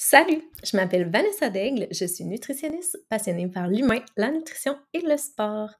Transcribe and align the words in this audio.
Salut, 0.00 0.48
je 0.62 0.76
m'appelle 0.76 1.10
Vanessa 1.10 1.50
Daigle, 1.50 1.88
je 1.90 2.04
suis 2.04 2.24
nutritionniste 2.24 3.04
passionnée 3.08 3.48
par 3.48 3.66
l'humain, 3.66 3.98
la 4.16 4.30
nutrition 4.30 4.78
et 4.94 5.00
le 5.00 5.16
sport. 5.16 5.70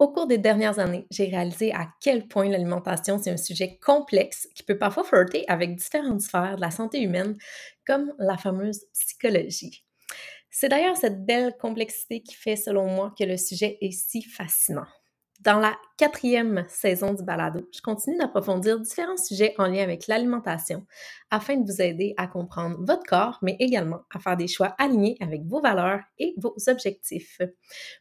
Au 0.00 0.08
cours 0.08 0.26
des 0.26 0.38
dernières 0.38 0.80
années, 0.80 1.06
j'ai 1.12 1.26
réalisé 1.26 1.72
à 1.72 1.86
quel 2.00 2.26
point 2.26 2.48
l'alimentation, 2.48 3.16
c'est 3.16 3.30
un 3.30 3.36
sujet 3.36 3.78
complexe 3.78 4.48
qui 4.56 4.64
peut 4.64 4.76
parfois 4.76 5.04
flirter 5.04 5.44
avec 5.46 5.76
différentes 5.76 6.22
sphères 6.22 6.56
de 6.56 6.62
la 6.62 6.72
santé 6.72 7.00
humaine, 7.00 7.36
comme 7.86 8.12
la 8.18 8.36
fameuse 8.36 8.86
psychologie. 8.92 9.86
C'est 10.50 10.68
d'ailleurs 10.68 10.96
cette 10.96 11.24
belle 11.24 11.56
complexité 11.56 12.22
qui 12.22 12.34
fait, 12.34 12.56
selon 12.56 12.88
moi, 12.88 13.14
que 13.16 13.22
le 13.22 13.36
sujet 13.36 13.78
est 13.80 13.92
si 13.92 14.22
fascinant. 14.22 14.88
Dans 15.44 15.58
la 15.58 15.76
quatrième 15.98 16.64
saison 16.68 17.12
du 17.12 17.22
balado, 17.22 17.68
je 17.70 17.82
continue 17.82 18.16
d'approfondir 18.16 18.80
différents 18.80 19.18
sujets 19.18 19.54
en 19.58 19.66
lien 19.66 19.82
avec 19.82 20.06
l'alimentation 20.06 20.86
afin 21.30 21.58
de 21.58 21.70
vous 21.70 21.82
aider 21.82 22.14
à 22.16 22.26
comprendre 22.26 22.78
votre 22.80 23.02
corps, 23.02 23.38
mais 23.42 23.54
également 23.60 24.00
à 24.10 24.20
faire 24.20 24.38
des 24.38 24.48
choix 24.48 24.74
alignés 24.78 25.18
avec 25.20 25.42
vos 25.44 25.60
valeurs 25.60 26.00
et 26.18 26.34
vos 26.38 26.56
objectifs. 26.66 27.42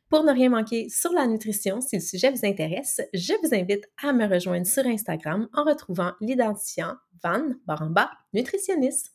Pour 0.07 0.23
ne 0.23 0.31
rien 0.31 0.51
manquer 0.51 0.87
sur 0.87 1.11
la 1.11 1.27
nutrition, 1.27 1.81
si 1.81 1.97
le 1.97 2.01
sujet 2.01 2.31
vous 2.31 2.45
intéresse, 2.45 3.01
je 3.13 3.33
vous 3.43 3.53
invite 3.53 3.89
à 4.01 4.13
me 4.13 4.25
rejoindre 4.25 4.65
sur 4.65 4.85
Instagram 4.85 5.49
en 5.53 5.65
retrouvant 5.65 6.13
l'identifiant 6.21 6.93
Van 7.21 7.43
Baramba 7.65 8.09
Nutritionniste. 8.33 9.13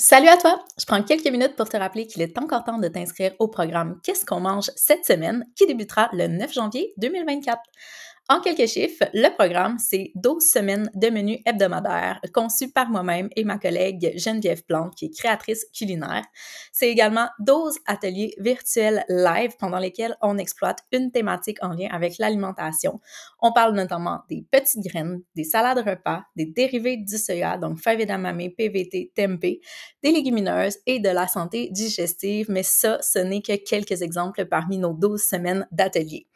Salut 0.00 0.28
à 0.28 0.36
toi! 0.36 0.64
Je 0.78 0.86
prends 0.86 1.02
quelques 1.02 1.26
minutes 1.26 1.56
pour 1.56 1.68
te 1.68 1.76
rappeler 1.76 2.06
qu'il 2.06 2.22
est 2.22 2.38
encore 2.38 2.62
temps 2.62 2.78
de 2.78 2.86
t'inscrire 2.86 3.32
au 3.40 3.48
programme 3.48 4.00
Qu'est-ce 4.04 4.24
qu'on 4.24 4.38
mange 4.38 4.70
cette 4.76 5.04
semaine 5.04 5.44
qui 5.56 5.66
débutera 5.66 6.08
le 6.12 6.28
9 6.28 6.52
janvier 6.52 6.94
2024. 6.98 7.60
En 8.30 8.40
quelques 8.40 8.68
chiffres, 8.68 9.08
le 9.14 9.34
programme, 9.34 9.78
c'est 9.78 10.12
12 10.14 10.44
semaines 10.44 10.90
de 10.94 11.08
menus 11.08 11.38
hebdomadaires 11.46 12.20
conçus 12.34 12.70
par 12.70 12.90
moi-même 12.90 13.30
et 13.36 13.42
ma 13.42 13.56
collègue 13.56 14.12
Geneviève 14.18 14.64
Plante, 14.64 14.94
qui 14.94 15.06
est 15.06 15.18
créatrice 15.18 15.64
culinaire. 15.74 16.26
C'est 16.70 16.90
également 16.90 17.28
12 17.38 17.78
ateliers 17.86 18.34
virtuels 18.36 19.02
live 19.08 19.52
pendant 19.58 19.78
lesquels 19.78 20.14
on 20.20 20.36
exploite 20.36 20.80
une 20.92 21.10
thématique 21.10 21.56
en 21.64 21.70
lien 21.70 21.88
avec 21.90 22.18
l'alimentation. 22.18 23.00
On 23.40 23.52
parle 23.52 23.74
notamment 23.74 24.20
des 24.28 24.44
petites 24.50 24.84
graines, 24.84 25.22
des 25.34 25.44
salades 25.44 25.78
repas, 25.78 26.24
des 26.36 26.44
dérivés 26.44 26.98
du 26.98 27.16
soya, 27.16 27.56
donc 27.56 27.82
d'amamé, 27.82 28.50
PVT, 28.50 29.10
tempeh, 29.16 29.60
des 30.02 30.12
légumineuses 30.12 30.76
et 30.84 31.00
de 31.00 31.08
la 31.08 31.28
santé 31.28 31.70
digestive, 31.70 32.50
mais 32.50 32.62
ça, 32.62 32.98
ce 33.00 33.20
n'est 33.20 33.40
que 33.40 33.56
quelques 33.56 34.02
exemples 34.02 34.44
parmi 34.44 34.76
nos 34.76 34.92
12 34.92 35.22
semaines 35.22 35.66
d'ateliers. 35.72 36.26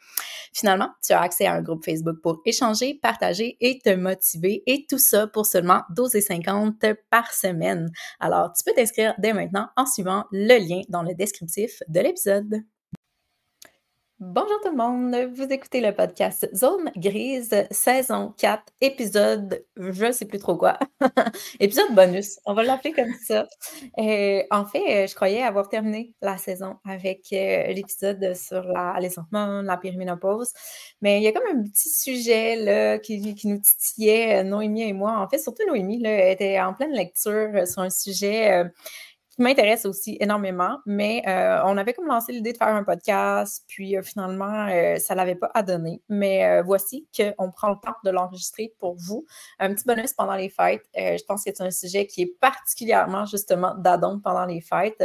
Finalement, 0.53 0.89
tu 1.03 1.13
as 1.13 1.21
accès 1.21 1.45
à 1.45 1.53
un 1.53 1.61
groupe 1.61 1.83
Facebook 1.83 2.17
pour 2.21 2.41
échanger, 2.45 2.99
partager 3.01 3.57
et 3.59 3.79
te 3.79 3.93
motiver 3.95 4.63
et 4.67 4.85
tout 4.87 4.99
ça 4.99 5.27
pour 5.27 5.45
seulement 5.45 5.81
12,50 5.95 6.95
par 7.09 7.33
semaine. 7.33 7.91
Alors, 8.19 8.53
tu 8.53 8.63
peux 8.63 8.73
t'inscrire 8.73 9.15
dès 9.17 9.33
maintenant 9.33 9.69
en 9.75 9.85
suivant 9.85 10.25
le 10.31 10.59
lien 10.59 10.81
dans 10.89 11.03
le 11.03 11.15
descriptif 11.15 11.81
de 11.87 11.99
l'épisode. 11.99 12.63
Bonjour 14.25 14.61
tout 14.63 14.69
le 14.69 14.77
monde, 14.77 15.13
vous 15.35 15.51
écoutez 15.51 15.81
le 15.81 15.93
podcast 15.93 16.49
Zone 16.55 16.91
Grise, 16.95 17.53
saison 17.71 18.33
4, 18.37 18.63
épisode, 18.79 19.65
je 19.75 20.13
sais 20.13 20.23
plus 20.23 20.39
trop 20.39 20.55
quoi, 20.55 20.79
épisode 21.59 21.93
bonus, 21.93 22.39
on 22.45 22.53
va 22.53 22.63
l'appeler 22.63 22.93
comme 22.93 23.13
ça. 23.21 23.45
Euh, 23.97 24.41
en 24.49 24.65
fait, 24.65 25.09
je 25.09 25.13
croyais 25.13 25.43
avoir 25.43 25.67
terminé 25.67 26.13
la 26.21 26.37
saison 26.37 26.77
avec 26.85 27.33
euh, 27.33 27.67
l'épisode 27.73 28.33
sur 28.33 28.63
la, 28.63 28.97
les 29.01 29.09
la 29.33 29.77
périménopause, 29.77 30.53
mais 31.01 31.19
il 31.19 31.23
y 31.23 31.27
a 31.27 31.33
comme 31.33 31.43
un 31.51 31.61
petit 31.61 31.89
sujet 31.89 33.01
qui, 33.03 33.35
nous 33.43 33.59
titillait, 33.59 34.39
euh, 34.39 34.43
Noémie 34.43 34.83
et 34.83 34.93
moi. 34.93 35.19
En 35.19 35.27
fait, 35.27 35.37
surtout 35.37 35.67
Noémie 35.67 35.99
là, 35.99 36.29
était 36.29 36.61
en 36.61 36.73
pleine 36.73 36.93
lecture 36.93 37.67
sur 37.67 37.81
un 37.81 37.89
sujet 37.89 38.63
qui 39.35 39.41
m'intéresse 39.41 39.85
aussi 39.85 40.15
énormément, 40.19 40.77
mais 40.85 41.23
euh, 41.27 41.59
on 41.65 41.75
avait 41.77 41.93
comme 41.93 42.05
lancé 42.05 42.31
l'idée 42.31 42.53
de 42.53 42.57
faire 42.57 42.67
un 42.67 42.83
podcast, 42.83 43.63
puis 43.67 43.97
euh, 43.97 44.03
finalement, 44.03 44.67
euh, 44.67 44.97
ça 44.97 45.15
ne 45.15 45.17
l'avait 45.17 45.35
pas 45.35 45.49
à 45.55 45.63
donner. 45.63 46.03
Mais 46.07 46.61
voici 46.61 47.07
qu'on 47.17 47.49
prend 47.51 47.69
le 47.69 47.77
temps 47.81 47.95
de 48.03 48.11
l'enregistrer 48.11 48.75
pour 48.77 48.95
vous. 48.95 49.25
Un 49.57 49.73
petit 49.73 49.85
bonus 49.85 50.13
pendant 50.13 50.35
les 50.35 50.49
fêtes. 50.49 50.87
je 50.95 51.23
pense 51.25 51.43
que 51.43 51.51
c'est 51.51 51.63
un 51.63 51.71
sujet 51.71 52.05
qui 52.05 52.21
est 52.21 52.39
particulièrement 52.39 53.25
justement 53.25 53.73
d'adon 53.75 54.19
pendant 54.19 54.45
les 54.45 54.61
fêtes. 54.61 55.03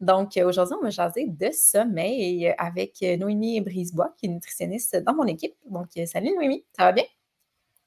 Donc 0.00 0.38
aujourd'hui, 0.42 0.76
on 0.80 0.84
va 0.84 0.90
jaser 0.90 1.26
de 1.26 1.50
sommeil 1.52 2.54
avec 2.56 3.02
Noémie 3.02 3.60
Brisebois, 3.60 4.14
qui 4.16 4.26
est 4.26 4.30
nutritionniste 4.30 4.96
dans 4.96 5.14
mon 5.14 5.26
équipe. 5.26 5.54
Donc 5.68 5.88
salut 6.06 6.34
Noémie, 6.34 6.64
ça 6.74 6.84
va 6.84 6.92
bien? 6.92 7.04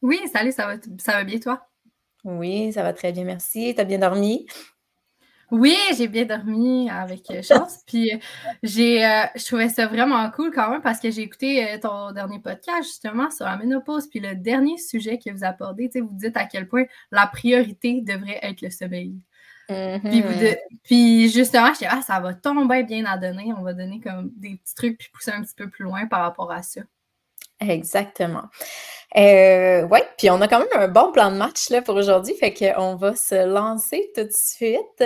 Oui, 0.01 0.19
salut, 0.31 0.51
ça 0.51 0.67
va, 0.67 0.73
ça 0.99 1.13
va 1.13 1.23
bien 1.23 1.39
toi? 1.39 1.65
Oui, 2.23 2.71
ça 2.73 2.83
va 2.83 2.93
très 2.93 3.11
bien, 3.11 3.23
merci. 3.23 3.73
Tu 3.73 3.81
as 3.81 3.85
bien 3.85 3.99
dormi? 3.99 4.45
Oui, 5.51 5.75
j'ai 5.97 6.07
bien 6.07 6.25
dormi 6.25 6.89
avec 6.89 7.29
euh, 7.31 7.41
chance. 7.41 7.79
Puis 7.87 8.13
euh, 8.13 8.17
j'ai, 8.61 9.05
euh, 9.05 9.25
je 9.35 9.45
trouvais 9.45 9.69
ça 9.69 9.87
vraiment 9.87 10.29
cool 10.31 10.51
quand 10.51 10.69
même 10.69 10.81
parce 10.81 10.99
que 10.99 11.09
j'ai 11.09 11.21
écouté 11.21 11.77
ton 11.81 12.11
dernier 12.11 12.39
podcast 12.39 12.83
justement 12.83 13.31
sur 13.31 13.45
la 13.45 13.57
ménopause. 13.57 14.07
Puis 14.07 14.19
le 14.19 14.35
dernier 14.35 14.77
sujet 14.77 15.17
que 15.17 15.31
vous 15.31 15.43
abordez, 15.43 15.89
vous 15.95 16.09
dites 16.11 16.37
à 16.37 16.45
quel 16.45 16.67
point 16.67 16.85
la 17.11 17.27
priorité 17.27 18.01
devrait 18.01 18.39
être 18.41 18.61
le 18.61 18.69
sommeil. 18.69 19.15
Mm-hmm. 19.69 20.57
puis, 20.83 21.29
justement, 21.29 21.71
je 21.73 21.79
dis, 21.79 21.85
ah, 21.87 22.01
ça 22.01 22.19
va 22.19 22.33
tomber 22.33 22.83
bien 22.83 23.05
à 23.05 23.17
donner. 23.19 23.53
On 23.55 23.61
va 23.61 23.73
donner 23.73 23.99
comme 23.99 24.31
des 24.35 24.55
petits 24.55 24.73
trucs 24.73 24.97
puis 24.97 25.09
pousser 25.13 25.31
un 25.31 25.43
petit 25.43 25.53
peu 25.55 25.69
plus 25.69 25.83
loin 25.83 26.07
par 26.07 26.21
rapport 26.21 26.51
à 26.51 26.63
ça. 26.63 26.81
Exactement. 27.59 28.43
Euh, 29.17 29.87
oui, 29.91 29.99
puis 30.17 30.29
on 30.29 30.39
a 30.39 30.47
quand 30.47 30.59
même 30.59 30.67
un 30.75 30.87
bon 30.87 31.11
plan 31.11 31.31
de 31.31 31.35
match 31.37 31.69
là, 31.71 31.81
pour 31.81 31.95
aujourd'hui, 31.95 32.35
fait 32.35 32.53
qu'on 32.53 32.95
va 32.95 33.15
se 33.15 33.45
lancer 33.45 34.11
tout 34.15 34.23
de 34.23 34.31
suite. 34.31 35.03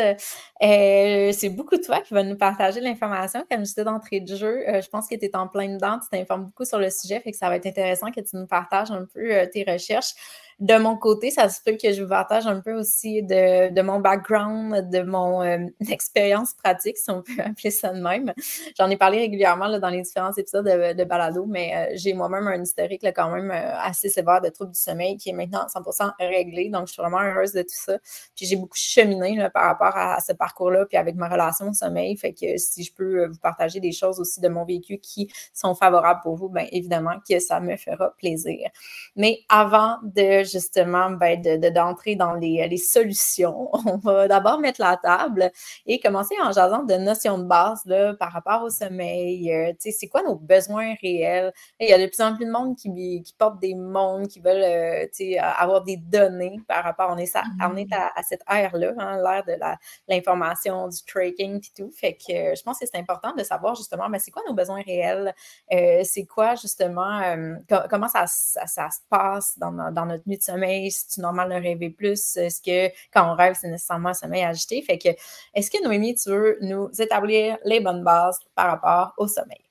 Euh, 0.61 1.31
c'est 1.31 1.49
beaucoup 1.49 1.77
toi 1.77 2.01
qui 2.01 2.13
va 2.13 2.23
nous 2.23 2.37
partager 2.37 2.81
l'information. 2.81 3.45
Comme 3.49 3.61
je 3.61 3.69
disais 3.69 3.83
d'entrée 3.85 4.19
de 4.19 4.35
jeu, 4.35 4.67
euh, 4.67 4.81
je 4.81 4.89
pense 4.89 5.07
que 5.07 5.15
tu 5.15 5.25
es 5.25 5.35
en 5.35 5.47
plein 5.47 5.69
dedans, 5.69 5.99
tu 5.99 6.09
t'informes 6.09 6.45
beaucoup 6.45 6.65
sur 6.65 6.79
le 6.79 6.89
sujet, 6.89 7.21
fait 7.21 7.31
que 7.31 7.37
ça 7.37 7.49
va 7.49 7.55
être 7.55 7.65
intéressant 7.65 8.11
que 8.11 8.21
tu 8.21 8.35
nous 8.35 8.47
partages 8.47 8.91
un 8.91 9.05
peu 9.05 9.47
tes 9.51 9.63
recherches. 9.67 10.13
De 10.59 10.77
mon 10.77 10.97
côté, 10.97 11.31
ça 11.31 11.49
se 11.49 11.61
peut 11.61 11.77
que 11.81 11.91
je 11.91 12.03
vous 12.03 12.09
partage 12.09 12.47
un 12.47 12.61
peu 12.61 12.73
aussi 12.73 13.23
de, 13.23 13.81
mon 13.81 13.99
background, 13.99 14.89
de 14.89 15.01
mon 15.01 15.43
expérience 15.89 16.53
pratique, 16.53 16.97
si 16.97 17.09
on 17.09 17.21
peut 17.21 17.33
appeler 17.43 17.71
ça 17.71 17.93
de 17.93 17.99
même. 17.99 18.33
J'en 18.77 18.89
ai 18.89 18.97
parlé 18.97 19.19
régulièrement 19.19 19.67
là, 19.67 19.79
dans 19.79 19.89
les 19.89 20.01
différents 20.01 20.33
épisodes 20.33 20.65
de, 20.65 21.03
balado, 21.03 21.45
mais 21.45 21.91
j'ai 21.95 22.13
moi-même 22.13 22.47
un 22.47 22.61
historique 22.61 23.03
là, 23.03 23.11
quand 23.11 23.29
même 23.29 23.51
assez 23.51 24.09
sévère 24.09 24.41
de 24.41 24.49
troubles 24.49 24.71
du 24.71 24.79
sommeil 24.79 25.17
qui 25.17 25.29
est 25.29 25.33
maintenant 25.33 25.65
100% 25.67 26.11
réglé. 26.19 26.69
Donc, 26.69 26.87
je 26.87 26.93
suis 26.93 27.01
vraiment 27.01 27.21
heureuse 27.21 27.51
de 27.53 27.61
tout 27.61 27.69
ça. 27.69 27.97
Puis, 28.35 28.45
j'ai 28.45 28.55
beaucoup 28.55 28.77
cheminé 28.77 29.35
là, 29.35 29.49
par 29.49 29.65
rapport 29.65 29.95
à, 29.95 30.19
ce 30.19 30.33
parcours-là, 30.33 30.85
puis 30.85 30.97
avec 30.97 31.15
ma 31.15 31.27
relation 31.27 31.69
au 31.69 31.73
sommeil. 31.73 32.15
Fait 32.17 32.33
que 32.33 32.57
si 32.57 32.83
je 32.83 32.93
peux 32.93 33.23
euh, 33.23 33.27
vous 33.27 33.39
partager 33.39 33.79
des 33.79 33.91
choses 33.91 34.19
aussi 34.19 34.39
de 34.39 34.47
mon 34.47 34.65
vécu 34.65 34.97
qui 34.99 35.31
sont 35.53 35.75
favorables 35.75 36.21
pour 36.21 36.35
vous, 36.35 36.49
bien 36.49 36.67
évidemment 36.71 37.15
que 37.27 37.39
ça 37.39 37.59
me 37.59 37.75
fera 37.77 38.11
plaisir. 38.17 38.69
Mais 39.15 39.39
avant 39.49 39.97
de 40.03 40.42
justement 40.43 41.11
ben, 41.11 41.41
d'entrer 41.73 42.15
dans 42.15 42.33
les, 42.33 42.67
les, 42.67 42.77
solutions, 42.77 43.69
on 43.85 43.97
va 43.97 44.27
d'abord 44.27 44.59
mettre 44.59 44.81
la 44.81 44.97
table 44.97 45.51
et 45.85 45.99
commencer 45.99 46.35
en 46.43 46.51
jasant 46.51 46.83
de 46.83 46.95
notions 46.95 47.37
de 47.37 47.43
base 47.43 47.81
là, 47.85 48.13
par 48.13 48.31
rapport 48.31 48.63
au 48.63 48.69
sommeil. 48.69 49.51
Euh, 49.51 49.71
tu 49.73 49.77
sais, 49.79 49.91
c'est 49.91 50.07
quoi 50.07 50.23
nos 50.23 50.35
besoins 50.35 50.95
réels? 51.01 51.53
Il 51.79 51.89
y 51.89 51.93
a 51.93 51.99
de 51.99 52.07
plus 52.07 52.21
en 52.21 52.35
plus 52.35 52.45
de 52.45 52.51
monde 52.51 52.75
qui, 52.75 52.89
qui 53.23 53.33
porte 53.37 53.59
des 53.59 53.75
monde 53.75 54.27
qui 54.27 54.39
veulent 54.39 54.63
euh, 54.63 55.05
avoir 55.39 55.83
des 55.83 55.97
données 55.97 56.59
par 56.67 56.83
rapport, 56.83 57.09
on 57.11 57.17
est, 57.17 57.31
on 57.61 57.75
est 57.75 57.91
à, 57.93 58.11
cette 58.23 58.41
ère-là, 58.49 58.93
hein, 58.97 59.17
l'ère 59.17 59.43
de 59.45 59.59
l'information, 60.07 60.87
du 60.87 60.97
tracking 61.05 61.57
et 61.57 61.81
tout. 61.81 61.91
Fait 61.91 62.15
que 62.15 62.33
euh, 62.33 62.55
je 62.55 62.63
pense 62.63 62.79
que 62.79 62.85
c'est 62.85 62.97
important 62.97 63.33
de 63.35 63.43
savoir 63.43 63.75
justement, 63.75 64.09
mais 64.09 64.19
c'est 64.19 64.31
quoi 64.31 64.43
nos 64.47 64.53
besoins 64.53 64.81
réels? 64.81 65.33
Euh, 65.71 66.01
c'est 66.03 66.25
quoi 66.25 66.55
justement, 66.55 67.21
comment 67.89 68.07
ça, 68.07 68.25
ça, 68.27 68.89
se 68.89 68.99
passe 69.09 69.57
dans, 69.57 69.91
dans, 69.91 70.05
notre 70.05 70.27
de 70.37 70.43
sommeil? 70.43 70.91
C'est 70.91 71.21
normal 71.21 71.49
de 71.49 71.55
rêver 71.55 71.89
plus? 71.89 72.37
Est-ce 72.37 72.61
que 72.61 72.93
quand 73.13 73.31
on 73.31 73.35
rêve, 73.35 73.55
c'est 73.59 73.69
nécessairement 73.69 74.09
un 74.09 74.13
sommeil 74.13 74.43
agité? 74.43 74.81
Fait 74.81 74.97
que, 74.97 75.09
est-ce 75.53 75.71
que 75.71 75.83
Noémie, 75.83 76.15
tu 76.15 76.29
veux 76.29 76.57
nous 76.61 76.89
établir 76.99 77.57
les 77.65 77.79
bonnes 77.79 78.03
bases 78.03 78.39
par 78.55 78.67
rapport 78.67 79.13
au 79.17 79.27
sommeil? 79.27 79.61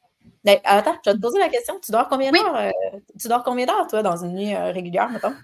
Ben, 0.44 0.58
attends, 0.64 0.96
je 1.04 1.10
vais 1.10 1.16
te 1.16 1.22
poser 1.22 1.38
la 1.38 1.48
question. 1.48 1.78
Tu 1.84 1.92
dors 1.92 2.08
combien 2.08 2.32
d'heures? 2.32 2.56
Euh, 2.56 2.70
tu 3.18 3.28
dors 3.28 3.44
combien 3.44 3.66
d'heures, 3.66 3.86
toi, 3.86 4.02
dans 4.02 4.16
une 4.24 4.34
nuit 4.34 4.54
euh, 4.54 4.72
régulière, 4.72 5.08
mettons? 5.10 5.34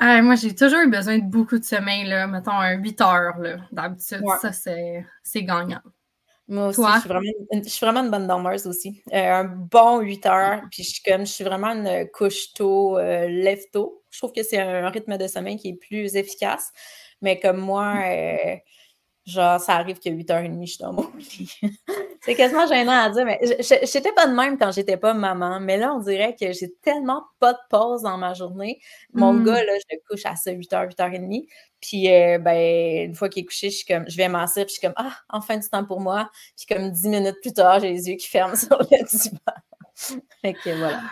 Moi, 0.00 0.34
j'ai 0.34 0.54
toujours 0.54 0.80
eu 0.80 0.90
besoin 0.90 1.18
de 1.18 1.24
beaucoup 1.24 1.58
de 1.58 1.64
sommeil, 1.64 2.04
là, 2.06 2.26
mettons 2.26 2.52
un 2.52 2.72
8 2.72 3.00
heures. 3.00 3.36
D'habitude, 3.72 4.22
ça, 4.40 4.52
c'est 4.52 5.42
gagnant. 5.42 5.80
Moi 6.48 6.68
aussi, 6.68 6.80
je 6.80 7.00
suis, 7.00 7.08
vraiment, 7.08 7.30
je 7.52 7.68
suis, 7.68 7.84
vraiment, 7.84 8.04
une 8.04 8.10
bonne 8.10 8.26
dormeuse 8.28 8.66
aussi. 8.66 9.02
Euh, 9.12 9.16
un 9.16 9.44
bon 9.44 9.98
8 10.00 10.26
heures, 10.26 10.62
puis 10.70 10.84
je 10.84 10.90
suis, 10.90 11.02
comme, 11.02 11.26
je 11.26 11.32
suis 11.32 11.44
vraiment 11.44 11.68
une 11.68 12.08
couche 12.12 12.52
tôt, 12.54 12.98
lève 12.98 13.62
tôt. 13.72 14.02
Je 14.10 14.18
trouve 14.18 14.32
que 14.32 14.42
c'est 14.42 14.58
un 14.58 14.88
rythme 14.88 15.18
de 15.18 15.26
sommeil 15.26 15.56
qui 15.56 15.70
est 15.70 15.74
plus 15.74 16.14
efficace. 16.14 16.72
Mais 17.20 17.40
comme 17.40 17.58
moi, 17.58 17.94
genre, 19.26 19.60
ça 19.60 19.74
arrive 19.74 19.98
que 19.98 20.08
8h30, 20.08 20.60
je 20.60 20.70
suis 20.70 20.78
dans 20.78 20.92
mon 20.92 21.10
lit. 21.18 21.58
C'est 22.22 22.34
quasiment 22.34 22.66
gênant 22.66 22.92
à 22.92 23.10
dire, 23.10 23.24
mais 23.24 23.40
j'étais 23.60 24.12
pas 24.12 24.26
de 24.26 24.32
même 24.32 24.56
quand 24.56 24.70
j'étais 24.72 24.96
pas 24.96 25.14
maman. 25.14 25.60
Mais 25.60 25.76
là, 25.76 25.92
on 25.94 26.00
dirait 26.00 26.34
que 26.34 26.52
j'ai 26.52 26.72
tellement 26.82 27.24
pas 27.40 27.52
de 27.52 27.58
pause 27.68 28.02
dans 28.02 28.16
ma 28.18 28.34
journée. 28.34 28.80
Mon 29.12 29.32
mmh. 29.32 29.44
gars, 29.44 29.64
là, 29.64 29.72
je 29.74 29.96
le 29.96 30.00
couche 30.08 30.26
à 30.26 30.36
ça 30.36 30.52
8h, 30.52 30.94
8h30. 30.94 31.46
Puis, 31.80 32.12
euh, 32.12 32.38
ben, 32.38 33.08
une 33.08 33.14
fois 33.14 33.28
qu'il 33.28 33.42
est 33.42 33.46
couché, 33.46 33.70
je 33.70 33.76
suis 33.78 33.86
comme, 33.86 34.08
je 34.08 34.16
vais 34.16 34.28
m'asseoir, 34.28 34.66
puis 34.66 34.74
je 34.74 34.78
suis 34.78 34.86
comme, 34.86 34.94
ah, 34.96 35.16
enfin 35.28 35.56
du 35.58 35.68
temps 35.68 35.84
pour 35.84 36.00
moi. 36.00 36.30
Puis, 36.56 36.66
comme 36.66 36.90
10 36.90 37.08
minutes 37.08 37.40
plus 37.42 37.52
tard, 37.52 37.80
j'ai 37.80 37.90
les 37.92 38.08
yeux 38.08 38.16
qui 38.16 38.28
ferment 38.28 38.56
sur 38.56 38.78
le 38.78 39.04
divan. 39.04 40.18
fait 40.40 40.54
que 40.54 40.78
voilà. 40.78 41.02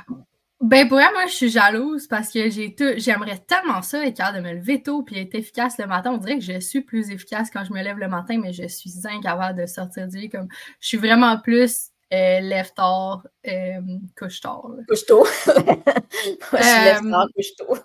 Ben 0.64 0.88
pour 0.88 0.96
moi, 0.96 1.26
je 1.26 1.32
suis 1.34 1.50
jalouse 1.50 2.06
parce 2.06 2.31
que 2.31 2.49
j'ai 2.49 2.75
tout, 2.75 2.94
j'aimerais 2.96 3.37
tellement 3.37 3.82
ça 3.82 4.06
être 4.06 4.16
capable 4.16 4.38
de 4.38 4.43
me 4.44 4.55
lever 4.55 4.82
tôt 4.82 5.02
puis 5.02 5.19
être 5.19 5.34
efficace 5.34 5.76
le 5.76 5.87
matin. 5.87 6.12
On 6.12 6.16
dirait 6.16 6.38
que 6.38 6.44
je 6.44 6.58
suis 6.58 6.81
plus 6.81 7.11
efficace 7.11 7.50
quand 7.50 7.64
je 7.64 7.72
me 7.75 7.82
lève 7.82 7.99
le 7.99 8.08
matin, 8.08 8.40
mais 8.43 8.55
je 8.55 8.66
suis 8.66 8.93
incapable 9.05 9.61
de 9.61 9.66
sortir 9.66 10.08
du 10.08 10.16
lit. 10.16 10.31
Comme, 10.31 10.49
je 10.81 10.88
suis 10.88 10.96
vraiment 10.96 11.38
plus 11.38 11.90
euh, 12.14 12.40
lève 12.40 12.72
tard, 12.72 13.26
euh, 13.46 13.81
couche 14.19 14.40
tard. 14.40 14.70
Couche 14.88 15.05
tôt. 15.05 15.26
je 15.44 16.62
suis 16.62 16.84
lève 16.84 17.05
euh, 17.05 17.10
tard, 17.10 17.26
couche 17.37 17.56
tôt. 17.58 17.76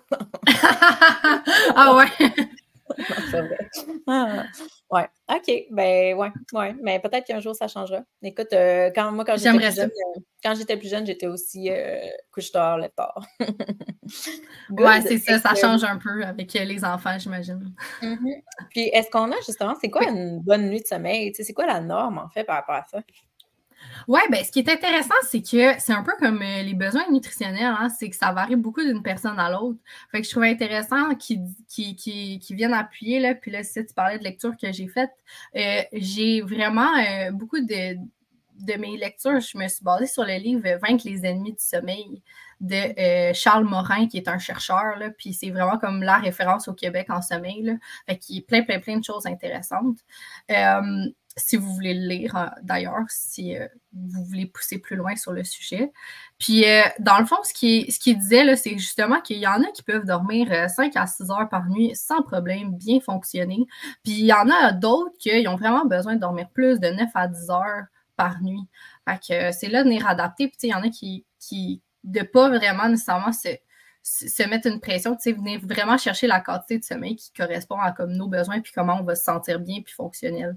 ah 1.76 1.96
ouais. 1.96 2.32
c'est 3.30 3.40
vrai. 3.40 3.70
Ah. 4.06 4.44
Ouais, 4.90 5.08
OK. 5.28 5.66
Ben, 5.70 6.16
ouais, 6.16 6.32
ouais. 6.52 6.74
Mais 6.82 6.98
peut-être 6.98 7.26
qu'un 7.26 7.40
jour, 7.40 7.54
ça 7.54 7.68
changera. 7.68 8.02
Écoute, 8.22 8.52
euh, 8.52 8.90
quand, 8.94 9.12
moi, 9.12 9.24
quand 9.24 9.36
j'étais 9.36 9.56
plus, 9.56 9.74
jeune, 9.76 9.90
euh, 9.90 10.20
quand 10.42 10.54
j'étais 10.54 10.76
plus 10.76 10.88
jeune, 10.88 11.06
j'étais 11.06 11.26
aussi 11.28 11.70
euh, 11.70 12.00
couche-tard, 12.32 12.78
lève 12.78 12.90
tard. 12.96 13.24
ouais, 14.70 15.00
c'est 15.02 15.18
ça. 15.18 15.38
Ça 15.38 15.54
change 15.54 15.84
un 15.84 15.98
peu 15.98 16.24
avec 16.24 16.52
les 16.52 16.84
enfants, 16.84 17.16
j'imagine. 17.18 17.72
Mm-hmm. 18.02 18.42
Puis, 18.70 18.90
est-ce 18.92 19.10
qu'on 19.10 19.30
a 19.30 19.36
justement, 19.46 19.76
c'est 19.80 19.90
quoi 19.90 20.08
une 20.08 20.40
bonne 20.40 20.68
nuit 20.68 20.80
de 20.80 20.86
sommeil? 20.86 21.32
C'est 21.34 21.52
quoi 21.52 21.66
la 21.66 21.80
norme, 21.80 22.18
en 22.18 22.28
fait, 22.28 22.44
par 22.44 22.56
rapport 22.56 22.74
à 22.74 22.84
ça? 22.90 23.00
Oui, 24.08 24.20
ben, 24.30 24.44
ce 24.44 24.50
qui 24.50 24.60
est 24.60 24.68
intéressant, 24.68 25.14
c'est 25.28 25.42
que 25.42 25.78
c'est 25.78 25.92
un 25.92 26.02
peu 26.02 26.12
comme 26.18 26.42
euh, 26.42 26.62
les 26.62 26.74
besoins 26.74 27.04
nutritionnels, 27.10 27.74
hein, 27.78 27.88
c'est 27.88 28.08
que 28.08 28.16
ça 28.16 28.32
varie 28.32 28.56
beaucoup 28.56 28.82
d'une 28.82 29.02
personne 29.02 29.38
à 29.38 29.50
l'autre. 29.50 29.78
Fait 30.10 30.20
que 30.20 30.26
je 30.26 30.30
trouve 30.30 30.44
intéressant 30.44 31.14
qu'ils 31.14 31.44
qui, 31.68 32.40
viennent 32.50 32.74
appuyer, 32.74 33.20
là, 33.20 33.34
puis 33.34 33.50
là, 33.50 33.62
si 33.62 33.84
tu 33.84 33.94
parlais 33.94 34.18
de 34.18 34.24
lecture 34.24 34.56
que 34.60 34.72
j'ai 34.72 34.88
faite, 34.88 35.10
euh, 35.56 35.82
j'ai 35.92 36.40
vraiment 36.40 36.90
euh, 36.98 37.30
beaucoup 37.32 37.60
de, 37.60 37.96
de 37.96 38.74
mes 38.78 38.96
lectures, 38.96 39.40
je 39.40 39.56
me 39.56 39.68
suis 39.68 39.84
basée 39.84 40.06
sur 40.06 40.24
le 40.24 40.36
livre 40.36 40.68
Vaincre 40.82 41.04
les 41.06 41.24
ennemis 41.24 41.52
du 41.52 41.64
sommeil 41.64 42.22
de 42.60 43.32
Charles 43.32 43.64
Morin, 43.64 44.06
qui 44.06 44.18
est 44.18 44.28
un 44.28 44.38
chercheur, 44.38 44.98
là, 44.98 45.08
puis 45.08 45.32
c'est 45.32 45.48
vraiment 45.48 45.78
comme 45.78 46.02
la 46.02 46.18
référence 46.18 46.68
au 46.68 46.74
Québec 46.74 47.08
en 47.08 47.22
sommeil. 47.22 47.62
Là. 47.62 47.72
Fait 48.06 48.18
qu'il 48.18 48.36
y 48.36 48.38
a 48.40 48.42
plein, 48.42 48.62
plein, 48.62 48.80
plein 48.80 48.98
de 48.98 49.04
choses 49.04 49.26
intéressantes 49.26 49.96
si 51.36 51.56
vous 51.56 51.72
voulez 51.72 51.94
le 51.94 52.06
lire 52.08 52.36
euh, 52.36 52.46
d'ailleurs, 52.62 53.04
si 53.08 53.56
euh, 53.56 53.66
vous 53.92 54.24
voulez 54.24 54.46
pousser 54.46 54.78
plus 54.78 54.96
loin 54.96 55.14
sur 55.16 55.32
le 55.32 55.44
sujet. 55.44 55.92
Puis, 56.38 56.68
euh, 56.68 56.82
dans 56.98 57.18
le 57.18 57.26
fond, 57.26 57.36
ce 57.44 57.54
qu'il 57.54 57.90
ce 57.92 57.98
qui 57.98 58.16
disait, 58.16 58.56
c'est 58.56 58.78
justement 58.78 59.20
qu'il 59.20 59.38
y 59.38 59.46
en 59.46 59.62
a 59.62 59.70
qui 59.72 59.82
peuvent 59.82 60.04
dormir 60.04 60.48
5 60.68 60.96
à 60.96 61.06
6 61.06 61.30
heures 61.30 61.48
par 61.48 61.68
nuit 61.68 61.94
sans 61.94 62.22
problème, 62.22 62.74
bien 62.74 63.00
fonctionner. 63.00 63.66
Puis, 64.02 64.12
il 64.12 64.26
y 64.26 64.32
en 64.32 64.48
a 64.48 64.72
d'autres 64.72 65.16
qui 65.18 65.46
ont 65.48 65.56
vraiment 65.56 65.84
besoin 65.84 66.16
de 66.16 66.20
dormir 66.20 66.48
plus 66.50 66.80
de 66.80 66.88
9 66.88 67.10
à 67.14 67.28
10 67.28 67.50
heures 67.50 67.84
par 68.16 68.42
nuit. 68.42 68.66
Fait 69.08 69.18
que 69.18 69.56
c'est 69.56 69.68
là 69.68 69.82
de 69.82 69.88
venir 69.88 70.06
adapter. 70.06 70.48
Puis, 70.48 70.58
il 70.64 70.70
y 70.70 70.74
en 70.74 70.82
a 70.82 70.88
qui, 70.88 71.24
qui 71.38 71.82
de 72.04 72.22
pas 72.22 72.48
vraiment 72.48 72.88
nécessairement 72.88 73.32
se, 73.32 73.48
se 74.02 74.42
mettre 74.48 74.66
une 74.66 74.80
pression, 74.80 75.14
tu 75.14 75.22
sais, 75.22 75.32
venir 75.32 75.60
vraiment 75.62 75.98
chercher 75.98 76.26
la 76.26 76.40
quantité 76.40 76.78
de 76.78 76.84
sommeil 76.84 77.16
qui 77.16 77.32
correspond 77.32 77.78
à 77.78 77.92
comme 77.92 78.12
nos 78.12 78.28
besoins, 78.28 78.60
puis 78.60 78.72
comment 78.74 78.98
on 79.00 79.04
va 79.04 79.14
se 79.14 79.24
sentir 79.24 79.60
bien, 79.60 79.80
puis 79.82 79.94
fonctionnel. 79.94 80.56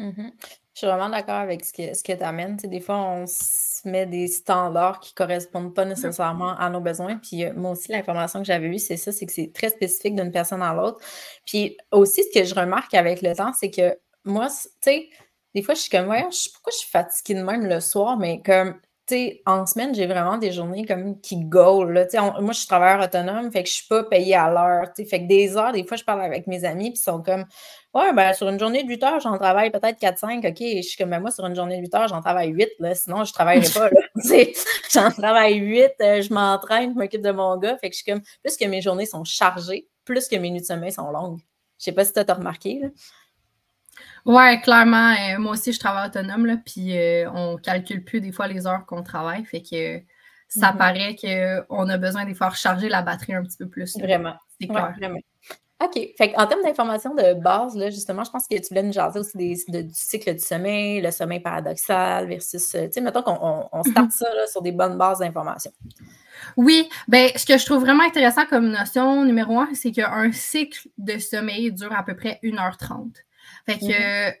Mmh 0.00 0.30
Je 0.72 0.78
suis 0.78 0.86
vraiment 0.86 1.10
d'accord 1.10 1.36
avec 1.36 1.64
ce 1.64 1.72
que, 1.72 1.94
ce 1.94 2.02
que 2.02 2.12
tu 2.12 2.22
amènes. 2.22 2.56
des 2.56 2.80
fois, 2.80 2.96
on 2.96 3.26
se 3.26 3.86
met 3.86 4.06
des 4.06 4.28
standards 4.28 5.00
qui 5.00 5.12
ne 5.12 5.16
correspondent 5.16 5.74
pas 5.74 5.84
nécessairement 5.84 6.56
à 6.56 6.70
nos 6.70 6.80
besoins. 6.80 7.18
Puis 7.18 7.44
euh, 7.44 7.52
moi 7.54 7.72
aussi, 7.72 7.92
l'information 7.92 8.40
que 8.40 8.46
j'avais 8.46 8.68
eue, 8.68 8.78
c'est 8.78 8.96
ça, 8.96 9.12
c'est 9.12 9.26
que 9.26 9.32
c'est 9.32 9.52
très 9.52 9.68
spécifique 9.68 10.14
d'une 10.14 10.32
personne 10.32 10.62
à 10.62 10.72
l'autre. 10.72 10.98
Puis 11.44 11.76
aussi, 11.92 12.22
ce 12.24 12.38
que 12.38 12.44
je 12.46 12.54
remarque 12.54 12.94
avec 12.94 13.20
le 13.20 13.34
temps, 13.34 13.52
c'est 13.52 13.70
que 13.70 13.98
moi, 14.24 14.48
tu 14.48 14.68
sais, 14.80 15.08
des 15.54 15.62
fois, 15.62 15.74
je 15.74 15.80
suis 15.80 15.90
comme, 15.90 16.08
ouais, 16.08 16.24
je 16.30 16.36
sais 16.36 16.50
pourquoi 16.54 16.72
je 16.72 16.78
suis 16.78 16.90
fatiguée 16.90 17.34
de 17.34 17.44
même 17.44 17.66
le 17.66 17.80
soir, 17.80 18.16
mais 18.16 18.40
comme 18.42 18.80
en 19.46 19.66
semaine, 19.66 19.94
j'ai 19.94 20.06
vraiment 20.06 20.38
des 20.38 20.52
journées 20.52 20.84
comme 20.84 21.20
qui. 21.20 21.36
Là. 21.36 22.06
moi, 22.40 22.52
je 22.52 22.58
suis 22.58 22.66
travailleur 22.66 23.04
autonome, 23.04 23.50
fait 23.50 23.62
que 23.62 23.68
je 23.68 23.74
suis 23.74 23.86
pas 23.88 24.04
payée 24.04 24.34
à 24.34 24.50
l'heure. 24.50 24.88
Fait 24.96 25.22
que 25.22 25.26
des 25.26 25.56
heures, 25.56 25.72
des 25.72 25.84
fois, 25.84 25.96
je 25.96 26.04
parle 26.04 26.22
avec 26.22 26.46
mes 26.46 26.64
amis, 26.64 26.90
puis 26.90 26.98
ils 27.00 27.02
sont 27.02 27.22
comme 27.22 27.44
Ouais, 27.92 28.12
ben 28.12 28.32
sur 28.34 28.48
une 28.48 28.58
journée 28.58 28.84
de 28.84 28.88
8 28.88 29.02
heures, 29.02 29.20
j'en 29.20 29.36
travaille 29.36 29.70
peut-être 29.70 29.98
4-5. 30.00 30.48
OK, 30.48 30.56
je 30.60 30.82
suis 30.82 30.96
comme 30.96 31.10
ben, 31.10 31.18
moi, 31.18 31.32
sur 31.32 31.44
une 31.44 31.56
journée 31.56 31.76
de 31.76 31.82
8 31.82 31.94
heures, 31.96 32.08
j'en 32.08 32.20
travaille 32.20 32.50
8, 32.50 32.68
là, 32.78 32.94
sinon 32.94 33.24
je 33.24 33.30
ne 33.30 33.34
travaillerai 33.34 33.68
pas. 33.68 33.90
j'en 34.92 35.10
travaille 35.10 35.56
8, 35.56 35.92
euh, 36.00 36.22
je 36.22 36.32
m'entraîne, 36.32 36.92
je 36.94 36.98
m'occupe 36.98 37.22
de 37.22 37.32
mon 37.32 37.56
gars. 37.58 37.76
Fait 37.78 37.90
que 37.90 37.96
je 37.96 38.02
suis 38.02 38.12
comme 38.12 38.22
plus 38.44 38.56
que 38.56 38.64
mes 38.66 38.80
journées 38.80 39.06
sont 39.06 39.24
chargées, 39.24 39.88
plus 40.04 40.28
que 40.28 40.36
mes 40.36 40.50
nuits 40.50 40.60
de 40.60 40.66
sommeil 40.66 40.92
sont 40.92 41.10
longues. 41.10 41.40
Je 41.78 41.84
sais 41.86 41.92
pas 41.92 42.04
si 42.04 42.12
tu 42.12 42.20
as 42.20 42.34
remarqué. 42.34 42.80
Ouais, 44.26 44.60
clairement. 44.60 45.12
Euh, 45.12 45.38
moi 45.38 45.52
aussi, 45.52 45.72
je 45.72 45.78
travaille 45.78 46.08
autonome, 46.08 46.46
là, 46.46 46.56
puis 46.64 46.96
euh, 46.96 47.30
on 47.32 47.56
calcule 47.56 48.04
plus 48.04 48.20
des 48.20 48.32
fois 48.32 48.48
les 48.48 48.66
heures 48.66 48.84
qu'on 48.86 49.02
travaille. 49.02 49.44
Fait 49.44 49.62
que 49.62 50.00
ça 50.48 50.72
mm-hmm. 50.72 50.76
paraît 50.76 51.16
qu'on 51.68 51.88
a 51.88 51.98
besoin 51.98 52.24
des 52.24 52.34
fois 52.34 52.48
recharger 52.50 52.88
la 52.88 53.02
batterie 53.02 53.34
un 53.34 53.42
petit 53.42 53.56
peu 53.56 53.68
plus. 53.68 53.96
Vraiment. 53.98 54.34
C'est 54.60 54.68
clair. 54.68 54.94
vraiment. 54.96 55.20
OK. 55.82 55.98
Fait 56.18 56.34
en 56.36 56.46
termes 56.46 56.62
d'informations 56.62 57.14
de 57.14 57.32
base, 57.40 57.74
là, 57.74 57.88
justement, 57.88 58.22
je 58.22 58.30
pense 58.30 58.46
que 58.46 58.54
tu 58.56 58.68
voulais 58.68 58.82
nous 58.82 58.92
jaser 58.92 59.18
aussi 59.18 59.38
du 59.38 59.90
cycle 59.94 60.34
du 60.34 60.40
sommeil, 60.40 61.00
le 61.00 61.10
sommeil 61.10 61.40
paradoxal 61.40 62.26
versus. 62.28 62.74
Euh, 62.74 62.86
tu 62.86 62.92
sais, 62.92 63.00
mettons 63.00 63.22
qu'on 63.22 63.68
on, 63.72 63.82
starte 63.84 64.10
mm-hmm. 64.10 64.10
ça 64.10 64.46
sur 64.48 64.60
des 64.60 64.72
bonnes 64.72 64.98
bases 64.98 65.20
d'informations. 65.20 65.72
Oui, 66.56 66.88
ben, 67.08 67.30
ce 67.34 67.46
que 67.46 67.56
je 67.56 67.64
trouve 67.64 67.80
vraiment 67.80 68.04
intéressant 68.04 68.44
comme 68.44 68.68
notion 68.68 69.24
numéro 69.24 69.58
un, 69.58 69.70
c'est 69.72 69.92
qu'un 69.92 70.30
cycle 70.32 70.88
de 70.98 71.18
sommeil 71.18 71.72
dure 71.72 71.92
à 71.92 72.02
peu 72.02 72.14
près 72.14 72.38
1h30. 72.42 73.12
Fait 73.70 73.78
que, 73.78 74.30
mm-hmm. 74.30 74.34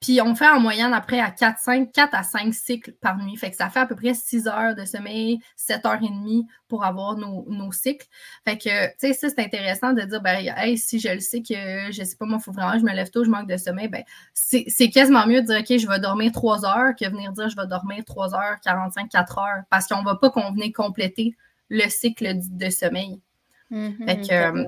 puis 0.00 0.20
on 0.20 0.34
fait 0.34 0.48
en 0.48 0.60
moyenne 0.60 0.92
après 0.92 1.20
à 1.20 1.30
4, 1.30 1.58
5, 1.58 1.92
4 1.92 2.14
à 2.14 2.22
5 2.22 2.52
cycles 2.52 2.92
par 3.00 3.16
nuit. 3.18 3.36
Fait 3.36 3.50
que 3.50 3.56
ça 3.56 3.70
fait 3.70 3.80
à 3.80 3.86
peu 3.86 3.96
près 3.96 4.14
6 4.14 4.48
heures 4.48 4.74
de 4.74 4.84
sommeil, 4.84 5.38
7 5.56 5.86
heures 5.86 6.02
et 6.02 6.08
demie 6.08 6.46
pour 6.68 6.84
avoir 6.84 7.16
nos, 7.16 7.72
cycles. 7.72 8.06
Fait 8.44 8.58
que, 8.58 8.86
tu 8.88 8.94
sais, 8.98 9.12
ça, 9.12 9.28
c'est 9.28 9.40
intéressant 9.40 9.92
de 9.92 10.02
dire, 10.02 10.20
ben, 10.20 10.52
hey, 10.56 10.76
si 10.76 10.98
je 10.98 11.08
le 11.08 11.20
sais 11.20 11.42
que, 11.42 11.90
je 11.92 12.02
sais 12.04 12.16
pas, 12.16 12.26
moi, 12.26 12.38
il 12.40 12.44
faut 12.44 12.52
vraiment 12.52 12.78
je 12.78 12.84
me 12.84 12.92
lève 12.92 13.10
tôt, 13.10 13.24
je 13.24 13.30
manque 13.30 13.48
de 13.48 13.56
sommeil, 13.56 13.88
ben, 13.88 14.02
c'est 14.34 14.90
quasiment 14.90 15.26
mieux 15.26 15.42
de 15.42 15.46
dire, 15.46 15.60
OK, 15.60 15.78
je 15.78 15.86
vais 15.88 16.00
dormir 16.00 16.32
3 16.32 16.64
heures 16.64 16.94
que 16.98 17.08
venir 17.08 17.32
dire, 17.32 17.48
je 17.48 17.56
vais 17.56 17.66
dormir 17.66 18.04
3 18.04 18.34
heures, 18.34 18.60
45, 18.62 19.08
4 19.08 19.38
heures, 19.38 19.62
parce 19.70 19.86
qu'on 19.86 20.02
va 20.02 20.16
pas 20.16 20.30
qu'on 20.30 20.52
venait 20.52 20.72
compléter 20.72 21.36
le 21.68 21.88
cycle 21.88 22.34
de 22.36 22.70
sommeil. 22.70 23.20
Mm-hmm. 23.70 24.04
fait 24.04 24.20
que, 24.28 24.66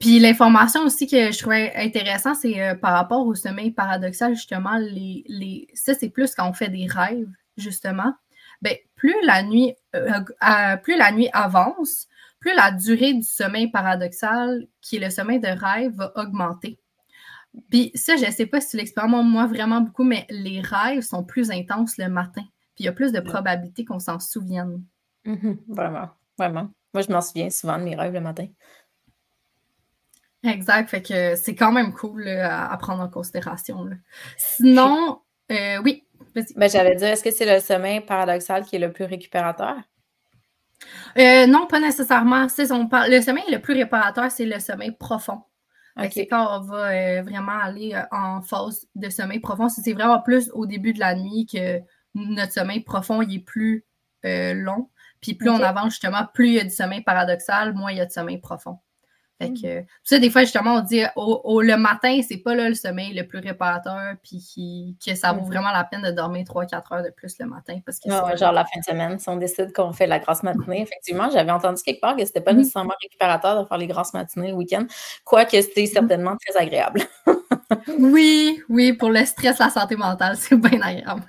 puis 0.00 0.18
l'information 0.18 0.82
aussi 0.82 1.06
que 1.06 1.30
je 1.30 1.38
trouvais 1.38 1.72
intéressant, 1.76 2.34
c'est 2.34 2.60
euh, 2.60 2.74
par 2.74 2.94
rapport 2.94 3.26
au 3.26 3.34
sommeil 3.34 3.70
paradoxal, 3.70 4.34
justement, 4.34 4.78
les, 4.78 5.24
les... 5.28 5.68
ça, 5.74 5.92
c'est 5.94 6.08
plus 6.08 6.34
quand 6.34 6.48
on 6.48 6.54
fait 6.54 6.70
des 6.70 6.86
rêves, 6.86 7.28
justement. 7.58 8.14
Bien, 8.62 8.74
plus 8.96 9.14
la 9.24 9.42
nuit, 9.42 9.74
euh, 9.94 10.76
plus 10.82 10.96
la 10.96 11.12
nuit 11.12 11.28
avance, 11.34 12.08
plus 12.40 12.54
la 12.54 12.72
durée 12.72 13.12
du 13.12 13.22
sommeil 13.22 13.70
paradoxal, 13.70 14.66
qui 14.80 14.96
est 14.96 15.00
le 15.00 15.10
sommeil 15.10 15.38
de 15.38 15.48
rêve, 15.48 15.92
va 15.94 16.12
augmenter. 16.16 16.80
Puis 17.70 17.90
ça, 17.94 18.16
je 18.16 18.24
ne 18.24 18.30
sais 18.30 18.46
pas 18.46 18.60
si 18.62 18.70
tu 18.70 18.76
l'expérimentes 18.78 19.26
moi 19.26 19.46
vraiment 19.46 19.82
beaucoup, 19.82 20.04
mais 20.04 20.26
les 20.30 20.62
rêves 20.62 21.02
sont 21.02 21.24
plus 21.24 21.50
intenses 21.50 21.98
le 21.98 22.08
matin. 22.08 22.42
Puis 22.74 22.84
il 22.84 22.86
y 22.86 22.88
a 22.88 22.92
plus 22.92 23.12
de 23.12 23.20
probabilité 23.20 23.84
qu'on 23.84 23.98
s'en 23.98 24.18
souvienne. 24.18 24.82
Mm-hmm. 25.26 25.58
vraiment, 25.68 26.08
vraiment. 26.38 26.70
Moi, 26.94 27.02
je 27.02 27.12
m'en 27.12 27.20
souviens 27.20 27.50
souvent 27.50 27.78
de 27.78 27.84
mes 27.84 27.94
rêves 27.94 28.14
le 28.14 28.20
matin. 28.20 28.46
Exact. 30.42 30.88
Fait 30.88 31.02
que 31.02 31.36
c'est 31.36 31.54
quand 31.54 31.72
même 31.72 31.92
cool 31.92 32.26
à, 32.28 32.76
prendre 32.78 33.02
en 33.02 33.08
considération. 33.08 33.88
Sinon, 34.36 35.20
euh, 35.50 35.78
oui. 35.84 36.04
Ben, 36.56 36.70
J'allais 36.70 36.94
dire, 36.94 37.08
est-ce 37.08 37.24
que 37.24 37.30
c'est 37.30 37.52
le 37.52 37.60
sommeil 37.60 38.00
paradoxal 38.00 38.64
qui 38.64 38.76
est 38.76 38.78
le 38.78 38.92
plus 38.92 39.04
récupérateur? 39.04 39.76
Euh, 41.18 41.46
non, 41.46 41.66
pas 41.66 41.80
nécessairement. 41.80 42.44
Le 42.44 43.20
sommeil 43.20 43.44
le 43.50 43.58
plus 43.58 43.74
réparateur, 43.74 44.30
c'est 44.30 44.46
le 44.46 44.58
sommeil 44.60 44.92
profond. 44.92 45.42
C'est 46.10 46.26
quand 46.26 46.58
on 46.58 46.60
va 46.62 46.88
euh, 46.88 47.22
vraiment 47.22 47.58
aller 47.58 48.00
en 48.10 48.40
phase 48.40 48.86
de 48.94 49.10
sommeil 49.10 49.40
profond. 49.40 49.68
C'est 49.68 49.92
vraiment 49.92 50.20
plus 50.20 50.50
au 50.54 50.64
début 50.64 50.94
de 50.94 51.00
la 51.00 51.14
nuit 51.14 51.46
que 51.46 51.80
notre 52.14 52.52
sommeil 52.52 52.80
profond 52.80 53.20
il 53.20 53.36
est 53.36 53.44
plus 53.44 53.84
long. 54.22 54.88
Puis 55.20 55.34
plus 55.34 55.50
on 55.50 55.60
avance, 55.60 55.90
justement, 55.90 56.26
plus 56.32 56.48
il 56.48 56.54
y 56.54 56.60
a 56.60 56.64
du 56.64 56.70
sommeil 56.70 57.02
paradoxal, 57.02 57.74
moins 57.74 57.90
il 57.90 57.98
y 57.98 58.00
a 58.00 58.06
de 58.06 58.12
sommeil 58.12 58.38
profond. 58.38 58.78
Fait 59.40 59.48
mm. 59.48 59.62
que, 59.62 59.84
ça, 60.02 60.18
des 60.18 60.28
fois, 60.28 60.42
justement, 60.42 60.74
on 60.76 60.80
dit 60.80 61.02
au, 61.16 61.62
le 61.62 61.76
matin, 61.78 62.20
c'est 62.26 62.36
pas 62.36 62.54
là 62.54 62.68
le 62.68 62.74
sommeil 62.74 63.14
le 63.14 63.26
plus 63.26 63.38
réparateur, 63.38 64.14
puis 64.22 64.96
que 65.04 65.14
ça 65.14 65.32
vaut 65.32 65.40
mm-hmm. 65.40 65.46
vraiment 65.46 65.70
la 65.72 65.84
peine 65.84 66.02
de 66.02 66.10
dormir 66.10 66.44
3-4 66.44 66.94
heures 66.94 67.02
de 67.02 67.10
plus 67.10 67.38
le 67.38 67.46
matin. 67.46 67.78
Parce 67.86 67.98
que 67.98 68.10
genre 68.10 68.52
la 68.52 68.64
fin 68.64 68.80
de 68.80 68.84
semaine, 68.84 69.18
si 69.18 69.28
on 69.30 69.36
décide 69.36 69.72
qu'on 69.72 69.92
fait 69.92 70.06
la 70.06 70.18
grasse 70.18 70.42
matinée, 70.42 70.82
effectivement, 70.82 71.30
j'avais 71.30 71.52
entendu 71.52 71.82
quelque 71.82 72.00
part 72.00 72.16
que 72.16 72.24
c'était 72.24 72.42
pas 72.42 72.52
mm-hmm. 72.52 72.56
nécessairement 72.56 72.94
récupérateur 73.02 73.62
de 73.62 73.66
faire 73.66 73.78
les 73.78 73.86
grasses 73.86 74.12
matinées 74.12 74.48
le 74.48 74.56
week-end, 74.56 74.84
quoique 75.24 75.58
c'était 75.62 75.84
mm-hmm. 75.84 75.92
certainement 75.92 76.36
très 76.36 76.60
agréable. 76.60 77.00
oui, 77.98 78.62
oui, 78.68 78.92
pour 78.92 79.08
le 79.08 79.24
stress, 79.24 79.58
la 79.58 79.70
santé 79.70 79.96
mentale, 79.96 80.36
c'est 80.36 80.56
bien 80.56 80.82
agréable. 80.82 81.22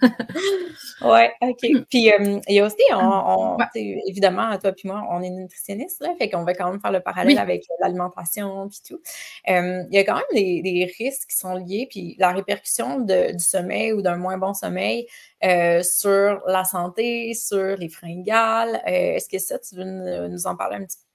oui, 1.02 1.22
OK. 1.40 1.86
Puis 1.90 2.12
euh, 2.12 2.40
il 2.50 2.56
y 2.56 2.60
a 2.60 2.66
aussi, 2.66 2.76
on, 2.94 3.58
évidemment, 4.06 4.58
toi 4.58 4.72
et 4.72 4.88
moi, 4.88 5.08
on 5.10 5.22
est 5.22 5.30
nutritionniste, 5.30 6.02
là, 6.02 6.10
fait 6.18 6.30
qu'on 6.30 6.44
va 6.44 6.54
quand 6.54 6.70
même 6.70 6.82
faire 6.82 6.92
le 6.92 7.00
parallèle 7.00 7.38
avec 7.38 7.64
l'alimentation 7.80 8.01
Euh, 8.10 9.84
il 9.90 9.96
y 9.96 9.98
a 9.98 10.04
quand 10.04 10.16
même 10.16 10.24
des, 10.34 10.94
risques 10.98 11.30
qui 11.30 11.38
sont 11.38 11.56
liés, 11.56 11.88
puis 11.90 12.16
la 12.20 12.32
répercussion 12.32 13.00
du 13.00 13.40
sommeil 13.40 13.94
ou 13.94 14.02
d'un 14.02 14.18
moins 14.18 14.38
bon 14.38 14.54
sommeil 14.54 15.08
euh, 15.44 15.84
sur 15.84 16.42
la 16.48 16.64
santé, 16.64 17.34
sur 17.34 17.78
les 17.78 17.90
fringales. 17.90 18.82
Est-ce 18.86 19.30
que 19.30 19.40
ça, 19.40 19.60
tu 19.60 19.76
veux 19.76 20.28
nous 20.28 20.48
en 20.48 20.56
parler 20.56 20.78
un 20.78 20.86
petit 20.86 20.98
peu? 20.98 21.12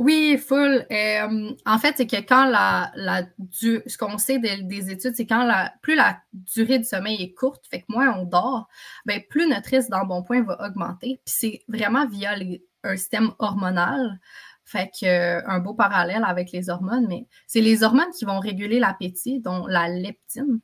Oui, 0.00 0.38
full. 0.38 0.86
Euh, 0.90 1.50
en 1.66 1.78
fait, 1.78 1.94
c'est 1.98 2.06
que 2.06 2.26
quand 2.26 2.46
la, 2.46 2.90
la 2.94 3.22
ce 3.50 3.98
qu'on 3.98 4.16
sait 4.16 4.38
des, 4.38 4.90
études, 4.90 5.14
c'est 5.14 5.26
quand 5.26 5.44
la, 5.44 5.74
plus 5.82 5.94
la 5.94 6.18
durée 6.32 6.78
du 6.78 6.86
sommeil 6.86 7.22
est 7.22 7.34
courte, 7.34 7.66
fait 7.70 7.80
que 7.80 7.86
moins 7.90 8.18
on 8.18 8.24
dort, 8.24 8.66
ben, 9.04 9.20
plus 9.28 9.46
notre 9.46 9.68
risque 9.68 9.90
d'embonpoint 9.90 10.42
va 10.42 10.56
augmenter. 10.66 11.20
Puis 11.26 11.34
c'est 11.36 11.60
vraiment 11.68 12.06
via 12.06 12.34
un 12.82 12.96
système 12.96 13.32
hormonal. 13.38 14.18
Fait 14.70 14.88
que 14.88 15.04
euh, 15.04 15.42
un 15.46 15.58
beau 15.58 15.74
parallèle 15.74 16.22
avec 16.24 16.52
les 16.52 16.70
hormones, 16.70 17.08
mais 17.08 17.26
c'est 17.48 17.60
les 17.60 17.82
hormones 17.82 18.12
qui 18.16 18.24
vont 18.24 18.38
réguler 18.38 18.78
l'appétit, 18.78 19.40
dont 19.40 19.66
la 19.66 19.88
leptine, 19.88 20.60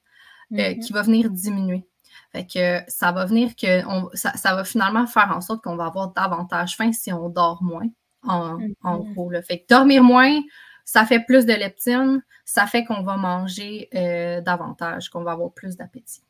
euh, 0.53 0.57
mm-hmm. 0.57 0.79
qui 0.79 0.93
va 0.93 1.03
venir 1.03 1.29
diminuer. 1.29 1.89
Fait 2.31 2.47
que 2.47 2.89
ça 2.89 3.11
va 3.11 3.25
venir 3.25 3.57
que 3.57 3.83
ça, 4.15 4.37
ça, 4.37 4.55
va 4.55 4.63
finalement 4.63 5.09
faire 5.09 5.33
en 5.37 5.41
sorte 5.41 5.65
qu'on 5.65 5.75
va 5.75 5.87
avoir 5.87 6.13
davantage 6.13 6.77
faim 6.77 6.93
si 6.93 7.13
on 7.13 7.29
dort 7.29 7.65
moins 7.65 7.89
en, 8.23 8.59
mm-hmm. 8.59 9.15
gros. 9.15 9.33
Fait 9.43 9.59
que 9.59 9.67
dormir 9.69 10.05
moins, 10.05 10.41
ça 10.85 11.05
fait 11.05 11.25
plus 11.25 11.45
de 11.45 11.55
leptine, 11.55 12.23
ça 12.45 12.69
fait 12.69 12.85
qu'on 12.85 13.03
va 13.03 13.17
manger 13.17 13.89
euh, 13.93 14.41
davantage, 14.41 15.11
qu'on 15.11 15.25
va 15.25 15.33
avoir 15.33 15.53
plus 15.53 15.77
d'appétit. 15.77 16.23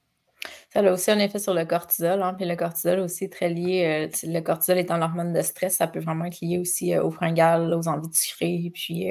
Ça 0.73 0.81
a 0.81 0.93
aussi 0.93 1.11
un 1.11 1.19
effet 1.19 1.39
sur 1.39 1.55
le 1.55 1.65
cortisol, 1.65 2.23
hein, 2.23 2.35
puis 2.35 2.47
le 2.47 2.55
cortisol 2.57 3.01
aussi 3.01 3.25
est 3.25 3.33
très 3.33 3.49
lié, 3.49 4.09
euh, 4.13 4.17
le 4.29 4.41
cortisol 4.41 4.79
étant 4.79 4.97
l'hormone 4.97 5.33
de 5.33 5.41
stress, 5.43 5.77
ça 5.77 5.87
peut 5.87 6.01
vraiment 6.01 6.27
être 6.27 6.41
lié 6.41 6.59
aussi 6.59 6.95
euh, 6.95 7.03
aux 7.03 7.11
fringales, 7.11 7.73
aux 7.75 7.89
envies 7.89 8.09
de 8.09 8.15
sucrer, 8.15 8.71
puis 8.75 9.09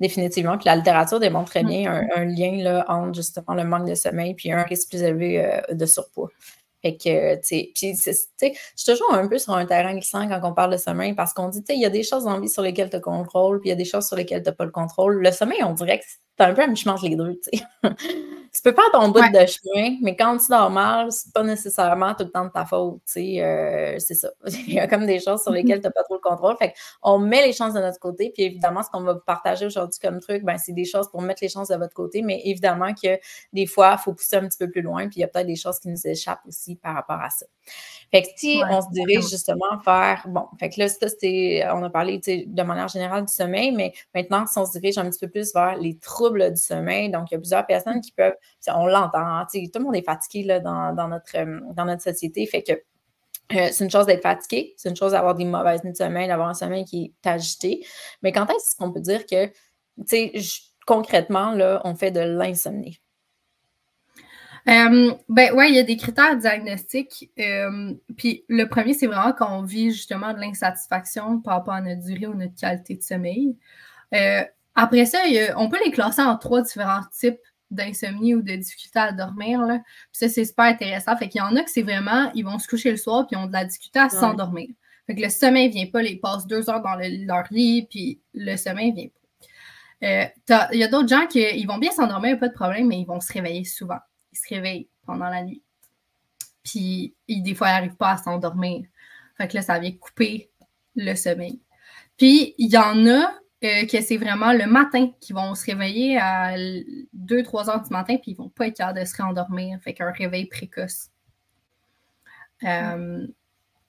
définitivement, 0.00 0.58
puis 0.58 0.66
la 0.66 0.76
littérature 0.76 1.20
démontre 1.20 1.50
très 1.50 1.64
bien 1.64 1.92
un, 1.92 2.08
un, 2.16 2.24
lien 2.24 2.62
là, 2.62 2.84
entre 2.88 3.14
justement 3.14 3.54
le 3.54 3.64
manque 3.64 3.88
de 3.88 3.94
sommeil 3.94 4.34
puis 4.34 4.50
un 4.52 4.62
risque 4.62 4.90
plus 4.90 5.02
élevé 5.02 5.62
de 5.70 5.86
surpoids. 5.86 6.30
Fait 6.84 6.98
que, 6.98 7.36
tu 7.36 7.72
sais, 7.74 7.94
je 7.96 8.52
suis 8.76 8.92
toujours 8.92 9.14
un 9.14 9.26
peu 9.26 9.38
sur 9.38 9.54
un 9.54 9.64
terrain 9.64 9.94
glissant 9.94 10.28
quand 10.28 10.40
on 10.42 10.52
parle 10.52 10.72
de 10.72 10.76
sommeil 10.76 11.14
parce 11.14 11.32
qu'on 11.32 11.48
dit, 11.48 11.60
tu 11.60 11.68
sais, 11.68 11.76
il 11.76 11.80
y 11.80 11.86
a 11.86 11.90
des 11.90 12.02
choses 12.02 12.26
en 12.26 12.38
vie 12.38 12.50
sur 12.50 12.60
lesquelles 12.60 12.90
tu 12.90 13.00
contrôles, 13.00 13.58
puis 13.60 13.70
il 13.70 13.72
y 13.72 13.72
a 13.72 13.76
des 13.76 13.86
choses 13.86 14.06
sur 14.06 14.16
lesquelles 14.16 14.42
tu 14.42 14.50
n'as 14.50 14.54
pas 14.54 14.66
le 14.66 14.70
contrôle. 14.70 15.22
Le 15.22 15.32
sommeil, 15.32 15.62
on 15.64 15.72
dirait 15.72 16.00
que 16.00 16.04
c'est 16.36 16.44
un 16.44 16.54
peu 16.54 16.62
un 16.62 16.66
mi-chemin 16.68 16.96
les 17.02 17.16
deux, 17.16 17.40
tu 17.40 17.58
sais. 17.58 17.64
tu 18.54 18.62
peux 18.62 18.72
faire 18.72 18.90
ton 18.92 19.08
bout 19.08 19.20
de 19.20 19.46
chemin, 19.46 19.96
mais 20.02 20.16
quand 20.16 20.36
tu 20.38 20.46
dors 20.48 20.70
mal, 20.70 21.10
c'est 21.12 21.32
pas 21.32 21.42
nécessairement 21.42 22.14
tout 22.14 22.24
le 22.24 22.30
temps 22.30 22.44
de 22.44 22.50
ta 22.50 22.64
faute. 22.64 23.00
Euh, 23.16 23.96
c'est 23.98 24.14
ça. 24.14 24.30
Il 24.46 24.74
y 24.74 24.80
a 24.80 24.86
comme 24.86 25.06
des 25.06 25.20
choses 25.20 25.42
sur 25.42 25.52
lesquelles 25.52 25.80
tu 25.80 25.86
n'as 25.86 25.92
pas 25.92 26.02
trop 26.02 26.14
le 26.14 26.20
contrôle. 26.20 26.56
Fait 26.56 26.74
on 27.02 27.18
met 27.18 27.46
les 27.46 27.52
chances 27.52 27.74
de 27.74 27.80
notre 27.80 27.98
côté. 27.98 28.30
Puis 28.34 28.44
évidemment, 28.44 28.82
ce 28.82 28.90
qu'on 28.90 29.02
va 29.02 29.14
vous 29.14 29.24
partager 29.26 29.66
aujourd'hui 29.66 29.98
comme 30.00 30.20
truc, 30.20 30.44
ben, 30.44 30.58
c'est 30.58 30.72
des 30.72 30.84
choses 30.84 31.08
pour 31.08 31.20
mettre 31.22 31.42
les 31.42 31.48
chances 31.48 31.68
de 31.68 31.76
votre 31.76 31.94
côté. 31.94 32.22
Mais 32.22 32.42
évidemment 32.44 32.94
que 32.94 33.18
des 33.52 33.66
fois, 33.66 33.96
il 33.98 34.02
faut 34.02 34.12
pousser 34.12 34.36
un 34.36 34.46
petit 34.48 34.58
peu 34.58 34.70
plus 34.70 34.82
loin. 34.82 35.08
Puis 35.08 35.18
il 35.18 35.20
y 35.20 35.24
a 35.24 35.28
peut-être 35.28 35.46
des 35.46 35.56
choses 35.56 35.78
qui 35.78 35.88
nous 35.88 36.06
échappent 36.06 36.46
aussi 36.46 36.76
par 36.76 36.94
rapport 36.94 37.20
à 37.20 37.30
ça. 37.30 37.46
Fait 38.10 38.22
que 38.22 38.28
si 38.36 38.62
on 38.70 38.80
se 38.80 38.90
dirige 38.92 39.28
justement 39.28 39.76
vers. 39.84 40.24
Bon, 40.28 40.46
fait 40.60 40.70
que 40.70 40.78
là, 40.78 40.88
c'était. 40.88 41.64
On 41.72 41.82
a 41.82 41.90
parlé 41.90 42.18
de 42.18 42.62
manière 42.62 42.86
générale 42.86 43.24
du 43.24 43.32
sommeil, 43.32 43.72
mais 43.72 43.92
maintenant, 44.14 44.46
si 44.46 44.56
on 44.56 44.66
se 44.66 44.78
dirige 44.78 44.98
un 44.98 45.10
petit 45.10 45.18
peu 45.18 45.28
plus 45.28 45.52
vers 45.52 45.76
les 45.76 45.98
troubles 45.98 46.52
du 46.52 46.60
sommeil, 46.60 47.10
donc 47.10 47.30
il 47.30 47.34
y 47.34 47.36
a 47.36 47.40
plusieurs 47.40 47.66
personnes 47.66 48.00
qui 48.00 48.12
peuvent 48.12 48.36
on 48.68 48.86
l'entend, 48.86 49.18
hein, 49.18 49.46
tout 49.52 49.78
le 49.78 49.84
monde 49.84 49.96
est 49.96 50.04
fatigué 50.04 50.44
là, 50.44 50.60
dans, 50.60 51.08
notre, 51.08 51.36
euh, 51.36 51.60
dans 51.74 51.84
notre 51.84 52.02
société. 52.02 52.46
Fait 52.46 52.62
que 52.62 52.72
euh, 52.72 53.68
c'est 53.70 53.84
une 53.84 53.90
chose 53.90 54.06
d'être 54.06 54.22
fatigué, 54.22 54.74
c'est 54.76 54.88
une 54.88 54.96
chose 54.96 55.12
d'avoir 55.12 55.34
des 55.34 55.44
mauvaises 55.44 55.84
nuits 55.84 55.92
de 55.92 55.96
sommeil, 55.96 56.28
d'avoir 56.28 56.48
un 56.48 56.54
sommeil 56.54 56.84
qui 56.84 57.12
est 57.24 57.28
agité. 57.28 57.84
Mais 58.22 58.32
quand 58.32 58.46
est-ce 58.50 58.76
qu'on 58.76 58.92
peut 58.92 59.00
dire 59.00 59.26
que, 59.26 59.50
concrètement, 60.86 61.52
là, 61.52 61.80
on 61.84 61.94
fait 61.94 62.10
de 62.10 62.20
l'insomnie? 62.20 63.00
Euh, 64.68 65.12
ben 65.28 65.52
ouais, 65.54 65.68
il 65.68 65.74
y 65.74 65.78
a 65.78 65.82
des 65.82 65.96
critères 65.96 66.36
diagnostiques. 66.36 67.30
puis 68.16 68.44
le 68.48 68.64
premier, 68.64 68.94
c'est 68.94 69.06
vraiment 69.06 69.32
qu'on 69.32 69.62
vit 69.62 69.90
justement 69.90 70.32
de 70.32 70.40
l'insatisfaction 70.40 71.40
par 71.40 71.54
rapport 71.54 71.74
à 71.74 71.80
notre 71.80 72.02
durée 72.02 72.26
ou 72.26 72.34
notre 72.34 72.54
qualité 72.54 72.94
de 72.94 73.02
sommeil. 73.02 73.56
après 74.74 75.06
ça, 75.06 75.18
on 75.56 75.68
peut 75.68 75.78
les 75.84 75.90
classer 75.90 76.22
en 76.22 76.36
trois 76.38 76.62
différents 76.62 77.02
types 77.12 77.40
d'insomnie 77.74 78.34
ou 78.34 78.42
de 78.42 78.54
difficulté 78.54 78.98
à 78.98 79.12
dormir. 79.12 79.60
Là. 79.60 79.78
Puis 79.78 80.12
ça, 80.12 80.28
c'est 80.28 80.44
super 80.44 80.66
intéressant. 80.66 81.16
Fait 81.16 81.28
qu'il 81.28 81.40
y 81.40 81.42
en 81.42 81.54
a 81.56 81.62
que 81.62 81.70
c'est 81.70 81.82
vraiment, 81.82 82.30
ils 82.34 82.44
vont 82.44 82.58
se 82.58 82.68
coucher 82.68 82.90
le 82.90 82.96
soir 82.96 83.26
puis 83.26 83.36
ils 83.38 83.42
ont 83.42 83.46
de 83.46 83.52
la 83.52 83.64
difficulté 83.64 83.98
à 83.98 84.08
s'endormir. 84.08 84.68
Fait 85.06 85.14
que 85.14 85.20
le 85.20 85.28
sommeil 85.28 85.68
vient 85.68 85.86
pas, 85.86 86.02
ils 86.02 86.20
passent 86.20 86.46
deux 86.46 86.70
heures 86.70 86.80
dans 86.80 86.96
leur 86.96 87.44
lit 87.50 87.86
puis 87.90 88.20
le 88.32 88.56
sommeil 88.56 88.92
vient 88.92 89.08
pas. 89.08 89.20
Euh, 90.06 90.66
il 90.72 90.78
y 90.78 90.84
a 90.84 90.88
d'autres 90.88 91.08
gens 91.08 91.26
qui 91.26 91.40
ils 91.40 91.66
vont 91.66 91.78
bien 91.78 91.90
s'endormir, 91.90 92.38
pas 92.38 92.48
de 92.48 92.54
problème, 92.54 92.88
mais 92.88 93.00
ils 93.00 93.06
vont 93.06 93.20
se 93.20 93.32
réveiller 93.32 93.64
souvent. 93.64 94.00
Se 94.34 94.54
réveillent 94.54 94.88
pendant 95.06 95.28
la 95.28 95.42
nuit. 95.42 95.62
Puis 96.62 97.14
des 97.28 97.54
fois, 97.54 97.68
ils 97.68 97.72
n'arrivent 97.72 97.96
pas 97.96 98.12
à 98.12 98.16
s'endormir. 98.16 98.86
Fait 99.36 99.48
que 99.48 99.54
là, 99.54 99.62
ça 99.62 99.78
vient 99.78 99.92
couper 99.92 100.50
le 100.96 101.14
sommeil. 101.14 101.60
Puis 102.16 102.54
il 102.58 102.70
y 102.70 102.78
en 102.78 103.06
a 103.06 103.34
que 103.60 104.00
c'est 104.02 104.16
vraiment 104.16 104.52
le 104.52 104.66
matin 104.66 105.10
qu'ils 105.20 105.34
vont 105.34 105.54
se 105.54 105.64
réveiller 105.64 106.18
à 106.18 106.54
2-3 106.56 107.70
heures 107.70 107.82
du 107.82 107.90
matin, 107.90 108.16
puis 108.20 108.32
ils 108.32 108.36
vont 108.36 108.50
pas 108.50 108.66
être 108.66 108.76
capables 108.76 109.00
de 109.00 109.04
se 109.04 109.16
réendormir. 109.16 109.78
Fait 109.82 109.94
qu'un 109.94 110.10
réveil 110.10 110.46
précoce. 110.46 111.08
Euh, 112.62 113.26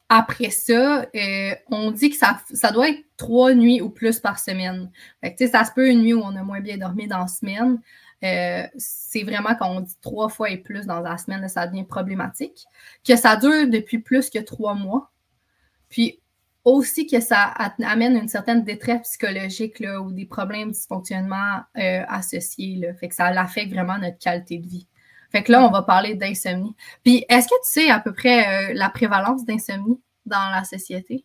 après 0.08 0.50
ça, 0.52 1.06
euh, 1.16 1.56
on 1.72 1.92
dit 1.92 2.10
que 2.10 2.16
ça, 2.16 2.40
ça, 2.54 2.72
doit 2.72 2.90
être 2.90 3.04
trois 3.18 3.54
nuits 3.54 3.82
ou 3.82 3.90
plus 3.90 4.20
par 4.20 4.40
semaine. 4.40 4.92
Fait 5.22 5.36
que, 5.36 5.48
ça 5.48 5.66
se 5.66 5.72
peut 5.72 5.90
une 5.90 6.04
nuit 6.04 6.14
où 6.14 6.22
on 6.22 6.36
a 6.36 6.44
moins 6.44 6.62
bien 6.62 6.78
dormi 6.78 7.08
dans 7.08 7.20
la 7.20 7.28
semaine. 7.28 7.82
Euh, 8.24 8.64
c'est 8.78 9.24
vraiment 9.24 9.56
quand 9.56 9.70
on 9.70 9.82
dit 9.82 9.96
trois 10.02 10.30
fois 10.30 10.50
et 10.50 10.58
plus 10.58 10.86
dans 10.86 11.00
la 11.00 11.18
semaine, 11.18 11.48
ça 11.48 11.68
devient 11.68 11.84
problématique. 11.84 12.66
Que 13.08 13.16
ça 13.16 13.36
dure 13.36 13.68
depuis 13.70 14.00
plus 14.00 14.30
que 14.30 14.40
trois 14.40 14.74
mois. 14.74 15.12
Puis 15.90 16.20
aussi 16.64 17.06
que 17.06 17.20
ça 17.20 17.54
amène 17.84 18.18
une 18.18 18.28
certaine 18.28 18.64
détresse 18.64 19.02
psychologique 19.04 19.80
là, 19.80 20.02
ou 20.02 20.12
des 20.12 20.26
problèmes 20.26 20.70
de 20.70 20.74
dysfonctionnement 20.74 21.60
euh, 21.78 22.04
associés. 22.08 22.78
Là. 22.78 22.94
Fait 22.96 23.08
que 23.08 23.16
ça 23.16 23.28
affecte 23.28 23.72
vraiment 23.72 24.00
notre 24.00 24.18
qualité 24.18 24.58
de 24.58 24.68
vie. 24.68 24.88
Fait 25.32 25.44
que 25.44 25.52
là, 25.52 25.64
on 25.64 25.70
va 25.70 25.84
parler 25.84 26.16
d'insomnie. 26.16 26.76
Puis, 27.04 27.26
est-ce 27.30 27.48
que 27.48 27.54
tu 27.66 27.72
sais 27.72 27.90
à 27.90 28.00
peu 28.00 28.14
près 28.14 28.72
euh, 28.72 28.74
la 28.74 28.90
prévalence 28.90 29.46
d'insomnie 29.46 30.02
dans 30.26 30.50
la 30.50 30.64
société? 30.64 31.24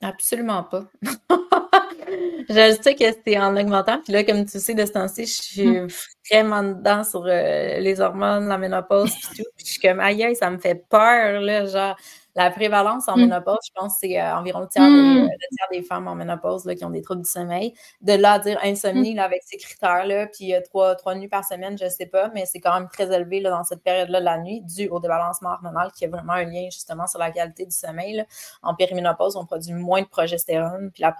Absolument 0.00 0.64
pas. 0.64 0.84
je 2.48 2.78
sais 2.82 2.94
que 2.94 3.04
c'est 3.24 3.38
en 3.38 3.56
augmentant. 3.56 4.00
Puis 4.02 4.12
là, 4.12 4.24
comme 4.24 4.44
tu 4.44 4.58
sais, 4.58 4.74
de 4.74 4.84
ce 4.84 4.92
temps-ci, 4.92 5.26
je 5.26 5.42
suis 5.42 5.66
hmm. 5.66 5.88
vraiment 6.30 6.62
dedans 6.62 7.04
sur 7.04 7.24
euh, 7.26 7.78
les 7.78 8.00
hormones, 8.00 8.48
la 8.48 8.58
ménopause, 8.58 9.10
puis 9.10 9.42
tout. 9.42 9.50
Puis 9.56 9.66
je 9.66 9.72
suis 9.72 9.80
comme, 9.80 10.00
aïe, 10.00 10.34
ça 10.36 10.50
me 10.50 10.58
fait 10.58 10.84
peur, 10.88 11.40
là. 11.40 11.66
Genre, 11.66 11.96
la 12.34 12.50
prévalence 12.50 13.08
en 13.08 13.16
mm. 13.16 13.20
ménopause, 13.20 13.58
je 13.66 13.72
pense 13.74 13.94
que 13.94 13.98
c'est 14.02 14.20
euh, 14.20 14.36
environ 14.36 14.60
le 14.60 14.68
tiers, 14.68 14.84
des, 14.84 14.90
mm. 14.90 15.24
euh, 15.24 15.28
des, 15.72 15.82
femmes 15.82 16.08
en 16.08 16.14
ménopause 16.14 16.64
là, 16.64 16.74
qui 16.74 16.84
ont 16.84 16.90
des 16.90 17.02
troubles 17.02 17.22
du 17.22 17.30
sommeil. 17.30 17.74
De 18.00 18.12
là 18.12 18.32
à 18.32 18.38
dire 18.38 18.58
insomnie 18.62 19.14
mm. 19.14 19.16
là, 19.16 19.24
avec 19.24 19.42
ces 19.44 19.56
critères-là, 19.56 20.26
puis 20.26 20.54
euh, 20.54 20.60
trois, 20.62 20.94
trois 20.94 21.14
nuits 21.14 21.28
par 21.28 21.44
semaine, 21.44 21.76
je 21.78 21.84
ne 21.84 21.90
sais 21.90 22.06
pas, 22.06 22.30
mais 22.34 22.46
c'est 22.46 22.60
quand 22.60 22.74
même 22.74 22.88
très 22.88 23.12
élevé 23.14 23.40
là, 23.40 23.50
dans 23.50 23.64
cette 23.64 23.82
période-là 23.82 24.20
de 24.20 24.24
la 24.24 24.38
nuit, 24.38 24.62
dû 24.62 24.88
au 24.88 25.00
débalancement 25.00 25.50
hormonal 25.50 25.90
qui 25.92 26.04
a 26.04 26.08
vraiment 26.08 26.34
un 26.34 26.44
lien 26.44 26.68
justement 26.70 27.06
sur 27.06 27.18
la 27.18 27.30
qualité 27.30 27.66
du 27.66 27.74
sommeil. 27.74 28.24
En 28.62 28.74
périménopause, 28.74 29.36
on 29.36 29.44
produit 29.44 29.72
moins 29.72 30.02
de 30.02 30.08
progestérone, 30.08 30.90
puis 30.92 31.02
la, 31.02 31.16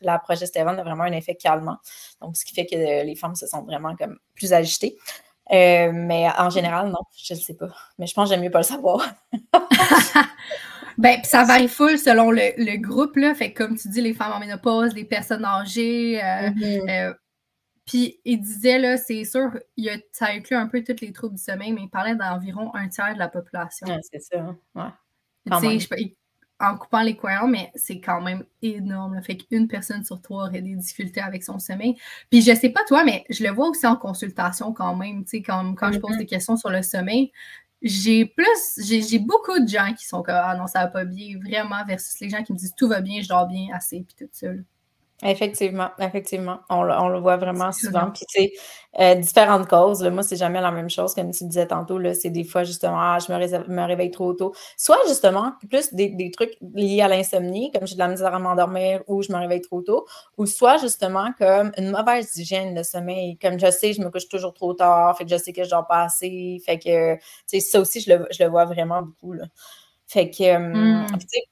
la 0.00 0.18
progestérone 0.18 0.78
a 0.78 0.82
vraiment 0.82 1.04
un 1.04 1.12
effet 1.12 1.34
calmant. 1.34 1.78
Donc, 2.20 2.36
ce 2.36 2.44
qui 2.44 2.54
fait 2.54 2.66
que 2.66 2.76
les 2.76 3.14
femmes 3.14 3.34
se 3.34 3.46
sentent 3.46 3.66
vraiment 3.66 3.96
comme 3.96 4.18
plus 4.34 4.52
agitées. 4.52 4.96
Euh, 5.50 5.92
mais 5.92 6.28
en 6.38 6.50
général, 6.50 6.88
non, 6.88 7.00
je 7.16 7.34
ne 7.34 7.38
sais 7.38 7.54
pas. 7.54 7.70
Mais 7.98 8.06
je 8.06 8.14
pense 8.14 8.28
que 8.28 8.34
j'aime 8.34 8.44
mieux 8.44 8.50
pas 8.50 8.58
le 8.58 8.64
savoir. 8.64 9.02
ben, 10.98 11.22
ça 11.24 11.44
varie 11.44 11.68
full 11.68 11.98
selon 11.98 12.30
le, 12.30 12.76
groupe, 12.76 13.16
là. 13.16 13.34
Fait 13.34 13.52
comme 13.52 13.76
tu 13.76 13.88
dis, 13.88 14.00
les 14.00 14.14
femmes 14.14 14.32
en 14.32 14.40
ménopause, 14.40 14.94
les 14.94 15.04
personnes 15.04 15.44
âgées. 15.44 16.22
Euh, 16.22 16.50
mm-hmm. 16.50 16.90
euh, 16.90 17.14
puis 17.86 18.20
il 18.26 18.40
disait, 18.40 18.78
là, 18.78 18.98
c'est 18.98 19.24
sûr, 19.24 19.50
il 19.76 19.88
a, 19.88 19.96
ça 20.12 20.26
inclut 20.26 20.56
un 20.56 20.66
peu 20.66 20.84
tous 20.84 21.00
les 21.00 21.12
troubles 21.12 21.36
du 21.36 21.42
sommeil, 21.42 21.72
mais 21.72 21.82
il 21.82 21.88
parlait 21.88 22.14
d'environ 22.14 22.74
un 22.74 22.88
tiers 22.88 23.14
de 23.14 23.18
la 23.18 23.28
population. 23.28 23.86
c'est 24.12 24.20
ça, 24.20 24.54
ouais. 24.74 24.82
En 26.60 26.76
coupant 26.76 27.02
les 27.02 27.16
courants, 27.16 27.46
mais 27.46 27.70
c'est 27.74 28.00
quand 28.00 28.20
même 28.20 28.44
énorme. 28.62 29.20
Fait 29.22 29.36
qu'une 29.36 29.68
personne 29.68 30.04
sur 30.04 30.20
trois 30.20 30.48
aurait 30.48 30.60
des 30.60 30.74
difficultés 30.74 31.20
avec 31.20 31.44
son 31.44 31.58
sommeil. 31.58 31.96
Puis 32.30 32.42
je 32.42 32.54
sais 32.54 32.70
pas 32.70 32.80
toi, 32.86 33.04
mais 33.04 33.24
je 33.30 33.44
le 33.44 33.50
vois 33.50 33.68
aussi 33.68 33.86
en 33.86 33.96
consultation 33.96 34.72
quand 34.72 34.96
même. 34.96 35.24
Tu 35.24 35.30
sais, 35.30 35.42
quand, 35.42 35.74
quand 35.74 35.92
je 35.92 35.98
pose 35.98 36.12
mm-hmm. 36.12 36.18
des 36.18 36.26
questions 36.26 36.56
sur 36.56 36.70
le 36.70 36.82
sommeil, 36.82 37.32
j'ai 37.80 38.26
plus, 38.26 38.80
j'ai 38.84 39.18
beaucoup 39.20 39.58
de 39.60 39.68
gens 39.68 39.94
qui 39.96 40.04
sont 40.06 40.22
comme 40.22 40.34
Ah 40.36 40.56
non, 40.56 40.66
ça 40.66 40.80
va 40.80 40.88
pas 40.88 41.04
bien, 41.04 41.38
vraiment, 41.38 41.84
versus 41.86 42.18
les 42.20 42.28
gens 42.28 42.42
qui 42.42 42.52
me 42.52 42.58
disent 42.58 42.74
tout 42.76 42.88
va 42.88 43.00
bien, 43.00 43.22
je 43.22 43.28
dors 43.28 43.46
bien 43.46 43.68
assez, 43.72 44.00
puis 44.00 44.16
tout 44.18 44.28
ça. 44.32 44.48
Effectivement, 45.24 45.90
effectivement. 45.98 46.60
On, 46.70 46.84
le 47.08 47.18
voit 47.18 47.36
vraiment 47.36 47.72
souvent. 47.72 48.12
Puis, 48.12 48.24
tu 48.28 48.40
sais, 48.40 48.52
euh, 49.00 49.16
différentes 49.16 49.66
causes. 49.66 50.04
moi, 50.04 50.22
c'est 50.22 50.36
jamais 50.36 50.60
la 50.60 50.70
même 50.70 50.88
chose, 50.88 51.12
comme 51.12 51.32
tu 51.32 51.44
disais 51.44 51.66
tantôt. 51.66 51.98
C'est 52.14 52.30
des 52.30 52.44
fois, 52.44 52.62
justement, 52.62 52.98
ah, 53.00 53.18
je 53.18 53.32
me, 53.32 53.84
réveille 53.86 54.12
trop 54.12 54.32
tôt. 54.34 54.54
Soit, 54.76 54.98
justement, 55.08 55.54
plus 55.68 55.92
des, 55.92 56.30
trucs 56.30 56.56
liés 56.60 57.00
à 57.02 57.08
l'insomnie, 57.08 57.72
comme 57.72 57.84
j'ai 57.84 57.94
de 57.94 57.98
la 57.98 58.06
misère 58.06 58.32
à 58.32 58.38
m'endormir 58.38 59.02
ou 59.08 59.22
je 59.22 59.32
me 59.32 59.38
réveille 59.38 59.60
trop 59.60 59.82
tôt. 59.82 60.06
Ou 60.36 60.46
soit, 60.46 60.76
justement, 60.78 61.32
comme 61.36 61.72
une 61.76 61.90
mauvaise 61.90 62.36
hygiène 62.36 62.74
de 62.74 62.84
sommeil. 62.84 63.38
Comme 63.38 63.58
je 63.58 63.72
sais, 63.72 63.92
je 63.94 64.00
me 64.00 64.10
couche 64.10 64.28
toujours 64.28 64.54
trop 64.54 64.72
tard, 64.74 65.18
fait 65.18 65.24
que 65.24 65.30
je 65.30 65.36
sais 65.36 65.52
que 65.52 65.64
je 65.64 65.70
dors 65.70 65.86
pas 65.88 66.04
assez. 66.04 66.62
Fait 66.64 66.78
que, 66.78 67.16
tu 67.16 67.20
sais, 67.46 67.60
ça 67.60 67.80
aussi, 67.80 68.00
je 68.00 68.14
le, 68.14 68.26
je 68.30 68.44
le 68.44 68.50
vois 68.50 68.66
vraiment 68.66 69.02
beaucoup. 69.02 69.32
Là. 69.32 69.46
Fait 70.10 70.30
que, 70.30 70.42
euh, 70.42 70.58
mmh. 70.58 71.06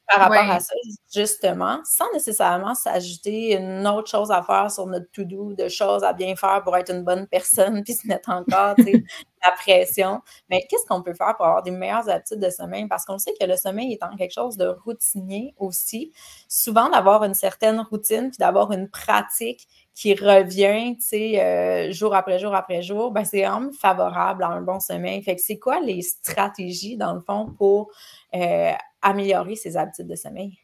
par 0.08 0.18
rapport 0.18 0.50
à 0.50 0.60
ça, 0.60 0.72
justement, 1.14 1.78
sans 1.84 2.10
nécessairement 2.14 2.74
s'ajouter 2.74 3.54
une 3.54 3.86
autre 3.86 4.10
chose 4.10 4.30
à 4.30 4.42
faire 4.42 4.70
sur 4.70 4.86
notre 4.86 5.10
to-do, 5.12 5.52
de 5.52 5.68
choses 5.68 6.02
à 6.02 6.14
bien 6.14 6.34
faire 6.36 6.62
pour 6.64 6.74
être 6.74 6.90
une 6.90 7.04
bonne 7.04 7.26
personne, 7.26 7.82
puis 7.84 7.92
se 7.92 8.06
mettre 8.06 8.30
encore, 8.30 8.74
la 8.78 9.52
pression. 9.52 10.22
Mais 10.48 10.66
qu'est-ce 10.70 10.86
qu'on 10.86 11.02
peut 11.02 11.12
faire 11.12 11.36
pour 11.36 11.44
avoir 11.44 11.62
des 11.62 11.70
meilleures 11.70 12.08
habitudes 12.08 12.40
de 12.40 12.48
sommeil? 12.48 12.88
Parce 12.88 13.04
qu'on 13.04 13.18
sait 13.18 13.34
que 13.38 13.44
le 13.44 13.56
sommeil 13.56 13.92
étant 13.92 14.16
quelque 14.16 14.32
chose 14.32 14.56
de 14.56 14.74
routinier 14.86 15.54
aussi, 15.58 16.12
souvent 16.48 16.88
d'avoir 16.88 17.24
une 17.24 17.34
certaine 17.34 17.80
routine, 17.80 18.30
puis 18.30 18.38
d'avoir 18.38 18.72
une 18.72 18.88
pratique 18.88 19.68
qui 19.96 20.14
revient, 20.14 20.94
tu 20.96 21.06
sais, 21.06 21.40
euh, 21.42 21.90
jour 21.90 22.14
après 22.14 22.38
jour 22.38 22.54
après 22.54 22.82
jour, 22.82 23.10
ben 23.12 23.24
c'est 23.24 23.46
vraiment 23.46 23.72
favorable 23.72 24.44
à 24.44 24.48
un 24.48 24.60
bon 24.60 24.78
sommeil. 24.78 25.22
Fait 25.22 25.34
que 25.34 25.40
c'est 25.40 25.58
quoi 25.58 25.80
les 25.80 26.02
stratégies, 26.02 26.98
dans 26.98 27.14
le 27.14 27.20
fond, 27.20 27.46
pour 27.56 27.90
euh, 28.34 28.72
améliorer 29.00 29.56
ses 29.56 29.74
habitudes 29.78 30.08
de 30.08 30.14
sommeil? 30.14 30.58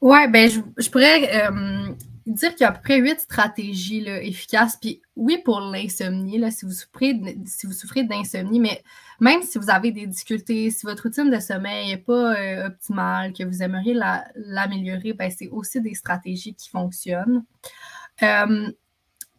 Oui, 0.00 0.28
ben 0.28 0.48
je, 0.48 0.90
pourrais 0.90 1.44
euh, 1.44 1.88
dire 2.32 2.50
qu'il 2.54 2.62
y 2.62 2.64
a 2.64 2.68
à 2.68 2.72
peu 2.72 2.82
près 2.82 2.98
huit 2.98 3.20
stratégies 3.20 4.00
là, 4.00 4.22
efficaces. 4.22 4.76
Puis 4.80 5.02
oui, 5.16 5.38
pour 5.44 5.60
l'insomnie, 5.60 6.40
si 6.52 6.64
vous 6.64 6.72
souffrez, 6.72 7.20
si 7.46 7.66
vous 7.66 7.72
souffrez 7.72 8.04
d'insomnie, 8.04 8.60
mais 8.60 8.82
même 9.20 9.42
si 9.42 9.58
vous 9.58 9.70
avez 9.70 9.90
des 9.90 10.06
difficultés, 10.06 10.70
si 10.70 10.86
votre 10.86 11.04
routine 11.04 11.30
de 11.30 11.40
sommeil 11.40 11.88
n'est 11.88 11.96
pas 11.96 12.66
optimale, 12.66 13.32
que 13.32 13.44
vous 13.44 13.62
aimeriez 13.62 13.94
l'améliorer, 14.34 15.12
ben, 15.12 15.30
c'est 15.30 15.48
aussi 15.48 15.80
des 15.80 15.94
stratégies 15.94 16.54
qui 16.54 16.68
fonctionnent. 16.68 17.44
Euh, 18.22 18.70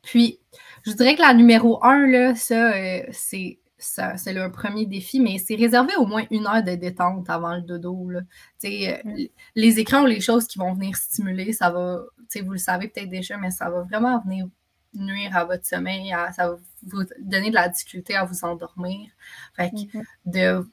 puis, 0.01 0.39
je 0.85 0.91
dirais 0.93 1.15
que 1.15 1.21
la 1.21 1.33
numéro 1.33 1.83
un, 1.83 2.07
là, 2.07 2.35
ça, 2.35 2.73
euh, 2.73 3.03
c'est 3.11 3.59
c'est 3.79 4.33
le 4.33 4.51
premier 4.51 4.85
défi, 4.85 5.19
mais 5.19 5.37
c'est 5.37 5.55
réservé 5.55 5.93
au 5.97 6.05
moins 6.05 6.23
une 6.31 6.45
heure 6.45 6.63
de 6.63 6.75
détente 6.75 7.29
avant 7.29 7.55
le 7.55 7.61
dodo. 7.61 8.09
Là. 8.09 8.21
Euh, 8.65 8.97
les 9.55 9.79
écrans 9.79 10.03
ou 10.03 10.05
les 10.05 10.19
choses 10.19 10.47
qui 10.47 10.59
vont 10.59 10.73
venir 10.73 10.95
stimuler, 10.95 11.53
ça 11.53 11.69
va, 11.71 12.01
vous 12.43 12.51
le 12.51 12.57
savez 12.57 12.89
peut-être 12.89 13.09
déjà, 13.09 13.37
mais 13.37 13.51
ça 13.51 13.69
va 13.69 13.81
vraiment 13.83 14.19
venir 14.21 14.47
nuire 14.93 15.35
à 15.37 15.45
votre 15.45 15.65
sommeil, 15.65 16.13
ça 16.35 16.49
va 16.49 16.57
vous 16.83 17.03
donner 17.19 17.49
de 17.49 17.55
la 17.55 17.69
difficulté 17.69 18.15
à 18.15 18.25
vous 18.25 18.43
endormir. 18.43 19.09
Fait 19.55 19.69
que 19.69 19.75
mm-hmm. 19.75 20.03
de, 20.25 20.67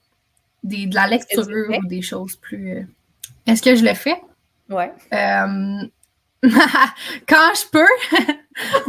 de, 0.65 0.95
la 0.95 1.07
lecture 1.07 1.47
ou 1.47 1.87
des 1.87 2.03
choses 2.03 2.37
plus. 2.37 2.89
Est-ce 3.47 3.63
que 3.63 3.77
je 3.77 3.85
le 3.85 3.95
fais? 3.95 4.21
Ouais. 4.69 4.93
Quand 7.29 7.53
je 7.55 7.71
peux. 7.71 8.35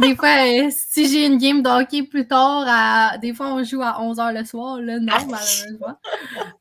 des 0.00 0.14
fois, 0.16 0.28
euh, 0.28 0.70
si 0.70 1.08
j'ai 1.08 1.26
une 1.26 1.38
game 1.38 1.62
d'hockey 1.62 2.02
plus 2.02 2.26
tard, 2.26 3.18
des 3.20 3.34
fois 3.34 3.54
on 3.54 3.64
joue 3.64 3.82
à 3.82 3.98
11h 4.00 4.38
le 4.38 4.44
soir, 4.44 4.80
là, 4.80 4.98
non, 4.98 5.14
malheureusement. 5.28 5.98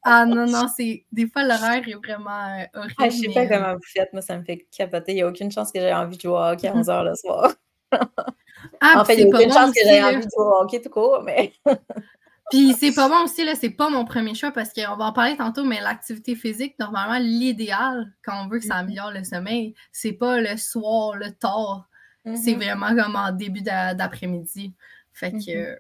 Ah 0.04 0.26
non, 0.26 0.48
non, 0.48 0.68
c'est. 0.76 1.06
Des 1.12 1.28
fois, 1.28 1.44
l'horaire 1.44 1.84
est 1.88 1.94
vraiment 1.94 2.30
euh, 2.30 2.80
horrible. 2.80 2.96
Ah, 3.00 3.10
je 3.10 3.18
sais 3.18 3.34
pas 3.34 3.46
comment 3.46 3.74
vous 3.74 3.88
faites, 3.94 4.12
moi, 4.14 4.22
ça 4.22 4.38
me 4.38 4.44
fait 4.44 4.66
capoter. 4.76 5.12
Il 5.12 5.16
n'y 5.16 5.22
a 5.22 5.28
aucune 5.28 5.52
chance 5.52 5.72
que 5.72 5.80
j'ai 5.80 5.94
envie 5.94 6.18
de 6.18 6.22
jouer 6.22 6.38
à 6.38 6.52
hockey 6.54 6.68
à 6.68 6.74
11h 6.74 7.04
le 7.04 7.16
soir. 7.16 7.54
ah, 7.92 9.02
en 9.02 9.06
fait, 9.06 9.16
il 9.16 9.26
n'y 9.26 9.32
a 9.32 9.36
aucune 9.36 9.52
chance 9.52 9.72
que 9.72 9.82
j'ai 9.86 10.04
envie 10.04 10.18
de 10.18 10.22
jouer 10.22 10.46
au 10.46 10.62
hockey 10.62 10.82
tout 10.82 10.90
court, 10.90 11.22
mais. 11.24 11.54
Puis 12.50 12.74
c'est 12.74 12.94
pas 12.94 13.10
bon 13.10 13.26
aussi, 13.26 13.44
là, 13.44 13.56
c'est 13.56 13.70
pas 13.70 13.90
mon 13.90 14.06
premier 14.06 14.34
choix 14.34 14.52
parce 14.52 14.72
qu'on 14.72 14.96
va 14.96 15.06
en 15.06 15.14
parler 15.14 15.36
tantôt, 15.36 15.66
mais 15.66 15.82
l'activité 15.82 16.36
physique, 16.36 16.80
normalement, 16.80 17.20
l'idéal, 17.20 18.14
quand 18.24 18.46
on 18.46 18.48
veut 18.48 18.60
que 18.60 18.66
ça 18.66 18.76
mm-hmm. 18.76 18.80
améliore 18.80 19.12
le 19.12 19.24
sommeil, 19.24 19.76
c'est 19.92 20.14
pas 20.14 20.40
le 20.40 20.56
soir, 20.56 21.16
le 21.16 21.32
tard. 21.32 21.90
C'est 22.24 22.54
mm-hmm. 22.54 22.56
vraiment 22.56 22.96
comme 22.96 23.16
en 23.16 23.32
début 23.32 23.62
d'après-midi. 23.62 24.74
Fait 25.14 25.32
que. 25.32 25.78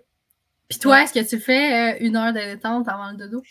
Puis 0.69 0.79
toi, 0.79 1.03
est-ce 1.03 1.13
que 1.13 1.27
tu 1.27 1.39
fais 1.39 1.93
euh, 1.93 1.97
une 2.01 2.17
heure 2.17 2.34
de 2.34 2.39
détente 2.39 2.89
avant 2.89 3.12
le 3.12 3.17
dodo? 3.17 3.41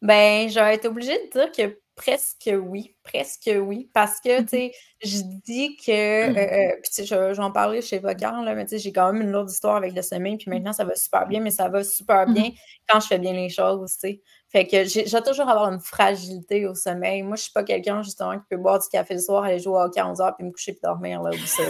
Ben, 0.00 0.48
j'aurais 0.48 0.76
été 0.76 0.86
obligée 0.86 1.18
de 1.26 1.30
dire 1.32 1.50
que 1.50 1.78
presque 1.94 2.50
oui, 2.54 2.94
presque 3.02 3.50
oui. 3.60 3.90
Parce 3.94 4.20
que, 4.20 4.40
tu 4.42 4.48
sais, 4.48 4.72
je 5.02 5.18
dis 5.44 5.76
que, 5.76 6.30
mmh. 6.30 6.36
euh, 6.36 6.70
euh, 6.72 6.76
puis 6.82 6.90
tu 6.94 7.06
sais, 7.06 7.34
j'en 7.34 7.50
parlais 7.52 7.82
chez 7.82 7.98
Vocar, 7.98 8.42
là, 8.42 8.54
mais 8.54 8.64
tu 8.64 8.70
sais, 8.70 8.78
j'ai 8.78 8.92
quand 8.92 9.12
même 9.12 9.22
une 9.22 9.30
lourde 9.32 9.50
histoire 9.50 9.76
avec 9.76 9.94
le 9.94 10.02
sommeil, 10.02 10.36
puis 10.36 10.50
maintenant, 10.50 10.72
ça 10.72 10.84
va 10.84 10.94
super 10.94 11.26
bien, 11.26 11.40
mais 11.40 11.50
ça 11.50 11.68
va 11.68 11.84
super 11.84 12.28
mmh 12.28 12.34
bien 12.34 12.50
quand 12.88 13.00
je 13.00 13.06
fais 13.08 13.18
bien 13.18 13.32
les 13.32 13.48
choses, 13.48 13.92
tu 13.94 13.98
sais. 14.00 14.22
Fait 14.52 14.66
que 14.66 14.84
j'ai 14.84 15.04
toujours 15.22 15.48
avoir 15.48 15.72
une 15.72 15.80
fragilité 15.80 16.66
au 16.66 16.74
sommeil. 16.74 17.22
Moi, 17.22 17.36
je 17.36 17.44
suis 17.44 17.52
pas 17.52 17.64
quelqu'un, 17.64 18.02
justement, 18.02 18.38
qui 18.38 18.44
peut 18.50 18.58
boire 18.58 18.78
du 18.78 18.88
café 18.88 19.14
le 19.14 19.20
soir, 19.20 19.44
aller 19.44 19.58
jouer 19.58 19.72
au 19.72 19.80
hockey 19.80 19.98
à 19.98 20.06
11 20.06 20.20
heures, 20.20 20.36
puis 20.36 20.46
me 20.46 20.52
coucher, 20.52 20.72
puis 20.72 20.82
dormir, 20.82 21.22
là, 21.22 21.30
où 21.30 21.46
ça, 21.46 21.62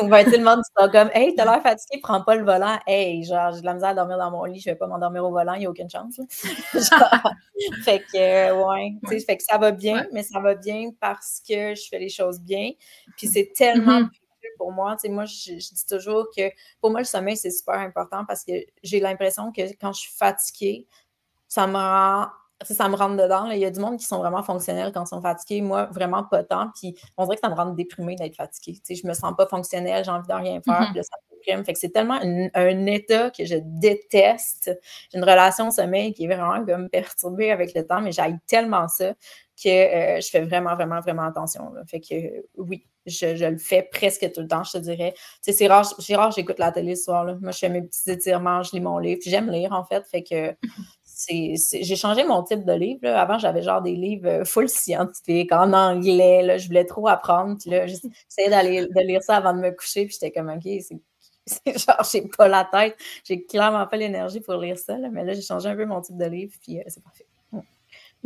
On 0.00 0.08
va 0.08 0.22
être 0.22 0.36
monde 0.40 0.60
qui 0.62 0.90
comme, 0.90 1.10
hey, 1.14 1.36
t'as 1.36 1.44
l'air 1.44 1.62
fatigué, 1.62 2.00
prends 2.02 2.20
pas 2.24 2.34
le 2.34 2.44
volant. 2.44 2.80
Hey, 2.84 3.22
genre, 3.22 3.52
j'ai 3.52 3.60
de 3.60 3.66
la 3.66 3.74
misère 3.74 3.90
à 3.90 3.94
dormir 3.94 4.18
dans 4.18 4.32
mon 4.32 4.42
lit, 4.44 4.58
je 4.58 4.70
vais 4.70 4.74
pas 4.74 4.88
m'endormir 4.88 5.24
au 5.24 5.30
volant, 5.30 5.54
il 5.54 5.60
n'y 5.60 5.66
a 5.66 5.70
aucune 5.70 5.88
chance. 5.88 6.20
fait 7.84 8.00
que, 8.12 8.50
euh, 8.50 8.66
ouais, 8.66 9.20
fait 9.24 9.36
que 9.36 9.44
ça 9.44 9.58
va 9.58 9.70
bien, 9.70 10.06
mais 10.12 10.24
ça 10.24 10.40
va 10.40 10.56
bien 10.56 10.90
parce 11.00 11.40
que 11.48 11.76
je 11.76 11.88
fais 11.88 12.00
les 12.00 12.08
choses 12.08 12.40
bien. 12.40 12.72
Puis 13.16 13.28
c'est 13.28 13.52
tellement 13.54 14.00
mm-hmm 14.00 14.25
pour 14.66 14.72
moi. 14.72 14.96
Moi, 15.08 15.26
je, 15.26 15.52
dis 15.52 15.86
toujours 15.88 16.26
que 16.36 16.50
pour 16.80 16.90
moi, 16.90 16.98
le 16.98 17.06
sommeil, 17.06 17.36
c'est 17.36 17.52
super 17.52 17.76
important 17.76 18.24
parce 18.26 18.44
que 18.44 18.52
j'ai 18.82 18.98
l'impression 18.98 19.52
que 19.52 19.62
quand 19.80 19.92
je 19.92 20.00
suis 20.00 20.12
fatiguée, 20.12 20.88
ça 21.46 21.68
me 21.68 21.76
rend 21.76 22.26
ça 22.62 22.88
me 22.88 22.96
rentre 22.96 23.22
dedans. 23.22 23.50
Il 23.50 23.58
y 23.58 23.64
a 23.66 23.70
du 23.70 23.78
monde 23.78 23.98
qui 23.98 24.06
sont 24.06 24.18
vraiment 24.18 24.42
fonctionnels 24.42 24.90
quand 24.90 25.04
ils 25.04 25.08
sont 25.08 25.20
fatigués. 25.20 25.60
Moi, 25.60 25.84
vraiment 25.92 26.24
pas 26.24 26.42
tant. 26.42 26.70
Puis 26.74 26.96
on 27.16 27.24
dirait 27.24 27.36
que 27.36 27.42
ça 27.42 27.50
me 27.50 27.54
rend 27.54 27.66
déprimée 27.66 28.16
d'être 28.16 28.34
fatiguée. 28.34 28.80
Tu 28.84 28.96
sais, 28.96 29.00
je 29.00 29.06
me 29.06 29.12
sens 29.12 29.34
pas 29.36 29.46
fonctionnelle, 29.46 30.04
j'ai 30.04 30.10
envie 30.10 30.26
de 30.26 30.32
rien 30.32 30.60
faire. 30.62 30.80
Mm-hmm. 30.80 30.86
Puis 30.86 30.96
là, 30.96 31.02
ça 31.02 31.16
me 31.30 31.36
déprime. 31.36 31.64
Fait 31.64 31.74
que 31.74 31.78
c'est 31.78 31.90
tellement 31.90 32.18
un, 32.22 32.86
état 32.86 33.30
que 33.30 33.44
je 33.44 33.56
déteste. 33.62 34.76
J'ai 35.12 35.18
une 35.18 35.24
relation 35.24 35.68
au 35.68 35.70
sommeil 35.70 36.12
qui 36.14 36.24
est 36.24 36.34
vraiment 36.34 36.64
comme 36.64 36.88
perturbée 36.88 37.52
avec 37.52 37.74
le 37.74 37.86
temps, 37.86 38.00
mais 38.00 38.10
j'aille 38.10 38.38
tellement 38.46 38.88
ça 38.88 39.12
que 39.62 39.68
euh, 39.68 40.20
je 40.20 40.28
fais 40.28 40.40
vraiment, 40.40 40.74
vraiment, 40.74 41.00
vraiment 41.00 41.24
attention. 41.24 41.72
Fait 41.86 42.00
que 42.00 42.42
oui, 42.56 42.86
je, 43.06 43.46
le 43.46 43.58
fais 43.58 43.82
presque 43.82 44.30
tout 44.32 44.40
le 44.40 44.48
temps, 44.48 44.64
je 44.64 44.72
te 44.72 44.78
dirais. 44.78 45.12
Tu 45.16 45.22
sais, 45.42 45.52
c'est 45.52 45.66
rare, 45.66 45.86
c'est 45.98 46.16
rare 46.16 46.30
j'écoute 46.30 46.58
la 46.58 46.72
télé 46.72 46.96
ce 46.96 47.04
soir. 47.04 47.24
Là. 47.24 47.36
Moi, 47.40 47.52
je 47.52 47.58
fais 47.58 47.68
mes 47.68 47.82
petits 47.82 48.10
étirements, 48.10 48.62
je 48.62 48.72
lis 48.72 48.80
mon 48.80 48.98
livre. 48.98 49.20
J'aime 49.24 49.50
lire, 49.50 49.72
en 49.72 49.84
fait. 49.84 50.04
Fait 50.06 50.22
que 50.22 50.54
c'est, 51.04 51.54
j'ai 51.82 51.96
changé 51.96 52.24
mon 52.24 52.42
type 52.42 52.64
de 52.64 52.72
livre. 52.72 53.06
Avant, 53.06 53.38
j'avais 53.38 53.62
genre 53.62 53.82
des 53.82 53.94
livres 53.94 54.28
euh, 54.28 54.44
full 54.44 54.68
scientifiques, 54.68 55.52
en 55.52 55.72
anglais. 55.72 56.42
Là. 56.42 56.58
Je 56.58 56.66
voulais 56.66 56.84
trop 56.84 57.08
apprendre. 57.08 57.56
Puis 57.60 57.70
là, 57.70 57.86
j'essayais 57.86 58.50
d'aller 58.50 58.86
de 58.86 59.00
lire 59.00 59.22
ça 59.22 59.36
avant 59.36 59.54
de 59.54 59.60
me 59.60 59.70
coucher. 59.70 60.06
Puis 60.06 60.16
j'étais 60.20 60.32
comme, 60.32 60.50
OK, 60.50 60.62
c'est 60.62 60.98
c'est 61.46 61.78
genre, 61.86 62.02
j'ai 62.10 62.22
pas 62.22 62.48
la 62.48 62.64
tête, 62.64 62.96
j'ai 63.24 63.44
clairement 63.44 63.86
pas 63.86 63.96
l'énergie 63.96 64.40
pour 64.40 64.54
lire 64.54 64.78
ça, 64.78 64.98
là, 64.98 65.08
mais 65.10 65.24
là, 65.24 65.32
j'ai 65.32 65.42
changé 65.42 65.68
un 65.68 65.76
peu 65.76 65.86
mon 65.86 66.00
type 66.00 66.16
de 66.16 66.26
livre, 66.26 66.52
puis 66.60 66.80
euh, 66.80 66.82
c'est 66.88 67.02
parfait. 67.02 67.26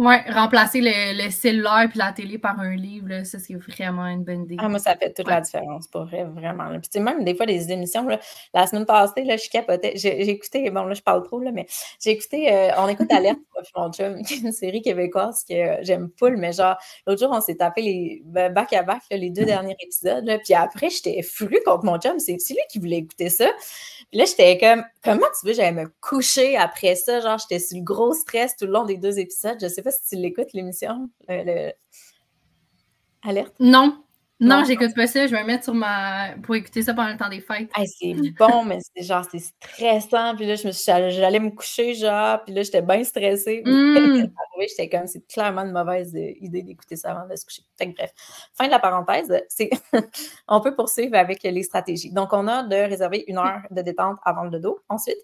Oui, 0.02 0.14
remplacer 0.30 0.80
le, 0.80 1.22
le, 1.22 1.30
cellulaire 1.30 1.86
puis 1.90 1.98
la 1.98 2.10
télé 2.10 2.38
par 2.38 2.58
un 2.58 2.74
livre, 2.74 3.22
ça, 3.24 3.38
c'est 3.38 3.52
vraiment 3.52 4.06
une 4.06 4.24
bonne 4.24 4.44
idée. 4.44 4.56
Ah, 4.58 4.70
moi, 4.70 4.78
ça 4.78 4.96
fait 4.96 5.12
toute 5.12 5.28
la 5.28 5.42
différence, 5.42 5.88
pour 5.88 6.06
vrai, 6.06 6.24
vraiment. 6.24 6.70
Puis, 6.70 6.88
tu 6.88 6.88
sais, 6.92 7.00
même 7.00 7.22
des 7.22 7.34
fois, 7.34 7.44
des 7.44 7.70
émissions, 7.70 8.08
la 8.54 8.66
semaine 8.66 8.86
passée, 8.86 9.24
là, 9.24 9.36
je 9.36 9.50
capotais. 9.50 9.92
J'ai 9.96 10.30
écouté, 10.30 10.70
bon, 10.70 10.84
là, 10.84 10.94
je 10.94 11.02
parle 11.02 11.22
trop, 11.24 11.38
là, 11.38 11.50
mais 11.52 11.66
j'ai 12.02 12.12
écouté, 12.12 12.50
euh, 12.50 12.70
on 12.78 12.88
écoute 12.88 13.12
Alerte, 13.12 13.40
mon 13.76 13.92
chum, 13.92 14.22
qui 14.22 14.34
est 14.34 14.38
une 14.38 14.52
série 14.52 14.80
québécoise 14.80 15.44
que 15.46 15.82
j'aime 15.82 16.08
full, 16.18 16.38
mais 16.38 16.54
genre, 16.54 16.78
l'autre 17.06 17.20
jour, 17.20 17.30
on 17.34 17.42
s'est 17.42 17.56
tapé 17.56 17.82
les 17.82 18.22
back-à-back, 18.24 19.02
les 19.10 19.28
deux 19.28 19.44
derniers 19.44 19.76
épisodes, 19.80 20.24
là, 20.24 20.38
puis 20.38 20.54
après, 20.54 20.88
j'étais 20.88 21.20
fru 21.20 21.58
contre 21.66 21.84
mon 21.84 21.98
chum. 21.98 22.18
C'est 22.18 22.32
lui 22.32 22.56
qui 22.70 22.78
voulait 22.78 23.00
écouter 23.00 23.28
ça. 23.28 23.50
Puis 24.08 24.18
là, 24.18 24.24
j'étais 24.24 24.56
comme, 24.56 24.82
comment 25.04 25.26
tu 25.38 25.46
veux, 25.46 25.52
j'allais 25.52 25.72
me 25.72 25.92
coucher 26.00 26.56
après 26.56 26.94
ça? 26.94 27.20
Genre, 27.20 27.38
j'étais 27.38 27.62
sur 27.62 27.76
le 27.76 27.84
gros 27.84 28.14
stress 28.14 28.56
tout 28.56 28.64
le 28.64 28.72
long 28.72 28.84
des 28.84 28.96
deux 28.96 29.18
épisodes. 29.18 29.58
Je 29.60 29.68
sais 29.68 29.82
pas 29.82 29.89
si 29.90 30.00
tu 30.08 30.16
l'écoutes, 30.16 30.52
l'émission. 30.52 31.10
Le... 31.28 31.72
Alerte? 33.22 33.54
Non. 33.60 34.04
Non, 34.40 34.64
j'écoute 34.64 34.94
pas 34.94 35.06
ça. 35.06 35.26
Je 35.26 35.32
vais 35.32 35.42
me 35.42 35.46
mettre 35.46 35.64
sur 35.64 35.74
ma. 35.74 36.30
pour 36.42 36.54
écouter 36.54 36.80
ça 36.80 36.94
pendant 36.94 37.10
le 37.10 37.18
temps 37.18 37.28
des 37.28 37.42
fêtes. 37.42 37.70
c'est 37.76 38.14
bon, 38.38 38.64
mais 38.66 38.78
c'est 38.80 39.02
genre, 39.02 39.24
c'est 39.30 39.38
stressant. 39.38 40.34
Puis 40.34 40.46
là, 40.46 40.54
je 40.54 40.66
me 40.66 40.72
suis 40.72 40.90
j'allais 41.10 41.40
me 41.40 41.50
coucher, 41.50 41.94
genre, 41.94 42.42
puis 42.42 42.54
là, 42.54 42.62
j'étais 42.62 42.80
bien 42.80 43.04
stressée. 43.04 43.62
Mm. 43.64 44.28
j'étais 44.60 44.88
comme, 44.88 45.06
c'est 45.06 45.26
clairement 45.26 45.62
une 45.62 45.72
mauvaise 45.72 46.14
euh, 46.14 46.32
idée 46.40 46.62
d'écouter 46.62 46.96
ça 46.96 47.12
avant 47.12 47.28
de 47.28 47.36
se 47.36 47.44
coucher. 47.44 47.62
Fait 47.76 47.90
que, 47.90 47.96
bref, 47.96 48.12
fin 48.54 48.66
de 48.66 48.70
la 48.70 48.78
parenthèse, 48.78 49.30
c'est 49.48 49.70
on 50.48 50.60
peut 50.60 50.74
poursuivre 50.74 51.16
avec 51.16 51.42
les 51.42 51.62
stratégies. 51.62 52.12
Donc, 52.12 52.32
on 52.32 52.48
a 52.48 52.62
de 52.62 52.76
réserver 52.76 53.24
une 53.28 53.38
heure 53.38 53.62
de 53.70 53.82
détente 53.82 54.18
avant 54.24 54.44
le 54.44 54.50
dodo. 54.50 54.80
Ensuite? 54.88 55.18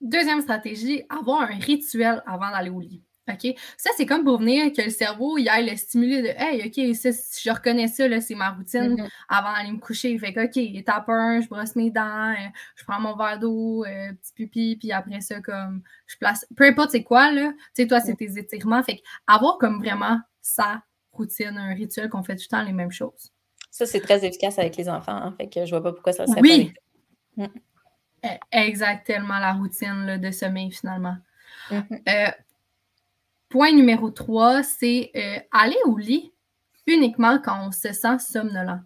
Deuxième 0.00 0.40
stratégie, 0.40 1.04
avoir 1.08 1.42
un 1.42 1.58
rituel 1.60 2.24
avant 2.26 2.50
d'aller 2.50 2.70
au 2.70 2.80
lit. 2.80 3.04
OK? 3.28 3.54
Ça, 3.76 3.90
c'est 3.96 4.04
comme 4.04 4.24
pour 4.24 4.38
venir 4.38 4.72
que 4.72 4.82
le 4.82 4.90
cerveau, 4.90 5.38
il 5.38 5.48
aille 5.48 5.70
le 5.70 5.76
stimuler 5.76 6.22
de 6.22 6.28
Hey, 6.28 6.66
OK, 6.66 6.74
je 6.74 7.50
reconnais 7.50 7.86
ça, 7.86 8.20
c'est 8.20 8.34
ma 8.34 8.50
routine 8.50 8.96
mm-hmm. 8.96 9.08
avant 9.28 9.52
d'aller 9.52 9.70
me 9.70 9.78
coucher. 9.78 10.18
Fait 10.18 10.32
que, 10.32 10.44
OK, 10.44 10.56
étape 10.56 11.08
1, 11.08 11.42
je 11.42 11.48
brosse 11.48 11.76
mes 11.76 11.90
dents, 11.90 12.30
euh, 12.30 12.48
je 12.74 12.84
prends 12.84 13.00
mon 13.00 13.16
verre 13.16 13.38
d'eau, 13.38 13.84
euh, 13.84 14.12
petit 14.12 14.32
pipi, 14.34 14.76
puis 14.76 14.92
après 14.92 15.20
ça, 15.20 15.40
comme, 15.40 15.82
je 16.06 16.16
place. 16.16 16.44
Peu 16.56 16.64
importe 16.64 16.90
c'est 16.90 17.04
quoi, 17.04 17.30
là. 17.30 17.52
Tu 17.52 17.82
sais, 17.82 17.86
toi, 17.86 18.00
c'est 18.00 18.14
mm. 18.14 18.16
tes 18.16 18.38
étirements. 18.38 18.82
Fait 18.82 18.96
que 18.96 19.02
avoir 19.28 19.58
comme 19.58 19.78
vraiment 19.78 20.20
sa 20.40 20.82
routine, 21.12 21.56
un 21.56 21.74
rituel 21.74 22.08
qu'on 22.08 22.24
fait 22.24 22.34
tout 22.34 22.46
le 22.50 22.56
temps 22.56 22.64
les 22.64 22.72
mêmes 22.72 22.90
choses. 22.90 23.32
Ça, 23.70 23.86
c'est 23.86 24.00
très 24.00 24.24
efficace 24.24 24.58
avec 24.58 24.76
les 24.76 24.88
enfants. 24.88 25.12
Hein, 25.12 25.34
fait 25.38 25.48
que 25.48 25.64
je 25.64 25.70
vois 25.70 25.82
pas 25.82 25.92
pourquoi 25.92 26.12
ça 26.12 26.26
serait 26.26 26.40
oui. 26.40 26.72
pas. 27.36 27.44
Mm. 27.44 27.50
E, 28.24 28.28
exactement 28.52 29.38
la 29.38 29.52
routine 29.52 30.18
de 30.18 30.30
sommeil, 30.30 30.72
finalement. 30.72 31.16
Mm-hmm. 31.70 32.02
Euh, 32.08 32.30
Point 33.52 33.72
numéro 33.72 34.10
3, 34.10 34.62
c'est 34.62 35.10
euh, 35.14 35.38
aller 35.52 35.76
au 35.84 35.98
lit 35.98 36.32
uniquement 36.86 37.38
quand 37.38 37.68
on 37.68 37.70
se 37.70 37.92
sent 37.92 38.18
somnolent. 38.18 38.80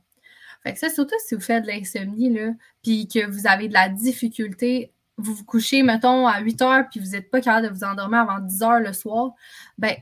Fait 0.65 0.73
que 0.73 0.81
ça, 0.81 0.89
surtout 0.89 1.15
si 1.25 1.37
vous 1.37 1.41
faites 1.41 1.63
de 1.63 1.69
l'insomnie, 1.69 2.31
là, 2.31 2.51
puis 2.83 3.07
que 3.07 3.25
vous 3.31 3.47
avez 3.47 3.69
de 3.69 3.73
la 3.73 3.89
difficulté, 3.89 4.93
vous 5.19 5.35
vous 5.35 5.45
couchez, 5.45 5.85
mettons, 5.85 6.27
à 6.27 6.41
8 6.41 6.63
heures, 6.63 6.85
puis 6.91 6.99
vous 6.99 7.11
n'êtes 7.11 7.31
pas 7.31 7.41
capable 7.41 7.69
de 7.69 7.73
vous 7.73 7.85
endormir 7.85 8.23
avant 8.23 8.41
10 8.41 8.63
heures 8.65 8.81
le 8.81 8.93
soir, 8.93 9.35
ben, 9.79 9.95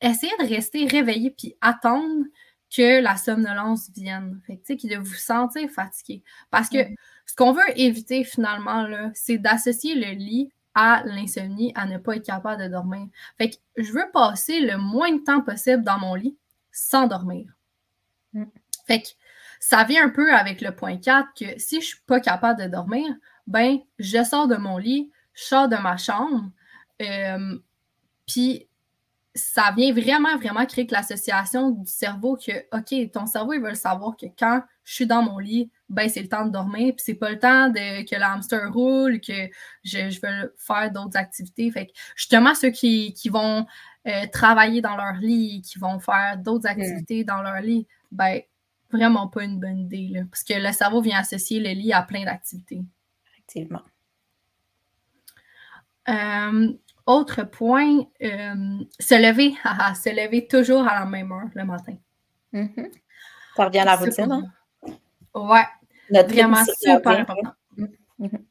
essayez 0.00 0.32
de 0.40 0.48
rester 0.48 0.86
réveillé, 0.86 1.30
puis 1.30 1.54
attendre 1.60 2.24
que 2.76 3.00
la 3.00 3.16
somnolence 3.16 3.88
vienne. 3.94 4.40
Fait 4.48 4.56
que, 4.56 4.66
tu 4.66 4.80
sais, 4.80 4.96
de 4.96 5.00
vous 5.00 5.14
sentir 5.14 5.70
fatigué. 5.70 6.24
Parce 6.50 6.68
que 6.68 6.78
ce 7.24 7.36
qu'on 7.36 7.52
veut 7.52 7.62
éviter 7.76 8.24
finalement, 8.24 8.82
là, 8.82 9.12
c'est 9.14 9.38
d'associer 9.38 9.94
le 9.94 10.10
lit 10.10 10.50
à 10.74 11.02
l'insomnie, 11.04 11.72
à 11.74 11.86
ne 11.86 11.98
pas 11.98 12.16
être 12.16 12.26
capable 12.26 12.62
de 12.62 12.68
dormir. 12.68 13.08
Fait 13.36 13.50
que 13.50 13.56
je 13.76 13.92
veux 13.92 14.10
passer 14.12 14.60
le 14.60 14.76
moins 14.78 15.12
de 15.12 15.24
temps 15.24 15.40
possible 15.40 15.82
dans 15.82 15.98
mon 15.98 16.14
lit 16.14 16.36
sans 16.70 17.06
dormir. 17.06 17.52
Mm. 18.32 18.44
Fait 18.86 19.02
que 19.02 19.08
ça 19.60 19.84
vient 19.84 20.06
un 20.06 20.10
peu 20.10 20.32
avec 20.32 20.60
le 20.60 20.74
point 20.74 20.98
4 20.98 21.28
que 21.38 21.58
si 21.58 21.80
je 21.80 21.86
suis 21.86 22.00
pas 22.06 22.20
capable 22.20 22.62
de 22.62 22.68
dormir, 22.68 23.14
ben 23.46 23.78
je 23.98 24.22
sors 24.22 24.46
de 24.46 24.56
mon 24.56 24.78
lit, 24.78 25.10
je 25.34 25.44
sors 25.44 25.68
de 25.68 25.76
ma 25.76 25.96
chambre, 25.96 26.50
euh, 27.02 27.58
puis 28.26 28.68
ça 29.34 29.72
vient 29.76 29.92
vraiment, 29.92 30.36
vraiment 30.36 30.66
créer 30.66 30.86
que 30.86 30.94
l'association 30.94 31.70
du 31.70 31.90
cerveau 31.90 32.36
que, 32.36 32.52
OK, 32.76 33.10
ton 33.12 33.26
cerveau, 33.26 33.52
il 33.52 33.60
veut 33.60 33.74
savoir 33.74 34.16
que 34.16 34.26
quand 34.38 34.62
je 34.88 34.94
suis 34.94 35.06
dans 35.06 35.22
mon 35.22 35.38
lit, 35.38 35.70
ben 35.90 36.08
c'est 36.08 36.22
le 36.22 36.30
temps 36.30 36.46
de 36.46 36.50
dormir, 36.50 36.94
puis 36.94 37.04
c'est 37.04 37.14
pas 37.14 37.28
le 37.28 37.38
temps 37.38 37.68
de, 37.68 38.08
que 38.08 38.16
l'hamster 38.18 38.70
roule, 38.72 39.20
que 39.20 39.50
je, 39.84 40.08
je 40.08 40.18
veux 40.22 40.54
faire 40.56 40.90
d'autres 40.90 41.18
activités. 41.18 41.70
Fait 41.70 41.86
que 41.86 41.92
justement, 42.16 42.54
ceux 42.54 42.70
qui, 42.70 43.12
vont 43.30 43.66
euh, 44.06 44.26
travailler 44.32 44.80
dans 44.80 44.96
leur 44.96 45.12
lit, 45.20 45.60
qui 45.60 45.78
vont 45.78 46.00
faire 46.00 46.38
d'autres 46.38 46.66
mm. 46.66 46.80
activités 46.80 47.22
dans 47.22 47.42
leur 47.42 47.60
lit, 47.60 47.86
ben 48.10 48.40
vraiment 48.90 49.28
pas 49.28 49.44
une 49.44 49.60
bonne 49.60 49.80
idée, 49.80 50.08
là, 50.10 50.22
parce 50.30 50.42
que 50.42 50.54
le 50.54 50.72
cerveau 50.72 51.02
vient 51.02 51.18
associer 51.18 51.60
le 51.60 51.78
lit 51.78 51.92
à 51.92 52.00
plein 52.00 52.24
d'activités. 52.24 52.82
Effectivement. 53.30 53.82
Euh, 56.08 56.72
autre 57.04 57.42
point, 57.42 58.06
euh, 58.22 58.78
se 58.98 59.14
lever, 59.14 59.54
se 59.94 60.08
lever 60.08 60.46
toujours 60.46 60.88
à 60.88 60.98
la 60.98 61.04
même 61.04 61.30
heure 61.30 61.50
le 61.54 61.64
matin. 61.64 61.96
Mm-hmm. 62.54 62.90
Ça 63.54 63.66
revient 63.66 63.80
à 63.80 63.84
la 63.84 63.96
routine, 63.96 64.32
hein? 64.32 64.44
Ouais. 65.34 65.64
vraiment 66.10 66.64
super 66.64 67.20
important. 67.20 67.52
Mm-hmm. 67.76 68.44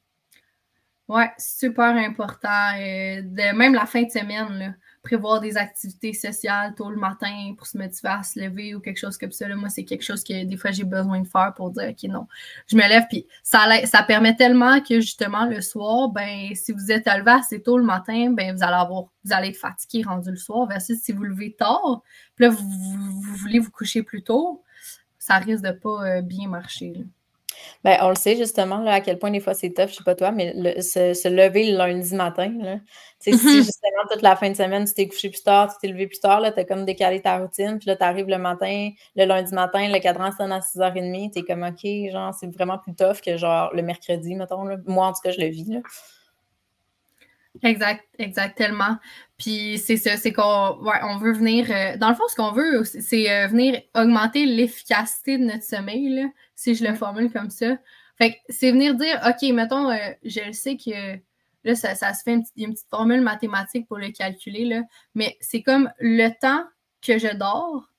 Ouais, 1.07 1.31
super 1.37 1.95
important. 1.95 2.73
Euh, 2.75 3.21
de, 3.21 3.55
même 3.55 3.73
la 3.73 3.85
fin 3.85 4.03
de 4.03 4.11
semaine, 4.11 4.59
là 4.59 4.73
prévoir 5.07 5.39
des 5.39 5.55
activités 5.55 6.11
sociales 6.11 6.73
tôt 6.75 6.89
le 6.89 6.97
matin 6.97 7.53
pour 7.57 7.65
se 7.65 7.77
motiver 7.77 8.09
à 8.09 8.23
se 8.23 8.39
lever 8.39 8.75
ou 8.75 8.81
quelque 8.81 8.97
chose 8.97 9.17
comme 9.17 9.31
ça. 9.31 9.47
moi, 9.55 9.69
c'est 9.69 9.85
quelque 9.85 10.03
chose 10.03 10.21
que 10.23 10.43
des 10.43 10.57
fois 10.57 10.71
j'ai 10.71 10.83
besoin 10.83 11.21
de 11.21 11.27
faire 11.27 11.53
pour 11.55 11.71
dire 11.71 11.89
OK, 11.89 12.03
non, 12.09 12.27
je 12.67 12.75
me 12.75 12.81
lève. 12.81 13.05
Puis 13.09 13.25
ça, 13.41 13.65
ça 13.85 14.03
permet 14.03 14.35
tellement 14.35 14.81
que 14.81 14.99
justement 14.99 15.45
le 15.45 15.61
soir, 15.61 16.09
ben, 16.09 16.53
si 16.55 16.73
vous 16.73 16.91
êtes 16.91 17.05
levé 17.05 17.31
assez 17.31 17.61
tôt 17.61 17.77
le 17.77 17.85
matin, 17.85 18.31
ben, 18.31 18.53
vous 18.53 18.63
allez 18.63 18.73
avoir, 18.73 19.05
vous 19.23 19.31
allez 19.31 19.49
être 19.49 19.57
fatigué 19.57 20.03
rendu 20.03 20.29
le 20.29 20.37
soir. 20.37 20.67
Versus 20.67 20.99
si 20.99 21.13
vous 21.13 21.23
levez 21.23 21.53
tard, 21.53 22.01
puis 22.35 22.45
là, 22.45 22.51
vous, 22.51 23.21
voulez 23.37 23.59
vous 23.59 23.71
coucher 23.71 24.03
plus 24.03 24.23
tôt, 24.23 24.63
ça 25.27 25.39
risque 25.39 25.63
de 25.63 25.71
pas 25.71 26.05
euh, 26.05 26.21
bien 26.21 26.47
marcher. 26.47 26.93
Ben, 27.83 27.97
on 28.01 28.09
le 28.09 28.15
sait 28.15 28.37
justement 28.37 28.79
là, 28.79 28.93
à 28.93 29.01
quel 29.01 29.19
point 29.19 29.29
des 29.29 29.41
fois 29.41 29.53
c'est 29.53 29.73
tough, 29.73 29.89
je 29.89 29.95
sais 29.95 30.03
pas 30.03 30.15
toi, 30.15 30.31
mais 30.31 30.53
se, 30.81 31.27
lever 31.27 31.71
le 31.71 31.77
lundi 31.77 32.15
matin, 32.15 32.53
là, 32.61 32.77
si 33.19 33.31
mm-hmm. 33.31 33.55
justement 33.55 34.03
toute 34.09 34.21
la 34.21 34.37
fin 34.37 34.49
de 34.49 34.55
semaine, 34.55 34.85
tu 34.85 34.93
t'es 34.93 35.07
couché 35.07 35.29
plus 35.29 35.43
tard, 35.43 35.73
tu 35.73 35.79
t'es 35.81 35.91
levé 35.91 36.07
plus 36.07 36.19
tard, 36.19 36.41
tu 36.41 36.59
as 36.59 36.63
comme 36.63 36.85
décalé 36.85 37.21
ta 37.21 37.39
routine, 37.39 37.77
puis 37.77 37.87
là, 37.87 37.97
tu 37.97 38.03
arrives 38.03 38.27
le 38.27 38.37
matin, 38.37 38.91
le 39.15 39.25
lundi 39.25 39.53
matin, 39.53 39.89
le 39.91 39.99
cadran 39.99 40.31
sonne 40.31 40.51
à 40.53 40.59
6h30, 40.59 41.33
tu 41.33 41.39
es 41.39 41.43
comme 41.43 41.63
OK, 41.63 42.11
genre, 42.11 42.33
c'est 42.33 42.47
vraiment 42.53 42.77
plus 42.77 42.95
tough 42.95 43.19
que 43.21 43.35
genre 43.35 43.73
le 43.73 43.81
mercredi, 43.81 44.35
mettons. 44.35 44.63
Moi, 44.85 45.07
en 45.07 45.11
tout 45.11 45.21
cas, 45.23 45.31
je 45.31 45.41
le 45.41 45.47
vis. 45.47 45.65
Là. 45.65 45.79
Exact, 47.63 48.05
exactement. 48.19 48.97
Puis 49.37 49.77
c'est 49.77 49.97
ça, 49.97 50.17
c'est 50.17 50.33
qu'on 50.33 50.77
ouais, 50.81 50.99
on 51.03 51.17
veut 51.17 51.33
venir. 51.33 51.69
Euh, 51.69 51.95
dans 51.97 52.09
le 52.09 52.15
fond, 52.15 52.23
ce 52.27 52.35
qu'on 52.35 52.51
veut, 52.51 52.83
c'est 52.83 53.31
euh, 53.31 53.47
venir 53.47 53.79
augmenter 53.95 54.45
l'efficacité 54.45 55.37
de 55.37 55.43
notre 55.43 55.63
sommeil, 55.63 56.09
là, 56.09 56.27
si 56.55 56.73
je 56.73 56.83
le 56.83 56.95
formule 56.95 57.31
comme 57.31 57.51
ça. 57.51 57.77
Fait 58.17 58.33
que 58.33 58.37
c'est 58.49 58.71
venir 58.71 58.95
dire, 58.95 59.21
OK, 59.27 59.47
mettons, 59.53 59.91
euh, 59.91 59.97
je 60.23 60.51
sais 60.51 60.75
que 60.75 61.19
là, 61.63 61.75
ça, 61.75 61.93
se 61.95 62.23
fait 62.23 62.33
une 62.33 62.41
petite, 62.41 62.57
une 62.57 62.73
petite 62.73 62.89
formule 62.89 63.21
mathématique 63.21 63.87
pour 63.87 63.99
le 63.99 64.09
calculer, 64.09 64.65
là, 64.65 64.81
mais 65.13 65.37
c'est 65.39 65.61
comme 65.61 65.91
le 65.99 66.29
temps 66.29 66.65
que 67.01 67.19
je 67.19 67.35
dors 67.35 67.91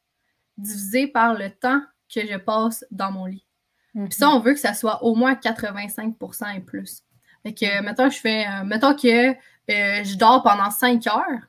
divisé 0.57 1.07
par 1.07 1.35
le 1.35 1.51
temps 1.51 1.81
que 2.13 2.27
je 2.27 2.37
passe 2.37 2.85
dans 2.91 3.13
mon 3.13 3.27
lit. 3.27 3.47
Puis 3.95 4.07
ça, 4.11 4.27
mm-hmm. 4.27 4.31
on 4.31 4.41
veut 4.41 4.55
que 4.55 4.61
ça 4.61 4.75
soit 4.75 5.05
au 5.05 5.15
moins 5.15 5.35
85% 5.35 6.57
et 6.57 6.61
plus. 6.61 7.03
Fait 7.45 7.55
que, 7.55 7.83
mettons, 7.83 8.11
je 8.11 8.19
fais, 8.19 8.47
euh, 8.47 8.65
mettons 8.65 8.95
que 8.95 9.35
euh, 9.71 10.05
je 10.05 10.17
dors 10.17 10.43
pendant 10.43 10.71
5 10.71 11.07
heures, 11.07 11.43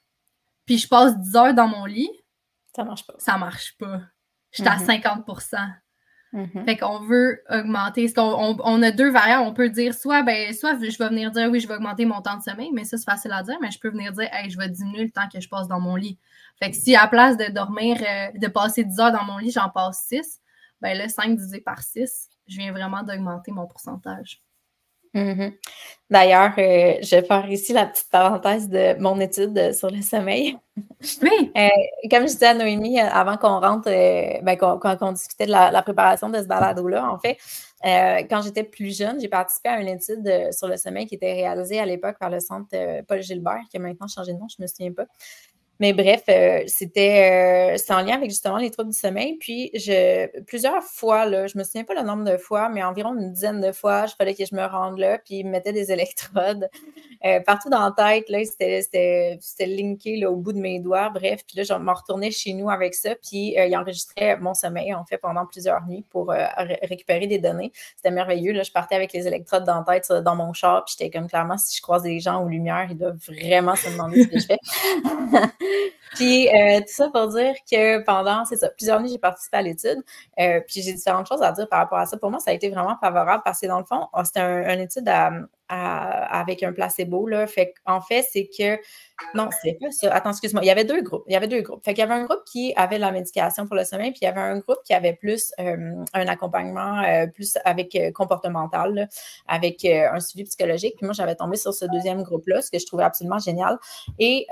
puis 0.65 0.77
je 0.77 0.88
passe 0.88 1.17
10 1.17 1.36
heures 1.36 1.53
dans 1.53 1.67
mon 1.67 1.86
lit. 1.86 2.12
Ça 2.75 2.84
marche 2.84 3.05
pas. 3.05 3.13
Ça 3.17 3.38
marche 3.38 3.77
pas. 3.77 4.01
Je 4.51 4.63
suis 4.63 4.67
à 4.67 4.77
50 4.77 5.27
mm-hmm. 5.27 5.73
mm-hmm. 6.34 6.65
Fait 6.65 6.77
qu'on 6.77 6.99
veut 6.99 7.43
augmenter. 7.49 8.12
On, 8.17 8.58
on, 8.63 8.82
a 8.82 8.91
deux 8.91 9.12
variables. 9.12 9.43
On 9.43 9.53
peut 9.53 9.69
dire 9.69 9.93
soit, 9.93 10.23
ben, 10.23 10.53
soit 10.53 10.73
je 10.75 10.97
vais 10.97 11.10
venir 11.10 11.32
dire 11.32 11.49
oui, 11.49 11.60
je 11.60 11.67
vais 11.67 11.75
augmenter 11.75 12.05
mon 12.05 12.21
temps 12.21 12.38
de 12.38 12.43
sommeil, 12.43 12.71
mais 12.73 12.84
ça, 12.84 12.97
c'est 12.97 13.05
facile 13.05 13.32
à 13.32 13.43
dire, 13.43 13.58
mais 13.62 13.71
je 13.71 13.79
peux 13.79 13.89
venir 13.89 14.12
dire 14.12 14.27
hey, 14.32 14.49
je 14.49 14.58
vais 14.58 14.69
diminuer 14.69 15.03
le 15.03 15.12
temps 15.12 15.27
que 15.32 15.39
je 15.39 15.47
passe 15.47 15.67
dans 15.67 15.79
mon 15.79 15.95
lit. 15.95 16.17
Fait 16.62 16.71
que 16.71 16.75
si 16.75 16.95
à 16.95 17.03
la 17.03 17.08
place 17.08 17.38
de 17.38 17.45
dormir, 17.45 17.97
euh, 18.01 18.38
de 18.38 18.47
passer 18.47 18.84
10 18.84 18.99
heures 18.99 19.12
dans 19.12 19.23
mon 19.23 19.38
lit, 19.38 19.51
j'en 19.51 19.69
passe 19.69 20.05
6, 20.08 20.41
ben 20.82 20.97
là, 20.97 21.08
5 21.08 21.38
divisé 21.38 21.62
par 21.62 21.82
6, 21.82 22.29
je 22.47 22.58
viens 22.58 22.71
vraiment 22.71 23.03
d'augmenter 23.03 23.51
mon 23.51 23.67
pourcentage. 23.67 24.41
Mmh 25.13 25.50
D'ailleurs, 26.10 26.54
euh, 26.58 26.95
je 27.04 27.17
vais 27.17 27.22
faire 27.22 27.48
ici 27.52 27.72
la 27.72 27.86
petite 27.86 28.10
parenthèse 28.10 28.67
de 28.67 29.00
mon 29.00 29.19
étude 29.19 29.74
sur 29.74 29.89
le 29.89 30.02
sommeil. 30.02 30.58
Oui. 31.22 31.52
Euh, 31.58 31.67
comme 32.10 32.22
je 32.22 32.34
disais 32.34 32.45
à 32.45 32.54
Noémie, 32.54 33.02
euh, 33.02 33.10
avant 33.12 33.36
qu'on 33.36 33.60
rentre, 33.60 33.89
ben, 33.89 34.58
qu'on 34.58 35.12
discutait 35.12 35.45
de 35.45 35.52
la, 35.52 35.82
préparation 35.82 36.30
de 36.30 36.38
ce 36.38 36.45
balado-là, 36.45 37.12
en 37.12 37.19
fait, 37.19 37.38
quand 38.30 38.41
j'étais 38.41 38.63
plus 38.63 38.98
jeune, 38.98 39.19
j'ai 39.19 39.28
participé 39.28 39.67
à 39.67 39.82
une 39.82 39.89
étude 39.89 40.54
sur 40.54 40.69
le 40.69 40.78
sommeil 40.78 41.06
qui 41.06 41.15
était 41.15 41.34
réalisée 41.34 41.82
à 41.82 41.86
l'époque 41.86 42.17
par 42.17 42.30
le 42.30 42.39
centre 42.39 42.69
Paul 43.08 43.22
Gilbert, 43.22 43.60
qui 43.69 43.76
a 43.76 43.82
maintenant 43.82 44.08
changé 44.08 44.32
de 44.32 44.38
nom, 44.38 44.48
je 44.50 44.56
ne 44.60 44.63
me 44.63 44.67
souviens 44.67 44.93
pas. 44.93 45.06
Mais 45.81 45.93
bref, 45.93 46.23
euh, 46.27 46.61
c'était 46.67 47.77
euh, 47.77 47.93
en 47.93 48.01
lien 48.01 48.15
avec 48.15 48.29
justement 48.29 48.57
les 48.57 48.69
troubles 48.69 48.91
du 48.91 48.97
sommeil. 48.97 49.37
Puis, 49.39 49.71
je, 49.73 50.27
plusieurs 50.41 50.83
fois, 50.83 51.25
là, 51.25 51.47
je 51.47 51.57
me 51.57 51.63
souviens 51.63 51.85
pas 51.85 51.93
le 51.93 52.01
nombre 52.01 52.29
de 52.29 52.35
fois, 52.35 52.67
mais 52.67 52.83
environ 52.83 53.17
une 53.17 53.31
dizaine 53.31 53.61
de 53.61 53.71
fois, 53.71 54.05
je 54.05 54.13
fallait 54.13 54.35
que 54.35 54.43
je 54.45 54.53
me 54.53 54.65
rende 54.65 54.97
là, 54.97 55.19
puis 55.19 55.35
ils 55.35 55.45
me 55.45 55.51
mettaient 55.51 55.71
des 55.71 55.89
électrodes 55.93 56.67
euh, 57.25 57.39
partout 57.39 57.69
dans 57.69 57.79
la 57.79 57.91
tête. 57.91 58.25
C'était 58.45 59.65
linké 59.65 60.17
là, 60.17 60.29
au 60.29 60.35
bout 60.35 60.51
de 60.51 60.59
mes 60.59 60.79
doigts. 60.79 61.09
Bref, 61.11 61.43
puis 61.47 61.55
là, 61.55 61.63
je 61.63 61.73
me 61.73 61.91
retournais 61.93 62.31
chez 62.31 62.51
nous 62.51 62.69
avec 62.69 62.93
ça, 62.93 63.15
puis 63.15 63.55
ils 63.55 63.77
enregistraient 63.77 64.37
mon 64.37 64.53
sommeil, 64.53 64.93
en 64.93 65.05
fait, 65.05 65.17
pendant 65.17 65.45
plusieurs 65.45 65.85
nuits 65.87 66.03
pour 66.09 66.33
récupérer 66.81 67.27
des 67.27 67.39
données. 67.39 67.71
C'était 67.95 68.11
merveilleux. 68.11 68.51
Là, 68.51 68.63
je 68.63 68.71
partais 68.71 68.95
avec 68.95 69.13
les 69.13 69.27
électrodes 69.27 69.63
dans 69.63 69.85
la 69.87 69.99
tête, 69.99 70.11
dans 70.11 70.35
mon 70.35 70.51
char, 70.51 70.83
puis 70.83 70.95
j'étais 70.97 71.09
comme 71.09 71.29
clairement, 71.29 71.57
si 71.57 71.77
je 71.77 71.81
croise 71.81 72.03
des 72.03 72.19
gens 72.19 72.43
aux 72.43 72.49
lumières, 72.49 72.87
ils 72.89 72.97
doivent 72.97 73.19
vraiment 73.25 73.77
se 73.77 73.89
demander 73.89 74.23
ce 74.23 74.27
que 74.27 74.39
je 74.39 74.45
fais. 74.45 74.59
puis 76.15 76.47
euh, 76.49 76.79
tout 76.79 76.88
ça 76.88 77.10
pour 77.10 77.27
dire 77.29 77.53
que 77.69 78.03
pendant, 78.03 78.45
c'est 78.45 78.58
ça, 78.58 78.69
plusieurs 78.69 78.99
nuits, 79.01 79.10
j'ai 79.10 79.17
participé 79.17 79.58
à 79.58 79.62
l'étude. 79.62 80.03
Euh, 80.39 80.62
puis 80.67 80.82
j'ai 80.82 80.93
différentes 80.93 81.27
choses 81.27 81.41
à 81.41 81.51
dire 81.51 81.67
par 81.69 81.79
rapport 81.79 81.99
à 81.99 82.05
ça. 82.05 82.17
Pour 82.17 82.32
moi, 82.32 82.39
ça 82.39 82.51
a 82.51 82.53
été 82.53 82.69
vraiment 82.69 82.97
favorable 82.99 83.43
parce 83.43 83.60
que 83.60 83.67
dans 83.67 83.79
le 83.79 83.86
fond, 83.86 84.08
oh, 84.13 84.23
c'était 84.23 84.41
une 84.41 84.82
étude 84.82 85.08
à, 85.08 85.32
avec 85.69 86.63
un 86.63 86.73
placebo. 86.73 87.27
Là. 87.27 87.45
En 87.86 88.01
fait, 88.01 88.25
c'est 88.32 88.49
que 88.58 88.79
non, 89.36 89.49
c'est 89.62 89.77
pas 89.79 89.91
ça. 89.91 90.13
Attends, 90.13 90.32
excuse-moi. 90.32 90.63
Il 90.63 90.67
y 90.67 90.71
avait 90.71 90.86
deux 90.86 91.01
groupes. 91.01 91.23
Il 91.27 91.34
y 91.34 91.36
avait 91.36 91.47
deux 91.47 91.62
groupes. 91.62 91.84
Fait 91.84 91.93
qu'il 91.93 92.01
y 92.01 92.03
avait 92.03 92.13
un 92.13 92.23
groupe 92.23 92.43
qui 92.45 92.73
avait 92.75 92.95
de 92.95 93.01
la 93.01 93.12
médication 93.12 93.67
pour 93.67 93.75
le 93.75 93.84
sommeil, 93.84 94.12
puis 94.12 94.19
il 94.21 94.25
y 94.25 94.27
avait 94.27 94.41
un 94.41 94.60
groupe 94.60 94.79
qui 94.86 94.93
avait 94.93 95.13
plus 95.13 95.51
euh, 95.60 96.03
un 96.13 96.27
accompagnement 96.27 97.01
euh, 97.01 97.27
plus 97.27 97.58
avec 97.65 97.95
euh, 97.95 98.12
comportemental, 98.12 99.08
avec 99.47 99.86
un 99.86 100.19
suivi 100.19 100.45
psychologique. 100.45 100.95
Puis 100.97 101.05
moi, 101.05 101.13
j'avais 101.13 101.36
tombé 101.36 101.58
sur 101.58 101.73
ce 101.73 101.86
deuxième 101.86 102.23
groupe-là, 102.23 102.62
ce 102.62 102.71
que 102.71 102.79
je 102.79 102.86
trouvais 102.86 103.03
absolument 103.03 103.39
génial. 103.39 103.77
Et 104.17 104.47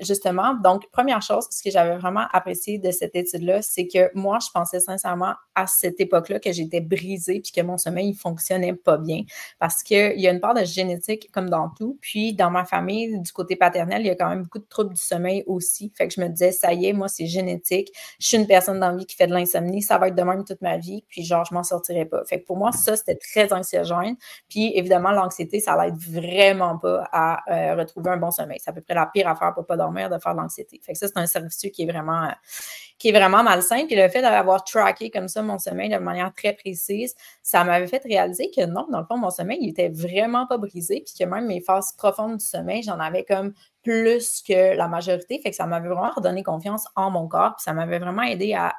justement, 0.00 0.54
donc, 0.54 0.90
première 0.90 1.22
chose, 1.22 1.46
ce 1.50 1.62
que 1.62 1.70
j'avais 1.70 1.96
vraiment 1.96 2.26
apprécié 2.32 2.78
de 2.78 2.90
cette 2.90 3.14
étude-là, 3.14 3.62
c'est 3.62 3.86
que 3.86 4.10
moi, 4.14 4.38
je 4.44 4.50
pensais 4.52 4.80
sincèrement 4.80 5.34
à 5.54 5.66
cette 5.66 6.00
époque-là 6.00 6.40
que 6.40 6.52
j'étais 6.52 6.80
brisée 6.80 7.40
puis 7.40 7.52
que 7.52 7.60
mon 7.62 7.78
sommeil 7.78 8.10
ne 8.10 8.14
fonctionnait 8.14 8.74
pas 8.74 8.98
bien. 8.98 9.22
Parce 9.58 9.82
qu'il 9.82 10.20
y 10.20 10.28
a 10.28 10.30
une 10.30 10.40
part 10.40 10.54
génétique 10.64 11.30
comme 11.32 11.48
dans 11.48 11.70
tout. 11.70 11.98
Puis 12.00 12.34
dans 12.34 12.50
ma 12.50 12.64
famille, 12.64 13.20
du 13.20 13.32
côté 13.32 13.56
paternel, 13.56 14.02
il 14.02 14.06
y 14.06 14.10
a 14.10 14.14
quand 14.14 14.28
même 14.28 14.42
beaucoup 14.42 14.58
de 14.58 14.66
troubles 14.68 14.94
du 14.94 15.00
sommeil 15.00 15.44
aussi. 15.46 15.92
Fait 15.96 16.08
que 16.08 16.14
je 16.14 16.20
me 16.20 16.28
disais, 16.28 16.52
ça 16.52 16.72
y 16.72 16.86
est, 16.86 16.92
moi, 16.92 17.08
c'est 17.08 17.26
génétique. 17.26 17.90
Je 18.18 18.28
suis 18.28 18.36
une 18.36 18.46
personne 18.46 18.80
dans 18.80 18.90
la 18.90 18.96
vie 18.96 19.06
qui 19.06 19.16
fait 19.16 19.26
de 19.26 19.32
l'insomnie. 19.32 19.82
Ça 19.82 19.98
va 19.98 20.08
être 20.08 20.14
de 20.14 20.22
même 20.22 20.44
toute 20.44 20.60
ma 20.60 20.76
vie. 20.76 21.04
Puis, 21.08 21.24
genre, 21.24 21.44
je 21.44 21.54
m'en 21.54 21.62
sortirai 21.62 22.04
pas. 22.04 22.24
Fait 22.24 22.40
que 22.40 22.46
pour 22.46 22.56
moi, 22.56 22.72
ça, 22.72 22.96
c'était 22.96 23.16
très 23.16 23.52
anxiogène. 23.52 24.16
Puis, 24.48 24.72
évidemment, 24.76 25.10
l'anxiété, 25.10 25.60
ça 25.60 25.76
l'aide 25.82 25.96
vraiment 25.96 26.78
pas 26.78 27.08
à 27.12 27.42
euh, 27.50 27.76
retrouver 27.76 28.10
un 28.10 28.16
bon 28.16 28.30
sommeil. 28.30 28.58
C'est 28.62 28.70
à 28.70 28.72
peu 28.72 28.80
près 28.80 28.94
la 28.94 29.06
pire 29.06 29.28
affaire 29.28 29.54
pour 29.54 29.66
pas 29.66 29.76
dormir 29.76 30.10
de 30.10 30.18
faire 30.18 30.34
de 30.34 30.40
l'anxiété. 30.40 30.80
Fait 30.82 30.92
que 30.92 30.98
ça, 30.98 31.08
c'est 31.08 31.18
un 31.18 31.26
service 31.26 31.56
qui 31.72 31.82
est 31.82 31.90
vraiment, 31.90 32.24
euh, 32.24 32.30
qui 32.98 33.08
est 33.08 33.12
vraiment 33.12 33.42
malsain. 33.42 33.86
Puis, 33.86 33.96
le 33.96 34.08
fait 34.08 34.22
d'avoir 34.22 34.64
tracké 34.64 35.10
comme 35.10 35.28
ça 35.28 35.42
mon 35.42 35.58
sommeil 35.58 35.88
de 35.88 35.98
manière 35.98 36.32
très 36.32 36.52
précise, 36.54 37.14
ça 37.42 37.64
m'avait 37.64 37.86
fait 37.86 38.02
réaliser 38.04 38.50
que 38.50 38.64
non, 38.64 38.86
dans 38.90 39.00
le 39.00 39.06
fond, 39.06 39.16
mon 39.18 39.30
sommeil, 39.30 39.58
il 39.60 39.70
était 39.70 39.88
vraiment 39.88 40.46
pas 40.46 40.58
brisé. 40.58 41.02
Puis 41.04 41.14
que 41.18 41.28
même 41.28 41.46
mes 41.46 41.60
phases 41.60 41.92
profondes 41.92 42.38
du 42.38 42.44
sommeil, 42.44 42.82
j'en 42.82 42.98
avais 42.98 43.24
comme 43.24 43.52
plus 43.82 44.42
que 44.42 44.76
la 44.76 44.88
majorité. 44.88 45.40
Fait 45.42 45.50
que 45.50 45.56
ça 45.56 45.66
m'avait 45.66 45.88
vraiment 45.88 46.10
redonné 46.10 46.42
confiance 46.42 46.86
en 46.96 47.10
mon 47.10 47.28
corps, 47.28 47.56
puis 47.56 47.64
ça 47.64 47.72
m'avait 47.72 47.98
vraiment 47.98 48.22
aidé 48.22 48.54
à 48.54 48.74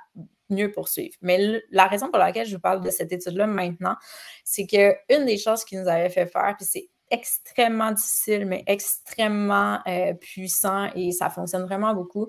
mieux 0.49 0.71
poursuivre. 0.71 1.15
Mais 1.21 1.61
la 1.71 1.87
raison 1.87 2.09
pour 2.09 2.19
laquelle 2.19 2.47
je 2.47 2.55
vous 2.55 2.61
parle 2.61 2.81
de 2.81 2.89
cette 2.89 3.11
étude-là 3.11 3.47
maintenant, 3.47 3.95
c'est 4.43 4.65
qu'une 4.65 5.25
des 5.25 5.37
choses 5.37 5.63
qui 5.65 5.75
nous 5.75 5.87
avait 5.87 6.09
fait 6.09 6.25
faire, 6.25 6.55
puis 6.57 6.65
c'est 6.65 6.89
extrêmement 7.11 7.91
difficile, 7.91 8.45
mais 8.45 8.63
extrêmement 8.67 9.79
euh, 9.87 10.13
puissant 10.13 10.89
et 10.95 11.11
ça 11.11 11.29
fonctionne 11.29 11.63
vraiment 11.63 11.93
beaucoup, 11.93 12.27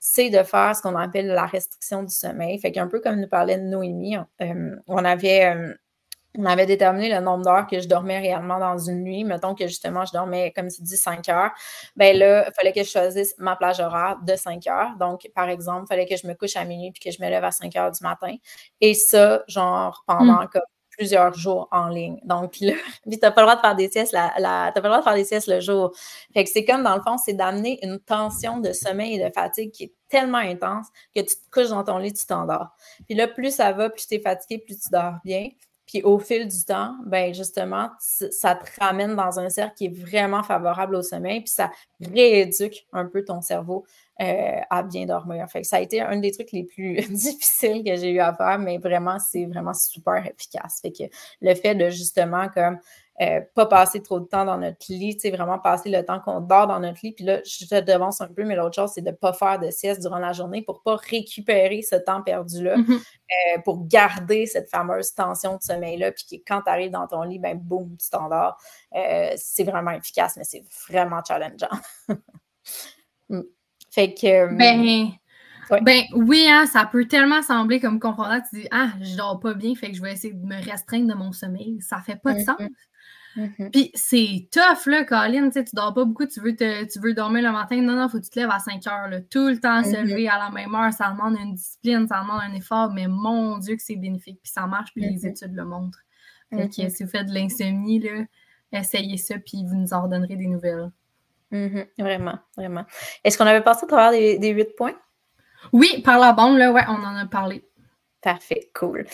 c'est 0.00 0.30
de 0.30 0.42
faire 0.42 0.74
ce 0.76 0.82
qu'on 0.82 0.96
appelle 0.96 1.28
la 1.28 1.46
restriction 1.46 2.02
du 2.02 2.14
sommeil. 2.14 2.58
Fait 2.58 2.72
qu'un 2.72 2.88
peu 2.88 3.00
comme 3.00 3.16
nous 3.20 3.28
parlait 3.28 3.58
Noémie, 3.58 4.16
euh, 4.40 4.76
on 4.86 5.04
avait 5.04 5.54
euh, 5.54 5.74
on 6.36 6.44
avait 6.44 6.66
déterminé 6.66 7.08
le 7.08 7.20
nombre 7.20 7.44
d'heures 7.44 7.66
que 7.66 7.80
je 7.80 7.88
dormais 7.88 8.18
réellement 8.18 8.58
dans 8.58 8.78
une 8.78 9.02
nuit. 9.02 9.24
Mettons 9.24 9.54
que 9.54 9.66
justement, 9.66 10.04
je 10.04 10.12
dormais, 10.12 10.52
comme 10.54 10.68
tu 10.68 10.82
dis, 10.82 10.96
5 10.96 11.28
heures. 11.30 11.50
Ben 11.96 12.16
là, 12.16 12.46
il 12.46 12.52
fallait 12.54 12.72
que 12.72 12.84
je 12.84 12.88
choisisse 12.88 13.34
ma 13.38 13.56
plage 13.56 13.80
horaire 13.80 14.18
de 14.22 14.36
5 14.36 14.66
heures. 14.68 14.96
Donc, 15.00 15.28
par 15.34 15.48
exemple, 15.48 15.84
il 15.86 15.88
fallait 15.88 16.06
que 16.06 16.16
je 16.16 16.26
me 16.26 16.34
couche 16.34 16.54
à 16.56 16.64
minuit 16.64 16.92
puis 16.92 17.00
que 17.00 17.10
je 17.10 17.22
me 17.22 17.28
lève 17.28 17.44
à 17.44 17.50
5 17.50 17.74
heures 17.76 17.90
du 17.90 18.02
matin. 18.04 18.36
Et 18.80 18.94
ça, 18.94 19.42
genre, 19.48 20.04
pendant 20.06 20.46
comme 20.46 20.62
plusieurs 20.98 21.32
jours 21.32 21.68
en 21.70 21.88
ligne. 21.88 22.18
Donc, 22.24 22.58
là, 22.60 22.74
tu 23.10 23.18
n'as 23.22 23.30
pas 23.30 23.40
le 23.42 23.46
droit 23.46 23.56
de 23.56 23.60
faire 23.60 23.76
des 23.76 23.88
siestes, 23.88 24.12
la, 24.12 24.30
pas 24.72 24.72
le 24.74 24.82
droit 24.82 24.98
de 24.98 25.04
faire 25.04 25.14
des 25.14 25.24
siestes 25.24 25.46
le 25.48 25.60
jour. 25.60 25.92
Fait 26.34 26.44
que 26.44 26.50
c'est 26.50 26.64
comme, 26.64 26.82
dans 26.82 26.96
le 26.96 27.02
fond, 27.02 27.16
c'est 27.16 27.32
d'amener 27.32 27.78
une 27.82 28.00
tension 28.00 28.58
de 28.58 28.72
sommeil 28.72 29.14
et 29.14 29.24
de 29.24 29.32
fatigue 29.32 29.70
qui 29.70 29.84
est 29.84 29.94
tellement 30.08 30.38
intense 30.38 30.86
que 31.14 31.20
tu 31.20 31.36
te 31.36 31.50
couches 31.52 31.68
dans 31.68 31.84
ton 31.84 31.98
lit, 31.98 32.12
tu 32.12 32.26
t'endors. 32.26 32.68
Puis 33.06 33.14
là, 33.14 33.28
plus 33.28 33.54
ça 33.54 33.72
va, 33.72 33.88
plus 33.88 34.06
tu 34.06 34.16
es 34.16 34.20
fatigué, 34.20 34.58
plus 34.58 34.78
tu 34.78 34.90
dors 34.90 35.14
bien. 35.24 35.48
Puis 35.88 36.02
au 36.02 36.18
fil 36.18 36.46
du 36.46 36.64
temps, 36.64 36.94
ben 37.06 37.32
justement, 37.32 37.90
ça 37.98 38.54
te 38.54 38.64
ramène 38.78 39.16
dans 39.16 39.40
un 39.40 39.48
cercle 39.48 39.74
qui 39.74 39.86
est 39.86 39.98
vraiment 39.98 40.42
favorable 40.42 40.94
au 40.94 41.02
sommeil, 41.02 41.40
puis 41.40 41.50
ça 41.50 41.72
rééduque 42.00 42.86
un 42.92 43.06
peu 43.06 43.24
ton 43.24 43.40
cerveau 43.40 43.86
euh, 44.20 44.60
à 44.68 44.82
bien 44.82 45.06
dormir. 45.06 45.46
Fait 45.50 45.62
que 45.62 45.66
ça 45.66 45.76
a 45.76 45.80
été 45.80 46.02
un 46.02 46.18
des 46.18 46.30
trucs 46.30 46.52
les 46.52 46.64
plus 46.64 46.96
difficiles 47.10 47.82
que 47.82 47.96
j'ai 47.96 48.10
eu 48.10 48.20
à 48.20 48.34
faire, 48.34 48.58
mais 48.58 48.76
vraiment, 48.76 49.18
c'est 49.18 49.46
vraiment 49.46 49.72
super 49.72 50.26
efficace. 50.26 50.80
Fait 50.82 50.92
que 50.92 51.04
le 51.40 51.54
fait 51.54 51.74
de 51.74 51.88
justement 51.88 52.48
comme 52.48 52.78
euh, 53.20 53.40
pas 53.54 53.66
passer 53.66 54.00
trop 54.00 54.20
de 54.20 54.26
temps 54.26 54.44
dans 54.44 54.58
notre 54.58 54.86
lit, 54.88 55.16
tu 55.16 55.22
sais, 55.22 55.30
vraiment 55.30 55.58
passer 55.58 55.90
le 55.90 56.04
temps 56.04 56.20
qu'on 56.20 56.40
dort 56.40 56.68
dans 56.68 56.78
notre 56.78 57.00
lit. 57.02 57.12
Puis 57.12 57.24
là, 57.24 57.40
je 57.44 57.66
te 57.66 57.80
devance 57.80 58.20
un 58.20 58.28
peu, 58.28 58.44
mais 58.44 58.54
l'autre 58.54 58.76
chose, 58.76 58.92
c'est 58.94 59.00
de 59.00 59.10
ne 59.10 59.14
pas 59.14 59.32
faire 59.32 59.58
de 59.58 59.70
sieste 59.70 60.02
durant 60.02 60.18
la 60.18 60.32
journée 60.32 60.62
pour 60.62 60.76
ne 60.76 60.92
pas 60.92 60.96
récupérer 60.96 61.82
ce 61.82 61.96
temps 61.96 62.22
perdu-là, 62.22 62.76
mm-hmm. 62.76 62.94
euh, 62.94 63.60
pour 63.64 63.88
garder 63.88 64.46
cette 64.46 64.70
fameuse 64.70 65.14
tension 65.14 65.56
de 65.56 65.62
sommeil-là. 65.62 66.12
Puis 66.12 66.44
quand 66.46 66.62
tu 66.62 66.70
arrives 66.70 66.92
dans 66.92 67.08
ton 67.08 67.22
lit, 67.22 67.40
ben 67.40 67.58
boum, 67.58 67.96
tu 67.96 68.08
t'endors. 68.08 68.56
Euh, 68.94 69.32
c'est 69.36 69.64
vraiment 69.64 69.90
efficace, 69.90 70.36
mais 70.36 70.44
c'est 70.44 70.64
vraiment 70.88 71.20
challengeant. 71.26 71.66
Mm. 73.30 73.42
fait 73.90 74.14
que. 74.14 74.54
Ben, 74.54 75.10
ben 75.82 76.02
oui, 76.14 76.46
hein, 76.48 76.64
ça 76.64 76.86
peut 76.86 77.06
tellement 77.06 77.42
sembler 77.42 77.78
comme 77.78 78.00
confondant. 78.00 78.40
Tu 78.48 78.60
dis, 78.60 78.68
ah, 78.70 78.92
je 79.02 79.16
dors 79.16 79.38
pas 79.38 79.52
bien, 79.52 79.74
fait 79.74 79.90
que 79.90 79.96
je 79.96 80.02
vais 80.02 80.12
essayer 80.12 80.32
de 80.32 80.46
me 80.46 80.56
restreindre 80.64 81.08
de 81.08 81.14
mon 81.14 81.32
sommeil. 81.32 81.78
Ça 81.82 82.00
fait 82.00 82.16
pas 82.16 82.32
de 82.32 82.38
mm-hmm. 82.38 82.44
sens. 82.44 82.68
Mm-hmm. 83.36 83.70
Puis 83.70 83.90
c'est 83.94 84.48
tough, 84.50 84.86
là, 84.86 85.04
Colin. 85.04 85.50
Tu 85.50 85.62
dors 85.72 85.94
pas 85.94 86.04
beaucoup, 86.04 86.26
tu 86.26 86.40
veux, 86.40 86.56
tu 86.56 87.00
veux 87.00 87.14
dormir 87.14 87.42
le 87.42 87.52
matin. 87.52 87.80
Non, 87.80 87.94
non, 87.94 88.08
faut 88.08 88.18
que 88.18 88.24
tu 88.24 88.30
te 88.30 88.40
lèves 88.40 88.50
à 88.50 88.58
5 88.58 88.86
heures. 88.86 89.08
Là. 89.08 89.20
Tout 89.20 89.48
le 89.48 89.58
temps, 89.58 89.82
se 89.84 89.90
mm-hmm. 89.90 90.02
lever 90.02 90.28
à 90.28 90.38
la 90.38 90.50
même 90.50 90.74
heure, 90.74 90.92
ça 90.92 91.10
demande 91.10 91.36
une 91.38 91.54
discipline, 91.54 92.06
ça 92.08 92.20
demande 92.22 92.40
un 92.42 92.54
effort, 92.54 92.92
mais 92.92 93.06
mon 93.06 93.58
Dieu, 93.58 93.76
que 93.76 93.82
c'est 93.82 93.96
bénéfique. 93.96 94.40
Puis 94.42 94.52
ça 94.52 94.66
marche, 94.66 94.92
puis 94.94 95.04
les 95.04 95.18
mm-hmm. 95.18 95.30
études 95.30 95.54
le 95.54 95.64
montrent. 95.64 96.00
Fait 96.50 96.68
que 96.68 96.88
si 96.88 97.04
vous 97.04 97.10
faites 97.10 97.26
de 97.26 97.34
l'insomnie, 97.34 98.00
là, 98.00 98.24
essayez 98.72 99.18
ça, 99.18 99.34
puis 99.38 99.64
vous 99.66 99.74
nous 99.74 99.92
en 99.92 100.02
redonnerez 100.02 100.36
des 100.36 100.46
nouvelles. 100.46 100.90
Vraiment, 101.98 102.38
vraiment. 102.56 102.84
Est-ce 103.24 103.38
qu'on 103.38 103.46
avait 103.46 103.62
passé 103.62 103.84
à 103.84 103.86
travers 103.86 104.10
des, 104.10 104.38
des 104.38 104.50
8 104.50 104.76
points? 104.76 104.94
Oui, 105.72 106.02
par 106.04 106.18
la 106.18 106.32
bande, 106.32 106.56
là, 106.56 106.72
ouais, 106.72 106.84
on 106.88 107.02
en 107.02 107.16
a 107.16 107.26
parlé. 107.26 107.64
Parfait, 108.20 108.68
cool. 108.74 109.06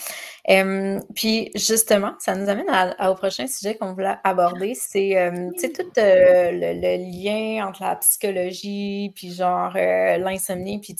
puis 1.13 1.51
justement, 1.53 2.15
ça 2.17 2.35
nous 2.35 2.49
amène 2.49 2.65
au 3.07 3.13
prochain 3.13 3.45
sujet 3.45 3.75
qu'on 3.75 3.93
voulait 3.93 4.15
aborder, 4.23 4.73
c'est 4.73 5.15
euh, 5.15 5.51
tout 5.61 5.99
euh, 5.99 6.51
le, 6.51 6.97
lien 6.97 7.67
entre 7.67 7.83
la 7.83 7.97
psychologie, 7.97 9.11
puis 9.15 9.31
genre 9.31 9.73
l'insomnie, 9.73 10.79
puis 10.79 10.95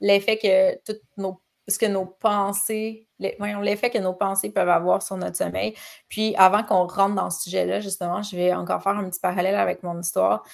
l'effet 0.00 0.38
que 0.38 0.76
toutes 0.84 1.02
nos 1.16 1.40
ce 1.68 1.78
que 1.78 1.86
nos 1.86 2.06
pensées, 2.06 3.06
l'effet 3.18 3.90
que 3.90 3.98
nos 3.98 4.14
pensées 4.14 4.50
peuvent 4.50 4.68
avoir 4.68 5.02
sur 5.02 5.16
notre 5.16 5.36
sommeil. 5.36 5.74
Puis 6.08 6.34
avant 6.36 6.62
qu'on 6.62 6.86
rentre 6.86 7.14
dans 7.14 7.30
ce 7.30 7.42
sujet-là, 7.42 7.80
justement, 7.80 8.22
je 8.22 8.34
vais 8.34 8.54
encore 8.54 8.82
faire 8.82 8.96
un 8.96 9.08
petit 9.08 9.20
parallèle 9.20 9.54
avec 9.54 9.82
mon 9.82 10.00
histoire 10.00 10.44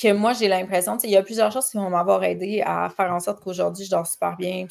que 0.00 0.12
moi, 0.12 0.32
j'ai 0.32 0.48
l'impression, 0.48 0.96
il 1.04 1.10
y 1.10 1.16
a 1.16 1.22
plusieurs 1.22 1.52
choses 1.52 1.68
qui 1.68 1.76
vont 1.76 1.90
m'avoir 1.90 2.24
aidé 2.24 2.62
à 2.64 2.88
faire 2.88 3.12
en 3.12 3.20
sorte 3.20 3.42
qu'aujourd'hui, 3.42 3.84
je 3.84 3.90
dors 3.90 4.06
super 4.06 4.36
bien. 4.36 4.66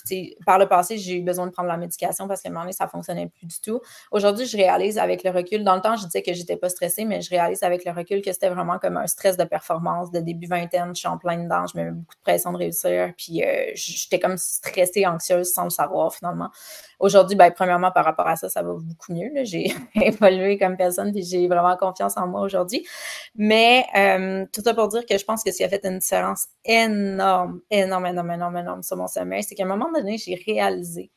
par 0.45 0.57
le 0.57 0.67
passé, 0.67 0.97
j'ai 0.97 1.17
eu 1.17 1.21
besoin 1.21 1.47
de 1.47 1.51
prendre 1.51 1.69
la 1.69 1.77
médication 1.77 2.27
parce 2.27 2.41
qu'à 2.41 2.49
un 2.49 2.51
moment 2.51 2.63
donné, 2.63 2.73
ça 2.73 2.85
ne 2.85 2.89
fonctionnait 2.89 3.27
plus 3.27 3.45
du 3.45 3.61
tout. 3.61 3.79
Aujourd'hui, 4.11 4.45
je 4.45 4.57
réalise 4.57 4.97
avec 4.97 5.23
le 5.23 5.29
recul, 5.29 5.63
dans 5.63 5.75
le 5.75 5.81
temps, 5.81 5.95
je 5.95 6.05
disais 6.05 6.21
que 6.21 6.33
j'étais 6.33 6.57
pas 6.57 6.69
stressée, 6.69 7.05
mais 7.05 7.21
je 7.21 7.29
réalise 7.29 7.63
avec 7.63 7.85
le 7.85 7.91
recul 7.91 8.21
que 8.21 8.31
c'était 8.31 8.49
vraiment 8.49 8.79
comme 8.79 8.97
un 8.97 9.07
stress 9.07 9.37
de 9.37 9.43
performance 9.43 10.11
de 10.11 10.19
début 10.19 10.47
vingtaine. 10.47 10.89
Je 10.95 10.99
suis 10.99 11.07
en 11.07 11.17
plein 11.17 11.37
dedans, 11.37 11.65
je 11.67 11.77
me 11.77 11.85
mets 11.85 11.91
beaucoup 11.91 12.15
de 12.15 12.21
pression 12.21 12.51
de 12.51 12.57
réussir, 12.57 13.13
puis 13.17 13.43
euh, 13.43 13.71
j'étais 13.75 14.19
comme 14.19 14.37
stressée, 14.37 15.05
anxieuse 15.05 15.53
sans 15.53 15.65
le 15.65 15.69
savoir 15.69 16.13
finalement. 16.13 16.49
Aujourd'hui, 16.99 17.35
ben, 17.35 17.51
premièrement, 17.51 17.91
par 17.91 18.05
rapport 18.05 18.27
à 18.27 18.35
ça, 18.35 18.49
ça 18.49 18.61
va 18.61 18.73
beaucoup 18.73 19.13
mieux. 19.13 19.31
J'ai 19.43 19.73
évolué 19.95 20.57
comme 20.57 20.77
personne, 20.77 21.11
puis 21.11 21.23
j'ai 21.23 21.47
vraiment 21.47 21.75
confiance 21.77 22.17
en 22.17 22.27
moi 22.27 22.41
aujourd'hui. 22.41 22.85
Mais 23.35 23.85
euh, 23.95 24.45
tout 24.51 24.61
ça 24.61 24.73
pour 24.73 24.87
dire 24.87 25.05
que 25.11 25.17
je 25.17 25.25
pense 25.25 25.43
que 25.43 25.51
ce 25.51 25.57
qui 25.57 25.63
a 25.63 25.69
fait 25.69 25.85
une 25.85 25.99
différence 25.99 26.47
énorme, 26.63 27.61
énorme, 27.69 28.05
énorme, 28.05 28.31
énorme, 28.31 28.57
énorme 28.57 28.83
sur 28.83 28.95
mon 28.95 29.07
sommeil, 29.07 29.43
c'est 29.43 29.55
qu'à 29.55 29.63
un 29.63 29.67
moment 29.67 29.91
donné, 29.91 30.17
j'ai 30.17 30.35
réalisé 30.35 31.11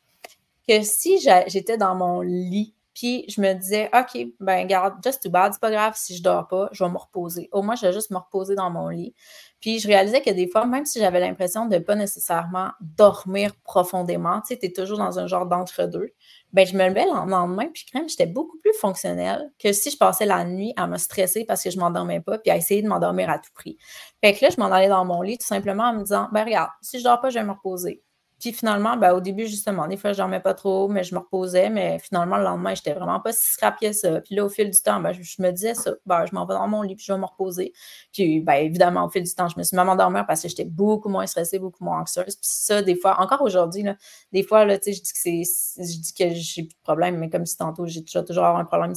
que 0.69 0.83
si 0.83 1.21
j'étais 1.47 1.77
dans 1.77 1.95
mon 1.95 2.21
lit, 2.21 2.74
puis 2.95 3.25
je 3.29 3.41
me 3.41 3.53
disais, 3.55 3.91
OK, 3.93 4.29
ben 4.39 4.67
garde, 4.67 4.95
just 5.05 5.23
too 5.23 5.31
bad, 5.31 5.53
c'est 5.53 5.61
pas 5.61 5.71
grave 5.71 5.95
si 5.97 6.17
je 6.17 6.23
dors 6.23 6.47
pas, 6.47 6.69
je 6.73 6.85
vais 6.85 6.91
me 6.91 6.97
reposer. 6.97 7.49
Au 7.53 7.61
moins, 7.61 7.75
je 7.75 7.87
vais 7.87 7.93
juste 7.93 8.11
me 8.11 8.19
reposer 8.19 8.55
dans 8.55 8.71
mon 8.71 8.89
lit. 8.89 9.15
Puis 9.61 9.81
je 9.81 9.89
réalisais 9.89 10.21
que 10.21 10.31
des 10.31 10.47
fois, 10.47 10.65
même 10.67 10.85
si 10.85 11.01
j'avais 11.01 11.21
l'impression 11.21 11.67
de 11.67 11.75
ne 11.75 11.81
pas 11.81 11.97
nécessairement 11.97 12.71
dormir 12.81 13.53
profondément, 13.65 14.41
tu 14.43 14.49
sais, 14.55 14.59
tu 14.59 14.67
es 14.67 14.73
toujours 14.73 14.99
dans 14.99 15.19
un 15.19 15.27
genre 15.27 15.47
d'entre-deux, 15.47 16.13
ben 16.53 16.67
je 16.67 16.77
me 16.77 16.89
levais 16.89 17.07
le 17.07 17.31
lendemain, 17.31 17.69
puis 17.73 17.85
crème, 17.87 18.09
j'étais 18.09 18.27
beaucoup 18.27 18.59
plus 18.59 18.75
fonctionnelle 18.75 19.51
que 19.59 19.73
si 19.73 19.91
je 19.91 19.97
passais 19.97 20.27
la 20.27 20.45
nuit 20.45 20.73
à 20.77 20.87
me 20.87 20.99
stresser 20.99 21.45
parce 21.45 21.65
que 21.65 21.71
je 21.71 21.79
m'endormais 21.79 22.21
pas, 22.21 22.39
puis 22.39 22.51
à 22.51 22.57
essayer 22.57 22.81
de 22.83 22.89
m'endormir 22.89 23.29
à 23.29 23.39
tout 23.39 23.53
prix. 23.55 23.77
Fait 24.23 24.35
que 24.35 24.45
là, 24.45 24.51
je 24.51 24.61
m'en 24.61 24.71
allais 24.71 24.89
dans 24.89 25.05
mon 25.05 25.23
lit 25.23 25.39
tout 25.39 25.47
simplement 25.47 25.85
en 25.85 25.95
me 25.95 26.03
disant, 26.03 26.29
ben 26.33 26.45
regarde, 26.45 26.71
si 26.81 26.99
je 27.01 27.05
dors 27.05 27.21
pas, 27.21 27.31
je 27.31 27.39
vais 27.39 27.45
me 27.45 27.53
reposer. 27.53 28.03
Puis 28.45 28.53
finalement, 28.53 28.99
ben, 28.99 29.15
au 29.15 29.23
début, 29.23 29.47
justement, 29.47 29.89
des 29.89 29.97
fois, 29.97 30.13
je 30.13 30.19
dormais 30.19 30.39
pas 30.39 30.53
trop, 30.53 30.87
mais 30.87 31.03
je 31.03 31.15
me 31.15 31.21
reposais. 31.21 31.71
Mais 31.71 31.99
finalement, 31.99 32.37
le 32.37 32.45
lendemain, 32.45 32.75
j'étais 32.75 32.93
vraiment 32.93 33.19
pas 33.19 33.33
si 33.33 33.55
scrappée 33.55 33.95
ça. 33.95 34.21
Puis 34.21 34.35
là, 34.35 34.45
au 34.45 34.51
fil 34.51 34.69
du 34.69 34.79
temps, 34.79 35.01
ben, 35.01 35.13
je, 35.13 35.41
me 35.41 35.51
disais 35.51 35.73
ça. 35.73 35.93
Ben, 36.05 36.27
je 36.27 36.35
m'en 36.35 36.45
vais 36.45 36.53
dans 36.53 36.69
mon 36.69 36.83
lit, 36.83 36.95
puis 36.95 37.07
je 37.07 37.13
vais 37.15 37.19
me 37.19 37.25
reposer. 37.25 37.73
Puis, 38.13 38.41
ben, 38.41 38.57
évidemment, 38.57 39.07
au 39.07 39.09
fil 39.09 39.23
du 39.23 39.35
temps, 39.35 39.49
je 39.49 39.57
me 39.57 39.63
suis 39.63 39.75
même 39.75 39.89
endormie 39.89 40.21
parce 40.27 40.43
que 40.43 40.49
j'étais 40.49 40.67
beaucoup 40.67 41.09
moins 41.09 41.27
stressée, 41.27 41.59
beaucoup 41.59 41.83
moins 41.83 42.01
anxieuse. 42.03 42.37
Puis 42.37 42.43
ça, 42.43 42.83
des 42.83 42.97
fois, 42.97 43.19
encore 43.19 43.41
aujourd'hui, 43.41 43.87
des 44.31 44.43
fois, 44.43 44.67
là, 44.67 44.75
je 44.75 44.91
dis 44.91 45.01
que 45.01 45.09
c'est, 45.15 45.43
je 45.79 46.01
dis 46.01 46.13
que 46.13 46.35
j'ai 46.35 46.65
plus 46.65 46.75
de 46.75 46.83
problème, 46.83 47.17
mais 47.17 47.31
comme 47.31 47.47
si 47.47 47.57
tantôt, 47.57 47.87
j'ai 47.87 48.05
toujours, 48.05 48.27
toujours 48.27 48.45
un 48.45 48.67
problème, 48.67 48.93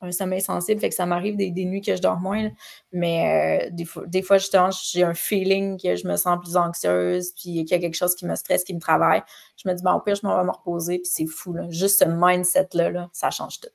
un, 0.00 0.10
sommeil 0.10 0.40
sensible, 0.40 0.80
fait 0.80 0.88
que 0.88 0.96
ça 0.96 1.06
m'arrive 1.06 1.36
des, 1.36 1.64
nuits 1.64 1.82
que 1.82 1.94
je 1.94 2.02
dors 2.02 2.18
moins. 2.18 2.50
Mais 2.90 3.68
euh, 3.68 3.70
des, 3.70 3.84
fois, 3.84 4.04
des 4.08 4.22
fois, 4.22 4.38
justement, 4.38 4.70
j'ai 4.70 5.04
un 5.04 5.14
feeling 5.14 5.80
que 5.80 5.94
je 5.94 6.08
me 6.08 6.16
sens 6.16 6.36
plus 6.42 6.56
anxieuse, 6.56 7.30
puis 7.36 7.64
qu'il 7.64 7.70
y 7.70 7.74
a 7.74 7.78
quelque 7.78 7.94
chose 7.94 8.16
qui 8.16 8.26
me 8.26 8.34
stresse, 8.34 8.64
qui 8.64 8.74
me 8.74 8.80
Je 8.88 9.68
me 9.68 9.74
dis, 9.74 9.82
bon, 9.82 9.92
au 9.92 10.00
pire, 10.00 10.14
je 10.14 10.26
m'en 10.26 10.36
vais 10.38 10.44
me 10.44 10.50
reposer, 10.50 10.98
puis 10.98 11.10
c'est 11.12 11.26
fou, 11.26 11.52
là. 11.52 11.66
Juste 11.70 12.00
ce 12.00 12.04
mindset-là, 12.04 12.90
là, 12.90 13.08
ça 13.12 13.30
change 13.30 13.60
tout. 13.60 13.68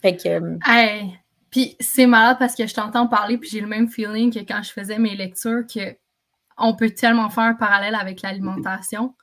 Fait 0.00 0.16
que. 0.16 0.28
Euh, 0.28 1.06
puis 1.50 1.76
c'est 1.80 2.06
malade 2.06 2.36
parce 2.38 2.54
que 2.54 2.66
je 2.66 2.74
t'entends 2.74 3.06
parler, 3.06 3.38
puis 3.38 3.50
j'ai 3.50 3.60
le 3.60 3.66
même 3.66 3.88
feeling 3.88 4.32
que 4.32 4.40
quand 4.40 4.62
je 4.62 4.72
faisais 4.72 4.98
mes 4.98 5.14
lectures, 5.14 5.64
que 5.72 5.96
on 6.58 6.74
peut 6.74 6.90
tellement 6.90 7.30
faire 7.30 7.44
un 7.44 7.54
parallèle 7.54 7.94
avec 7.94 8.22
l'alimentation 8.22 9.14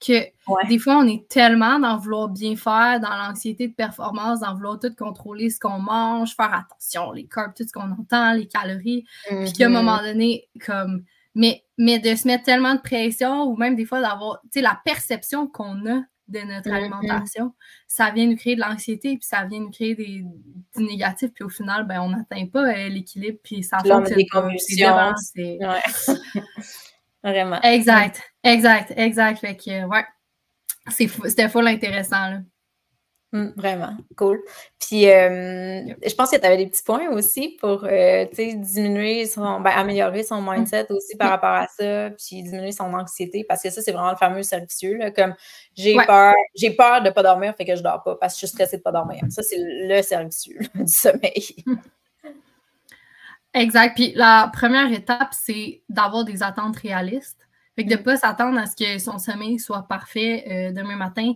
que 0.00 0.12
des 0.68 0.78
fois, 0.78 0.98
on 0.98 1.06
est 1.06 1.26
tellement 1.28 1.78
dans 1.78 1.96
vouloir 1.96 2.28
bien 2.28 2.54
faire, 2.56 3.00
dans 3.00 3.16
l'anxiété 3.16 3.68
de 3.68 3.74
performance, 3.74 4.40
dans 4.40 4.54
vouloir 4.54 4.78
tout 4.78 4.94
contrôler 4.96 5.48
ce 5.48 5.58
qu'on 5.58 5.78
mange, 5.78 6.34
faire 6.36 6.52
attention, 6.52 7.12
les 7.12 7.26
carbs, 7.26 7.54
tout 7.56 7.64
ce 7.66 7.72
qu'on 7.72 7.90
entend, 7.92 8.32
les 8.32 8.46
calories, 8.46 9.06
puis 9.26 9.52
qu'à 9.52 9.66
un 9.66 9.68
mm-hmm. 9.68 9.72
moment 9.72 10.02
donné, 10.02 10.48
comme, 10.64 11.04
mais, 11.36 11.62
mais 11.76 11.98
de 11.98 12.14
se 12.14 12.26
mettre 12.26 12.44
tellement 12.44 12.74
de 12.74 12.80
pression 12.80 13.44
ou 13.44 13.56
même 13.56 13.76
des 13.76 13.84
fois 13.84 14.00
d'avoir, 14.00 14.40
tu 14.44 14.48
sais, 14.54 14.60
la 14.62 14.80
perception 14.84 15.46
qu'on 15.46 15.86
a 15.86 16.02
de 16.28 16.40
notre 16.40 16.70
mm-hmm. 16.70 16.74
alimentation, 16.74 17.54
ça 17.86 18.10
vient 18.10 18.26
nous 18.26 18.36
créer 18.36 18.56
de 18.56 18.62
l'anxiété, 18.62 19.18
puis 19.18 19.26
ça 19.26 19.44
vient 19.44 19.60
nous 19.60 19.70
créer 19.70 19.94
des, 19.94 20.24
du 20.76 20.84
négatif, 20.84 21.30
puis 21.34 21.44
au 21.44 21.50
final, 21.50 21.86
ben, 21.86 22.00
on 22.00 22.08
n'atteint 22.08 22.46
pas 22.46 22.64
euh, 22.64 22.88
l'équilibre, 22.88 23.38
puis 23.44 23.62
ça 23.62 23.78
fait 23.80 24.14
des 24.14 24.26
convulsions. 24.26 25.12
Vraiment. 27.22 27.60
Exact, 27.62 28.22
exact, 28.42 28.94
exact. 28.96 29.38
Fait 29.40 29.56
que, 29.56 29.84
ouais, 29.84 30.04
c'était 30.88 31.50
full 31.50 31.68
intéressant, 31.68 32.30
là. 32.30 32.40
Hum, 33.32 33.52
vraiment, 33.56 33.96
cool. 34.16 34.40
Puis, 34.78 35.10
euh, 35.10 35.82
je 36.06 36.14
pense 36.14 36.30
que 36.30 36.36
tu 36.36 36.46
avais 36.46 36.58
des 36.58 36.68
petits 36.68 36.84
points 36.84 37.08
aussi 37.10 37.56
pour 37.60 37.84
euh, 37.84 38.24
diminuer 38.32 39.26
son, 39.26 39.60
ben, 39.60 39.72
améliorer 39.72 40.22
son 40.22 40.36
hum. 40.36 40.54
mindset 40.54 40.86
aussi 40.90 41.16
par 41.16 41.30
rapport 41.30 41.50
à 41.50 41.66
ça, 41.66 42.10
puis 42.10 42.42
diminuer 42.42 42.70
son 42.70 42.94
anxiété, 42.94 43.44
parce 43.48 43.62
que 43.62 43.70
ça, 43.70 43.82
c'est 43.82 43.92
vraiment 43.92 44.12
le 44.12 44.16
fameux 44.16 44.44
servicieux. 44.44 44.96
Là, 44.96 45.10
comme 45.10 45.34
j'ai 45.76 45.96
peur, 46.06 46.34
j'ai 46.54 46.70
peur 46.70 47.02
de 47.02 47.08
ne 47.08 47.12
pas 47.12 47.22
dormir, 47.24 47.54
fait 47.56 47.64
que 47.64 47.74
je 47.74 47.82
dors 47.82 48.02
pas 48.02 48.14
parce 48.14 48.34
que 48.34 48.40
je 48.40 48.46
suis 48.46 48.54
stressée 48.54 48.76
de 48.76 48.80
ne 48.80 48.84
pas 48.84 48.92
dormir. 48.92 49.22
Ça, 49.28 49.42
c'est 49.42 49.58
le 49.58 50.00
servicieux 50.02 50.60
du 50.74 50.92
sommeil. 50.92 51.56
Exact. 53.54 53.94
Puis 53.94 54.12
la 54.14 54.50
première 54.52 54.92
étape, 54.92 55.32
c'est 55.32 55.82
d'avoir 55.88 56.24
des 56.24 56.42
attentes 56.42 56.76
réalistes. 56.76 57.38
Fait 57.74 57.84
que 57.84 57.90
de 57.90 57.96
ne 57.96 58.02
pas 58.02 58.16
s'attendre 58.16 58.58
à 58.58 58.66
ce 58.66 58.76
que 58.76 58.98
son 58.98 59.18
sommeil 59.18 59.58
soit 59.58 59.86
parfait 59.88 60.44
euh, 60.50 60.72
demain 60.72 60.96
matin. 60.96 61.32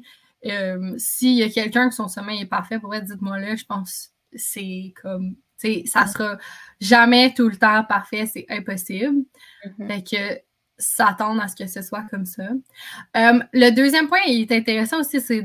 Euh, 0.46 0.94
s'il 0.96 1.34
y 1.34 1.42
a 1.42 1.50
quelqu'un 1.50 1.88
que 1.88 1.94
son 1.94 2.08
sommeil 2.08 2.42
est 2.42 2.46
parfait, 2.46 2.78
pourrait 2.78 3.02
dites-moi 3.02 3.38
là, 3.38 3.56
je 3.56 3.64
pense 3.64 4.10
c'est 4.34 4.94
comme, 5.02 5.34
tu 5.58 5.74
sais, 5.74 5.82
ça 5.86 6.06
sera 6.06 6.38
jamais 6.80 7.34
tout 7.34 7.48
le 7.48 7.56
temps 7.56 7.84
parfait, 7.84 8.26
c'est 8.26 8.46
impossible. 8.48 9.24
Mm-hmm. 9.64 9.86
Fait 9.86 10.02
que 10.02 10.40
s'attendre 10.78 11.42
à 11.42 11.48
ce 11.48 11.56
que 11.56 11.66
ce 11.66 11.82
soit 11.82 12.04
comme 12.10 12.24
ça. 12.24 12.48
Euh, 13.16 13.40
le 13.52 13.70
deuxième 13.70 14.08
point, 14.08 14.20
il 14.26 14.40
est 14.40 14.52
intéressant 14.52 15.00
aussi, 15.00 15.20
c'est 15.20 15.42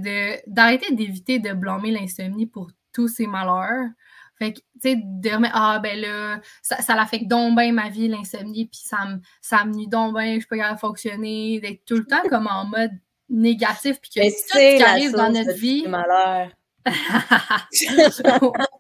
d'arrêter 0.47 0.93
d'éviter 0.95 1.39
de 1.39 1.51
blâmer 1.53 1.91
l'insomnie 1.91 2.45
pour 2.45 2.71
tous 2.93 3.09
ces 3.09 3.27
malheurs. 3.27 3.89
Fait 4.37 4.53
que, 4.53 4.59
tu 4.59 4.65
sais, 4.81 4.95
de 4.97 5.29
remettre, 5.29 5.55
ah, 5.55 5.79
ben 5.79 5.99
là, 5.99 6.41
ça, 6.61 6.81
ça 6.81 6.95
l'affecte 6.95 7.27
donc 7.27 7.57
bien 7.57 7.71
ma 7.71 7.89
vie, 7.89 8.07
l'insomnie, 8.07 8.65
puis 8.65 8.81
ça 8.83 9.05
me, 9.05 9.19
ça 9.41 9.63
me 9.63 9.73
nuit 9.73 9.87
donc 9.87 10.17
bien, 10.17 10.39
je 10.39 10.47
peux 10.47 10.57
pas 10.57 10.75
fonctionner, 10.75 11.59
d'être 11.61 11.85
tout 11.85 11.95
le 11.95 12.05
temps 12.05 12.23
comme 12.29 12.47
en 12.47 12.65
mode 12.65 12.91
négatif, 13.29 13.99
puis 14.01 14.11
que 14.15 14.21
tout 14.21 14.35
ce 14.47 14.77
qui 14.77 14.83
arrive 14.83 15.11
dans 15.11 15.31
notre 15.31 15.53
vie. 15.53 15.85
malheur. 15.87 16.49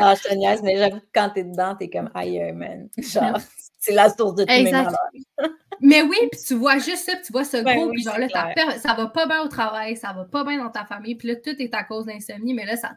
Ah, 0.00 0.14
je 0.14 0.28
te 0.28 0.34
niaise, 0.34 0.62
mais 0.62 0.76
j'avoue 0.76 1.00
que 1.00 1.06
quand 1.12 1.30
t'es 1.30 1.44
dedans, 1.44 1.74
t'es 1.74 1.88
comme 1.88 2.10
aïe, 2.14 2.52
man. 2.52 2.88
Genre, 2.96 3.38
c'est 3.78 3.92
la 3.92 4.08
source 4.08 4.34
de 4.36 4.44
tous 4.44 4.52
mes 4.52 4.70
malheurs. 4.70 4.94
mais 5.80 6.02
oui, 6.02 6.16
puis 6.30 6.40
tu 6.46 6.54
vois 6.54 6.78
juste 6.78 7.04
ça, 7.04 7.12
puis 7.14 7.24
tu 7.26 7.32
vois 7.32 7.44
ce 7.44 7.58
ben 7.58 7.76
gros, 7.76 7.90
puis 7.90 8.02
genre 8.02 8.18
là, 8.18 8.28
ça 8.78 8.94
va 8.94 9.06
pas 9.06 9.26
bien 9.26 9.42
au 9.42 9.48
travail, 9.48 9.96
ça 9.96 10.12
va 10.12 10.24
pas 10.24 10.44
bien 10.44 10.62
dans 10.62 10.70
ta 10.70 10.84
famille, 10.84 11.16
puis 11.16 11.28
là, 11.28 11.36
tout 11.36 11.60
est 11.60 11.74
à 11.74 11.84
cause 11.84 12.06
d'insomnie, 12.06 12.54
mais 12.54 12.64
là, 12.64 12.76
ça, 12.76 12.96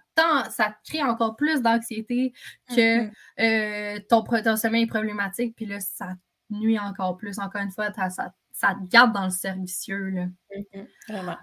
ça 0.49 0.75
te 0.83 0.91
crée 0.91 1.03
encore 1.03 1.35
plus 1.35 1.61
d'anxiété 1.61 2.33
que 2.69 3.05
mm-hmm. 3.05 3.11
euh, 3.39 3.99
ton, 4.09 4.23
ton, 4.23 4.55
sommeil 4.55 4.83
est 4.83 4.87
problématique, 4.87 5.55
puis 5.55 5.65
là, 5.65 5.79
ça 5.79 6.09
nuit 6.49 6.79
encore 6.79 7.17
plus. 7.17 7.39
Encore 7.39 7.61
une 7.61 7.71
fois, 7.71 7.91
ça, 8.09 8.33
ça 8.61 8.75
te 8.75 8.87
garde 8.87 9.13
dans 9.13 9.25
le 9.25 9.31
servicieux. 9.31 10.09
Là. 10.09 10.25
Mm-hmm. 10.55 10.87
Vraiment. 11.09 11.37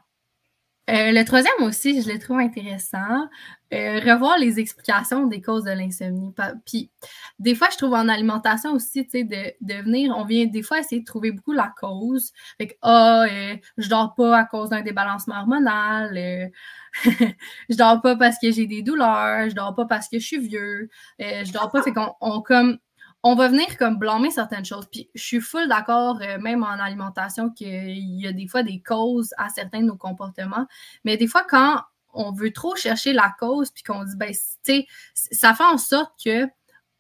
Euh, 0.89 1.13
le 1.13 1.23
troisième 1.25 1.53
aussi, 1.61 2.01
je 2.01 2.11
le 2.11 2.19
trouve 2.19 2.39
intéressant, 2.39 3.29
euh, 3.75 4.01
revoir 4.01 4.39
les 4.39 4.59
explications 4.59 5.27
des 5.27 5.43
causes 5.43 5.65
de 5.65 5.71
l'insomnie. 5.71 6.35
Puis, 6.65 6.91
des 7.39 7.55
fois, 7.55 7.69
je 7.71 7.77
trouve 7.77 7.93
en 7.93 8.09
alimentation 8.09 8.73
aussi, 8.73 9.05
tu 9.05 9.11
sais, 9.11 9.25
de, 9.25 9.53
de, 9.61 9.83
venir, 9.83 10.15
on 10.17 10.25
vient 10.25 10.47
des 10.47 10.63
fois 10.63 10.79
essayer 10.79 11.03
de 11.03 11.07
trouver 11.07 11.31
beaucoup 11.31 11.53
la 11.53 11.75
cause. 11.79 12.33
Fait 12.57 12.69
que, 12.69 12.75
ah, 12.81 13.25
euh, 13.31 13.57
je 13.77 13.89
dors 13.91 14.15
pas 14.15 14.39
à 14.39 14.45
cause 14.47 14.71
d'un 14.71 14.81
débalancement 14.81 15.41
hormonal, 15.41 16.51
je 17.05 17.77
dors 17.77 18.01
pas 18.01 18.17
parce 18.17 18.39
que 18.39 18.51
j'ai 18.51 18.67
des 18.67 18.81
douleurs, 18.83 19.51
je 19.51 19.55
dors 19.55 19.75
pas 19.75 19.85
parce 19.85 20.09
que 20.09 20.19
je 20.19 20.25
suis 20.25 20.39
vieux, 20.39 20.89
je 21.19 21.53
dors 21.53 21.71
pas, 21.71 21.83
fait 21.83 21.93
qu'on 21.93 22.15
on, 22.23 22.41
comme 22.41 22.79
on 23.23 23.35
va 23.35 23.49
venir 23.49 23.77
comme 23.79 23.99
blâmer 23.99 24.31
certaines 24.31 24.65
choses. 24.65 24.87
Puis 24.91 25.11
je 25.15 25.23
suis 25.23 25.41
full 25.41 25.69
d'accord, 25.69 26.21
euh, 26.23 26.39
même 26.39 26.63
en 26.63 26.79
alimentation, 26.79 27.51
qu'il 27.51 28.21
y 28.21 28.27
a 28.27 28.33
des 28.33 28.47
fois 28.47 28.63
des 28.63 28.81
causes 28.81 29.35
à 29.39 29.49
certains 29.49 29.81
de 29.81 29.87
nos 29.87 29.97
comportements. 29.97 30.67
Mais 31.05 31.17
des 31.17 31.27
fois, 31.27 31.45
quand 31.49 31.83
on 32.15 32.33
veut 32.33 32.53
trop 32.53 32.77
chercher 32.77 33.13
la 33.13 33.35
cause, 33.39 33.71
puis 33.71 33.83
qu'on 33.83 34.05
dit, 34.05 34.17
ben, 34.17 34.33
tu 34.33 34.39
sais, 34.63 34.87
ça 35.15 35.55
fait 35.55 35.65
en 35.65 35.79
sorte 35.79 36.13
que 36.25 36.47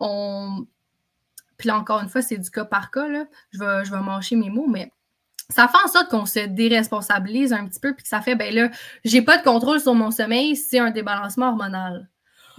on. 0.00 0.66
Puis 1.57 1.68
là, 1.68 1.76
encore 1.78 2.00
une 2.00 2.09
fois, 2.09 2.22
c'est 2.22 2.38
du 2.38 2.50
cas 2.50 2.64
par 2.64 2.90
cas. 2.90 3.07
Je 3.50 3.59
vais, 3.59 3.85
je 3.85 4.35
mes 4.37 4.50
mots, 4.50 4.68
mais 4.68 4.92
ça 5.50 5.66
fait 5.66 5.78
en 5.83 5.88
sorte 5.88 6.11
qu'on 6.11 6.26
se 6.26 6.40
déresponsabilise 6.46 7.52
un 7.52 7.66
petit 7.66 7.81
peu, 7.81 7.94
puis 7.94 8.02
que 8.02 8.09
ça 8.09 8.20
fait, 8.20 8.35
ben 8.35 8.54
là, 8.54 8.70
j'ai 9.04 9.22
pas 9.22 9.38
de 9.38 9.42
contrôle 9.42 9.81
sur 9.81 9.94
mon 9.94 10.11
sommeil, 10.11 10.57
c'est 10.57 10.78
un 10.78 10.90
débalancement 10.90 11.48
hormonal. 11.48 12.09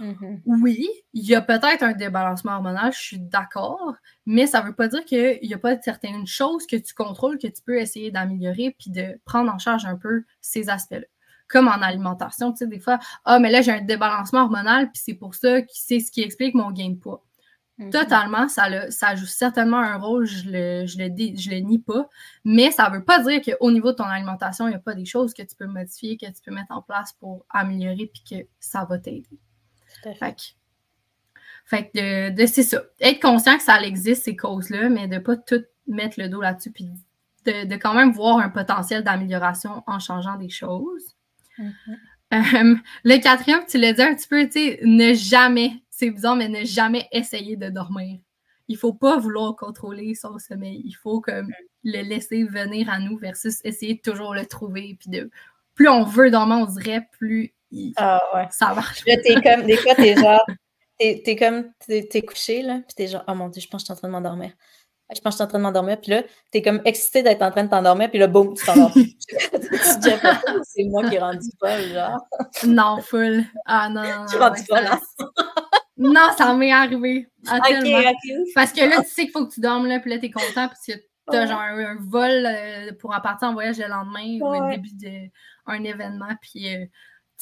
Mm-hmm. 0.00 0.40
Oui, 0.46 0.88
il 1.12 1.24
y 1.26 1.34
a 1.34 1.42
peut-être 1.42 1.82
un 1.82 1.92
débalancement 1.92 2.52
hormonal, 2.52 2.92
je 2.92 2.98
suis 2.98 3.18
d'accord, 3.18 3.94
mais 4.24 4.46
ça 4.46 4.62
ne 4.62 4.68
veut 4.68 4.74
pas 4.74 4.88
dire 4.88 5.04
qu'il 5.04 5.40
n'y 5.42 5.54
a 5.54 5.58
pas 5.58 5.80
certaines 5.80 6.26
choses 6.26 6.66
que 6.66 6.76
tu 6.76 6.94
contrôles 6.94 7.38
que 7.38 7.46
tu 7.46 7.62
peux 7.62 7.76
essayer 7.76 8.10
d'améliorer 8.10 8.74
puis 8.78 8.90
de 8.90 9.20
prendre 9.26 9.52
en 9.52 9.58
charge 9.58 9.84
un 9.84 9.96
peu 9.96 10.24
ces 10.40 10.70
aspects-là. 10.70 11.06
Comme 11.48 11.68
en 11.68 11.82
alimentation, 11.82 12.52
tu 12.52 12.58
sais, 12.58 12.66
des 12.66 12.78
fois, 12.78 12.98
ah, 13.24 13.38
mais 13.40 13.50
là, 13.50 13.60
j'ai 13.60 13.72
un 13.72 13.82
débalancement 13.82 14.42
hormonal, 14.42 14.90
puis 14.90 15.02
c'est 15.04 15.14
pour 15.14 15.34
ça 15.34 15.60
que 15.60 15.68
c'est 15.72 16.00
ce 16.00 16.10
qui 16.10 16.22
explique 16.22 16.54
mon 16.54 16.70
gain 16.70 16.90
de 16.90 16.94
poids. 16.94 17.22
Mm-hmm. 17.78 17.90
Totalement, 17.90 18.48
ça, 18.48 18.90
ça 18.90 19.14
joue 19.16 19.26
certainement 19.26 19.80
un 19.80 19.98
rôle, 19.98 20.24
je 20.24 20.48
le, 20.48 20.86
je 20.86 20.96
le, 20.96 21.36
je 21.36 21.50
le 21.50 21.56
nie 21.58 21.80
pas, 21.80 22.08
mais 22.44 22.70
ça 22.70 22.88
ne 22.88 22.96
veut 22.96 23.04
pas 23.04 23.22
dire 23.22 23.42
qu'au 23.42 23.70
niveau 23.70 23.90
de 23.90 23.96
ton 23.96 24.04
alimentation, 24.04 24.66
il 24.66 24.70
n'y 24.70 24.76
a 24.76 24.80
pas 24.80 24.94
des 24.94 25.04
choses 25.04 25.34
que 25.34 25.42
tu 25.42 25.56
peux 25.56 25.66
modifier, 25.66 26.16
que 26.16 26.26
tu 26.26 26.40
peux 26.42 26.54
mettre 26.54 26.72
en 26.72 26.80
place 26.80 27.12
pour 27.14 27.44
améliorer 27.50 28.10
puis 28.14 28.22
que 28.22 28.46
ça 28.60 28.86
va 28.88 28.98
t'aider. 28.98 29.38
Fait 31.64 31.90
que, 31.94 32.30
de, 32.30 32.46
c'est 32.46 32.62
ça. 32.62 32.82
Être 33.00 33.20
conscient 33.20 33.56
que 33.56 33.62
ça 33.62 33.80
existe, 33.80 34.24
ces 34.24 34.36
causes-là, 34.36 34.88
mais 34.88 35.06
de 35.06 35.14
ne 35.14 35.20
pas 35.20 35.36
tout 35.36 35.62
mettre 35.86 36.20
le 36.20 36.28
dos 36.28 36.40
là-dessus, 36.40 36.72
puis 36.72 36.88
de, 37.46 37.76
quand 37.76 37.94
même 37.94 38.12
voir 38.12 38.38
un 38.38 38.48
potentiel 38.48 39.02
d'amélioration 39.02 39.82
en 39.86 39.98
changeant 39.98 40.36
des 40.36 40.48
choses. 40.48 41.16
Mm-hmm. 41.58 41.96
Euh, 42.32 42.76
le 43.04 43.18
quatrième, 43.18 43.64
tu 43.68 43.78
l'as 43.78 43.92
dit 43.92 44.02
un 44.02 44.14
petit 44.14 44.28
peu, 44.28 44.44
tu 44.46 44.52
sais, 44.52 44.80
ne 44.84 45.14
jamais, 45.14 45.82
c'est 45.90 46.10
bizarre, 46.10 46.36
mais 46.36 46.48
ne 46.48 46.64
jamais 46.64 47.08
essayer 47.12 47.56
de 47.56 47.68
dormir. 47.68 48.20
Il 48.68 48.74
ne 48.74 48.78
faut 48.78 48.92
pas 48.92 49.16
vouloir 49.16 49.56
contrôler 49.56 50.14
son 50.14 50.38
sommeil. 50.38 50.80
Il 50.84 50.92
faut 50.92 51.20
comme 51.20 51.46
mm. 51.46 51.54
le 51.84 52.02
laisser 52.02 52.44
venir 52.44 52.88
à 52.88 53.00
nous 53.00 53.18
versus 53.18 53.60
essayer 53.64 53.94
de 53.94 54.00
toujours 54.00 54.34
le 54.34 54.46
trouver. 54.46 54.96
Puis 54.98 55.10
de 55.10 55.30
plus 55.74 55.88
on 55.88 56.04
veut 56.04 56.30
dormir, 56.30 56.58
on 56.58 56.66
dirait, 56.66 57.08
plus 57.12 57.52
ah 57.96 58.22
ouais. 58.34 58.48
Ça 58.50 58.74
marche. 58.74 59.04
Là, 59.06 59.16
t'es 59.22 59.34
comme, 59.34 59.66
des 59.66 59.76
fois, 59.76 59.94
t'es 59.94 60.16
genre, 60.16 60.44
t'es, 60.98 61.22
es 61.24 61.36
comme, 61.36 61.72
t'es, 61.86 62.22
couché, 62.22 62.62
là, 62.62 62.80
puis 62.86 62.94
t'es 62.94 63.06
genre, 63.06 63.24
oh 63.26 63.34
mon 63.34 63.48
Dieu, 63.48 63.62
je 63.62 63.68
pense 63.68 63.82
que 63.82 63.84
je 63.84 63.84
suis 63.86 63.92
en 63.92 63.96
train 63.96 64.08
de 64.08 64.12
m'endormir. 64.12 64.52
Je 65.12 65.20
pense 65.20 65.22
que 65.22 65.30
je 65.30 65.36
suis 65.36 65.44
en 65.44 65.48
train 65.48 65.58
de 65.58 65.64
m'endormir, 65.64 66.00
puis 66.00 66.12
là, 66.12 66.22
t'es 66.52 66.62
comme 66.62 66.80
excité 66.84 67.22
d'être 67.22 67.42
en 67.42 67.50
train 67.50 67.64
de 67.64 67.70
t'endormir, 67.70 68.10
puis 68.10 68.18
là, 68.18 68.28
boum, 68.28 68.54
tu 68.54 68.64
t'endors. 68.64 68.92
c'est 70.62 70.84
moi 70.84 71.08
qui 71.08 71.16
ai 71.16 71.18
rendu 71.18 71.48
folle, 71.58 71.92
genre. 71.92 72.20
Non, 72.64 73.00
full. 73.00 73.44
Ah 73.66 73.88
non, 73.88 74.02
non. 74.02 74.26
Tu 74.30 74.36
rendu 74.36 74.62
folle, 74.62 74.84
là. 74.84 75.00
Non, 75.96 76.28
ça 76.36 76.54
m'est 76.54 76.72
arrivé. 76.72 77.28
Parce 78.54 78.72
que 78.72 78.88
là, 78.88 79.02
tu 79.02 79.10
sais 79.10 79.22
qu'il 79.22 79.32
faut 79.32 79.46
que 79.46 79.52
tu 79.52 79.60
dormes, 79.60 79.86
là, 79.86 80.00
puis 80.00 80.10
là, 80.10 80.18
t'es 80.18 80.30
content, 80.30 80.68
puis 80.68 80.94
t'as 81.30 81.46
genre 81.46 81.60
un, 81.60 81.96
vol 82.00 82.46
euh, 82.46 82.92
pour 82.98 83.14
en 83.14 83.20
partir 83.20 83.48
en 83.48 83.52
voyage 83.52 83.78
le 83.78 83.86
lendemain 83.86 84.38
ou 84.40 84.52
le 84.52 84.70
début 84.70 84.90
d'un 84.94 85.84
événement, 85.84 86.34
puis 86.40 86.74
euh, 86.74 86.86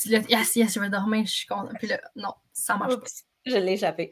tu 0.01 0.09
dis 0.09 0.15
yes, 0.29 0.57
yes, 0.57 0.75
je 0.75 0.81
vais 0.81 0.89
dormir, 0.89 1.27
je 1.27 1.33
suis 1.33 1.47
contente. 1.47 1.75
Puis 1.79 1.89
là, 1.89 2.01
non, 2.17 2.33
ça 2.53 2.77
marche 2.77 2.97
pas. 2.97 3.07
Je 3.47 3.57
l'ai 3.57 3.73
échappé. 3.73 4.11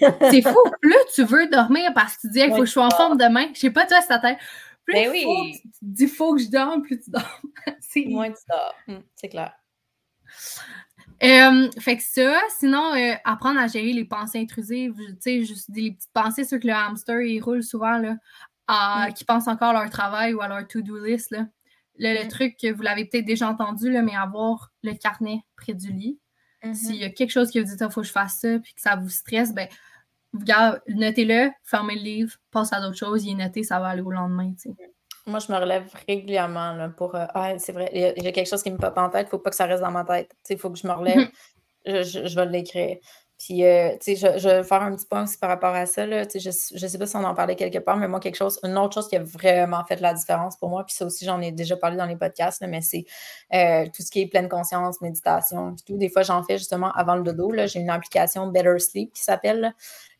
c'est 0.00 0.42
fou. 0.42 0.58
Plus 0.80 0.94
tu 1.14 1.24
veux 1.24 1.48
dormir 1.48 1.92
parce 1.94 2.16
que 2.16 2.22
tu 2.22 2.30
dis, 2.30 2.40
il 2.40 2.50
faut 2.50 2.60
que 2.60 2.66
je 2.66 2.72
sois 2.72 2.86
en 2.86 2.90
forme 2.90 3.16
demain. 3.16 3.46
Je 3.54 3.60
sais 3.60 3.70
pas, 3.70 3.86
toi, 3.86 4.00
ta 4.06 4.18
tête. 4.18 4.38
Plus 4.84 4.94
ben 4.94 5.10
oui. 5.10 5.60
tu 5.62 5.68
dis, 5.82 6.08
faut 6.08 6.34
que 6.34 6.42
je 6.42 6.48
dorme, 6.48 6.82
plus 6.82 7.00
tu 7.00 7.10
dors. 7.10 7.40
Moins 8.06 8.30
tu 8.30 8.42
dors. 8.48 8.74
Hum, 8.88 9.02
c'est 9.14 9.28
clair. 9.28 9.52
Euh, 11.22 11.70
fait 11.78 11.96
que 11.96 12.02
ça, 12.02 12.38
sinon, 12.58 12.94
euh, 12.94 13.14
apprendre 13.24 13.60
à 13.60 13.66
gérer 13.66 13.92
les 13.92 14.04
pensées 14.04 14.40
intrusives, 14.40 14.94
tu 14.96 15.16
sais, 15.20 15.44
juste 15.44 15.70
des 15.70 15.92
petites 15.92 16.12
pensées 16.12 16.44
sur 16.44 16.58
que 16.58 16.66
le 16.66 16.74
hamster, 16.74 17.20
il 17.22 17.40
roule 17.40 17.62
souvent, 17.62 17.98
là, 17.98 18.16
à, 18.66 19.08
mm. 19.08 19.14
qui 19.14 19.24
pensent 19.24 19.48
encore 19.48 19.70
à 19.70 19.84
leur 19.84 19.90
travail 19.90 20.34
ou 20.34 20.42
à 20.42 20.48
leur 20.48 20.66
to-do 20.66 21.02
list, 21.02 21.30
là. 21.30 21.46
Le, 21.98 22.24
mm. 22.24 22.28
truc 22.28 22.56
que 22.60 22.72
vous 22.72 22.82
l'avez 22.82 23.04
peut-être 23.04 23.24
déjà 23.24 23.48
entendu, 23.48 23.90
là, 23.90 24.02
mais 24.02 24.16
avoir 24.16 24.72
le 24.82 24.92
carnet 24.94 25.40
près 25.56 25.74
du 25.74 25.92
lit. 25.92 26.18
Mm-hmm. 26.62 26.74
S'il 26.74 26.96
y 26.96 27.04
a 27.04 27.10
quelque 27.10 27.30
chose 27.30 27.50
qui 27.50 27.60
vous 27.60 27.66
dit, 27.66 27.76
il 27.78 27.90
faut 27.90 28.00
que 28.00 28.06
je 28.06 28.12
fasse 28.12 28.38
ça, 28.40 28.58
puis 28.58 28.74
que 28.74 28.80
ça 28.80 28.96
vous 28.96 29.10
stresse, 29.10 29.54
ben, 29.54 29.68
notez-le, 30.88 31.50
fermez 31.62 31.96
le 31.96 32.02
livre, 32.02 32.36
passe 32.50 32.72
à 32.72 32.80
d'autres 32.80 32.96
choses, 32.96 33.24
il 33.24 33.32
est 33.32 33.44
noté, 33.44 33.62
ça 33.62 33.78
va 33.80 33.88
aller 33.88 34.02
au 34.02 34.10
lendemain. 34.10 34.52
Moi, 35.26 35.38
je 35.38 35.50
me 35.50 35.58
relève 35.58 35.90
régulièrement 36.06 36.74
là, 36.74 36.88
pour. 36.90 37.14
Euh, 37.14 37.26
ah, 37.34 37.58
c'est 37.58 37.72
vrai, 37.72 37.90
il 37.94 38.24
y, 38.24 38.26
a, 38.26 38.32
quelque 38.32 38.48
chose 38.48 38.62
qui 38.62 38.70
me 38.70 38.76
pop 38.76 38.92
en 38.96 39.08
tête, 39.08 39.22
il 39.22 39.24
ne 39.26 39.30
faut 39.30 39.38
pas 39.38 39.50
que 39.50 39.56
ça 39.56 39.64
reste 39.64 39.82
dans 39.82 39.90
ma 39.90 40.04
tête. 40.04 40.34
Il 40.50 40.58
faut 40.58 40.70
que 40.70 40.78
je 40.78 40.86
me 40.86 40.92
relève, 40.92 41.28
je, 41.86 42.02
je, 42.02 42.34
vais 42.34 42.46
l'écrire. 42.46 42.98
Puis, 43.44 43.62
euh, 43.62 43.90
tu 44.00 44.16
sais, 44.16 44.16
je, 44.16 44.38
je, 44.38 44.48
vais 44.48 44.64
faire 44.64 44.80
un 44.80 44.96
petit 44.96 45.04
point 45.04 45.24
aussi 45.24 45.36
par 45.36 45.50
rapport 45.50 45.74
à 45.74 45.84
ça. 45.84 46.06
Là. 46.06 46.22
Je 46.34 46.48
ne 46.48 46.88
sais 46.88 46.98
pas 46.98 47.06
si 47.06 47.14
on 47.14 47.24
en 47.24 47.34
parlait 47.34 47.56
quelque 47.56 47.76
part, 47.78 47.98
mais 47.98 48.08
moi, 48.08 48.18
quelque 48.18 48.36
chose, 48.36 48.58
une 48.62 48.78
autre 48.78 48.94
chose 48.94 49.06
qui 49.06 49.16
a 49.16 49.22
vraiment 49.22 49.84
fait 49.84 50.00
la 50.00 50.14
différence 50.14 50.56
pour 50.56 50.70
moi, 50.70 50.82
puis 50.86 50.94
ça 50.94 51.04
aussi, 51.04 51.26
j'en 51.26 51.42
ai 51.42 51.52
déjà 51.52 51.76
parlé 51.76 51.98
dans 51.98 52.06
les 52.06 52.16
podcasts, 52.16 52.64
mais 52.66 52.80
c'est 52.80 53.04
euh, 53.52 53.84
tout 53.94 54.00
ce 54.00 54.10
qui 54.10 54.22
est 54.22 54.28
pleine 54.28 54.48
conscience, 54.48 55.02
méditation, 55.02 55.74
puis 55.74 55.84
tout. 55.84 55.98
Des 55.98 56.08
fois, 56.08 56.22
j'en 56.22 56.42
fais 56.42 56.56
justement 56.56 56.90
avant 56.92 57.16
le 57.16 57.22
dodo. 57.22 57.52
J'ai 57.66 57.80
une 57.80 57.90
application 57.90 58.46
Better 58.46 58.78
Sleep 58.78 59.12
qui 59.12 59.22
s'appelle 59.22 59.74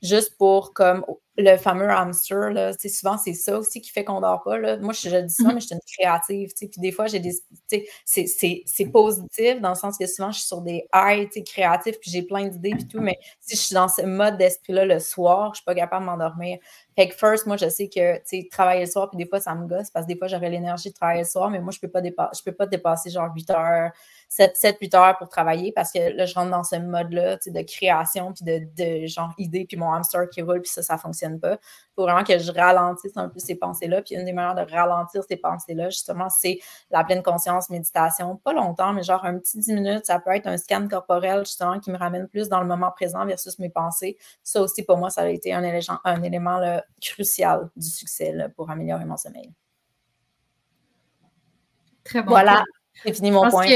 juste 0.05 0.37
pour 0.37 0.75
comme 0.75 1.05
le 1.37 1.57
fameux 1.57 1.91
hamster, 1.91 2.51
là, 2.51 2.73
souvent 2.89 3.19
c'est 3.19 3.33
ça 3.33 3.59
aussi 3.59 3.81
qui 3.81 3.91
fait 3.91 4.05
qu'on 4.05 4.21
dort 4.21 4.43
pas. 4.45 4.57
Là. 4.57 4.77
Moi, 4.77 4.93
je, 4.93 5.09
je 5.09 5.17
dis 5.17 5.35
ça, 5.35 5.45
mm-hmm. 5.45 5.55
mais 5.55 5.61
je 5.61 5.67
suis 5.67 5.75
une 5.75 5.81
créative. 5.99 6.53
Puis 6.57 6.71
des 6.77 6.93
fois, 6.93 7.07
j'ai 7.07 7.19
des. 7.19 7.33
C'est 8.05 8.87
positif 8.93 9.61
dans 9.61 9.71
le 9.71 9.75
sens 9.75 9.99
que 9.99 10.07
souvent 10.07 10.31
je 10.31 10.39
suis 10.39 10.47
sur 10.47 10.61
des 10.61 10.87
highs 10.93 11.29
créatifs, 11.45 11.99
puis 12.01 12.11
j'ai 12.11 12.23
plein 12.23 12.47
d'idées 12.47 12.75
puis 12.77 12.87
tout, 12.87 13.01
mais 13.01 13.19
si 13.41 13.57
je 13.57 13.61
suis 13.61 13.75
dans 13.75 13.89
ce 13.89 14.03
mode 14.03 14.37
d'esprit-là 14.37 14.85
le 14.85 15.01
soir, 15.01 15.53
je 15.55 15.59
suis 15.59 15.65
pas 15.65 15.75
capable 15.75 16.05
de 16.05 16.11
m'endormir. 16.11 16.59
Fait 16.97 17.09
que 17.09 17.15
first, 17.15 17.47
moi, 17.47 17.57
je 17.57 17.69
sais 17.69 17.89
que 17.89 18.49
travailler 18.51 18.85
le 18.85 18.91
soir, 18.91 19.11
puis 19.11 19.17
des 19.17 19.27
fois, 19.27 19.41
ça 19.41 19.55
me 19.55 19.67
gosse 19.67 19.91
parce 19.91 20.07
que 20.07 20.13
des 20.13 20.19
fois, 20.19 20.29
j'aurais 20.29 20.51
l'énergie 20.51 20.91
de 20.91 20.95
travailler 20.95 21.23
le 21.23 21.27
soir, 21.27 21.51
mais 21.51 21.61
moi, 21.61 21.73
je 21.73 21.81
peux 21.81 21.89
pas 21.89 22.01
je 22.03 22.43
peux 22.45 22.53
pas 22.53 22.67
dépasser 22.67 23.11
genre 23.11 23.33
8 23.35 23.51
heures, 23.51 23.91
7-8 24.31 24.97
heures 24.97 25.19
pour 25.19 25.29
travailler 25.29 25.73
parce 25.73 25.93
que 25.93 26.17
là, 26.17 26.25
je 26.27 26.35
rentre 26.35 26.51
dans 26.51 26.65
ce 26.65 26.77
mode-là 26.77 27.39
de 27.45 27.63
création, 27.63 28.33
puis 28.33 28.45
de, 28.45 29.03
de, 29.03 29.07
genre 29.07 29.33
idée, 29.39 29.65
puis 29.67 29.77
mon 29.77 29.93
hamster 29.93 30.29
qui 30.31 30.43
roule, 30.43 30.61
puis 30.61 30.71
ça, 30.71 30.83
ça 30.83 30.99
fonctionne 30.99 31.41
pas. 31.41 31.59
Il 31.97 32.01
faut 32.01 32.03
vraiment 32.03 32.25
que 32.25 32.37
je 32.39 32.51
ralentisse 32.51 33.17
un 33.17 33.29
peu 33.29 33.39
ces 33.39 33.55
pensées-là. 33.55 34.03
Puis 34.03 34.17
une 34.17 34.25
des 34.25 34.33
manières 34.33 34.55
de 34.55 34.71
ralentir 34.73 35.23
ces 35.29 35.37
pensées-là, 35.37 35.91
justement, 35.91 36.29
c'est 36.29 36.59
la 36.91 37.05
pleine 37.05 37.23
conscience, 37.23 37.71
méditation. 37.71 38.37
Pas 38.37 38.53
longtemps, 38.53 38.93
mais 38.93 39.05
genre 39.05 39.25
un 39.25 39.39
petit 39.39 39.59
10 39.59 39.73
minutes. 39.73 40.07
Ça 40.07 40.19
peut 40.19 40.33
être 40.35 40.49
un 40.49 40.57
scan 40.57 40.89
corporel, 40.89 41.41
justement, 41.47 41.79
qui 41.79 41.91
me 41.91 41.97
ramène 41.97 42.27
plus 42.27 42.49
dans 42.49 42.61
le 42.61 42.67
moment 42.67 42.91
présent 42.91 43.25
versus 43.25 43.59
mes 43.59 43.71
pensées. 43.71 44.19
Ça 44.43 44.61
aussi, 44.61 44.83
pour 44.83 44.99
moi, 44.99 45.11
ça 45.11 45.23
a 45.23 45.29
été 45.29 45.55
un 45.55 45.63
élément, 45.63 46.01
un 46.05 46.23
élément 46.23 46.81
crucial 47.01 47.71
du 47.77 47.87
succès 47.87 48.35
pour 48.57 48.71
améliorer 48.71 49.05
mon 49.05 49.17
sommeil. 49.17 49.53
Très 52.03 52.23
bon. 52.23 52.31
Voilà, 52.31 52.65
c'est 53.05 53.15
fini 53.15 53.31
mon 53.31 53.49
point 53.49 53.67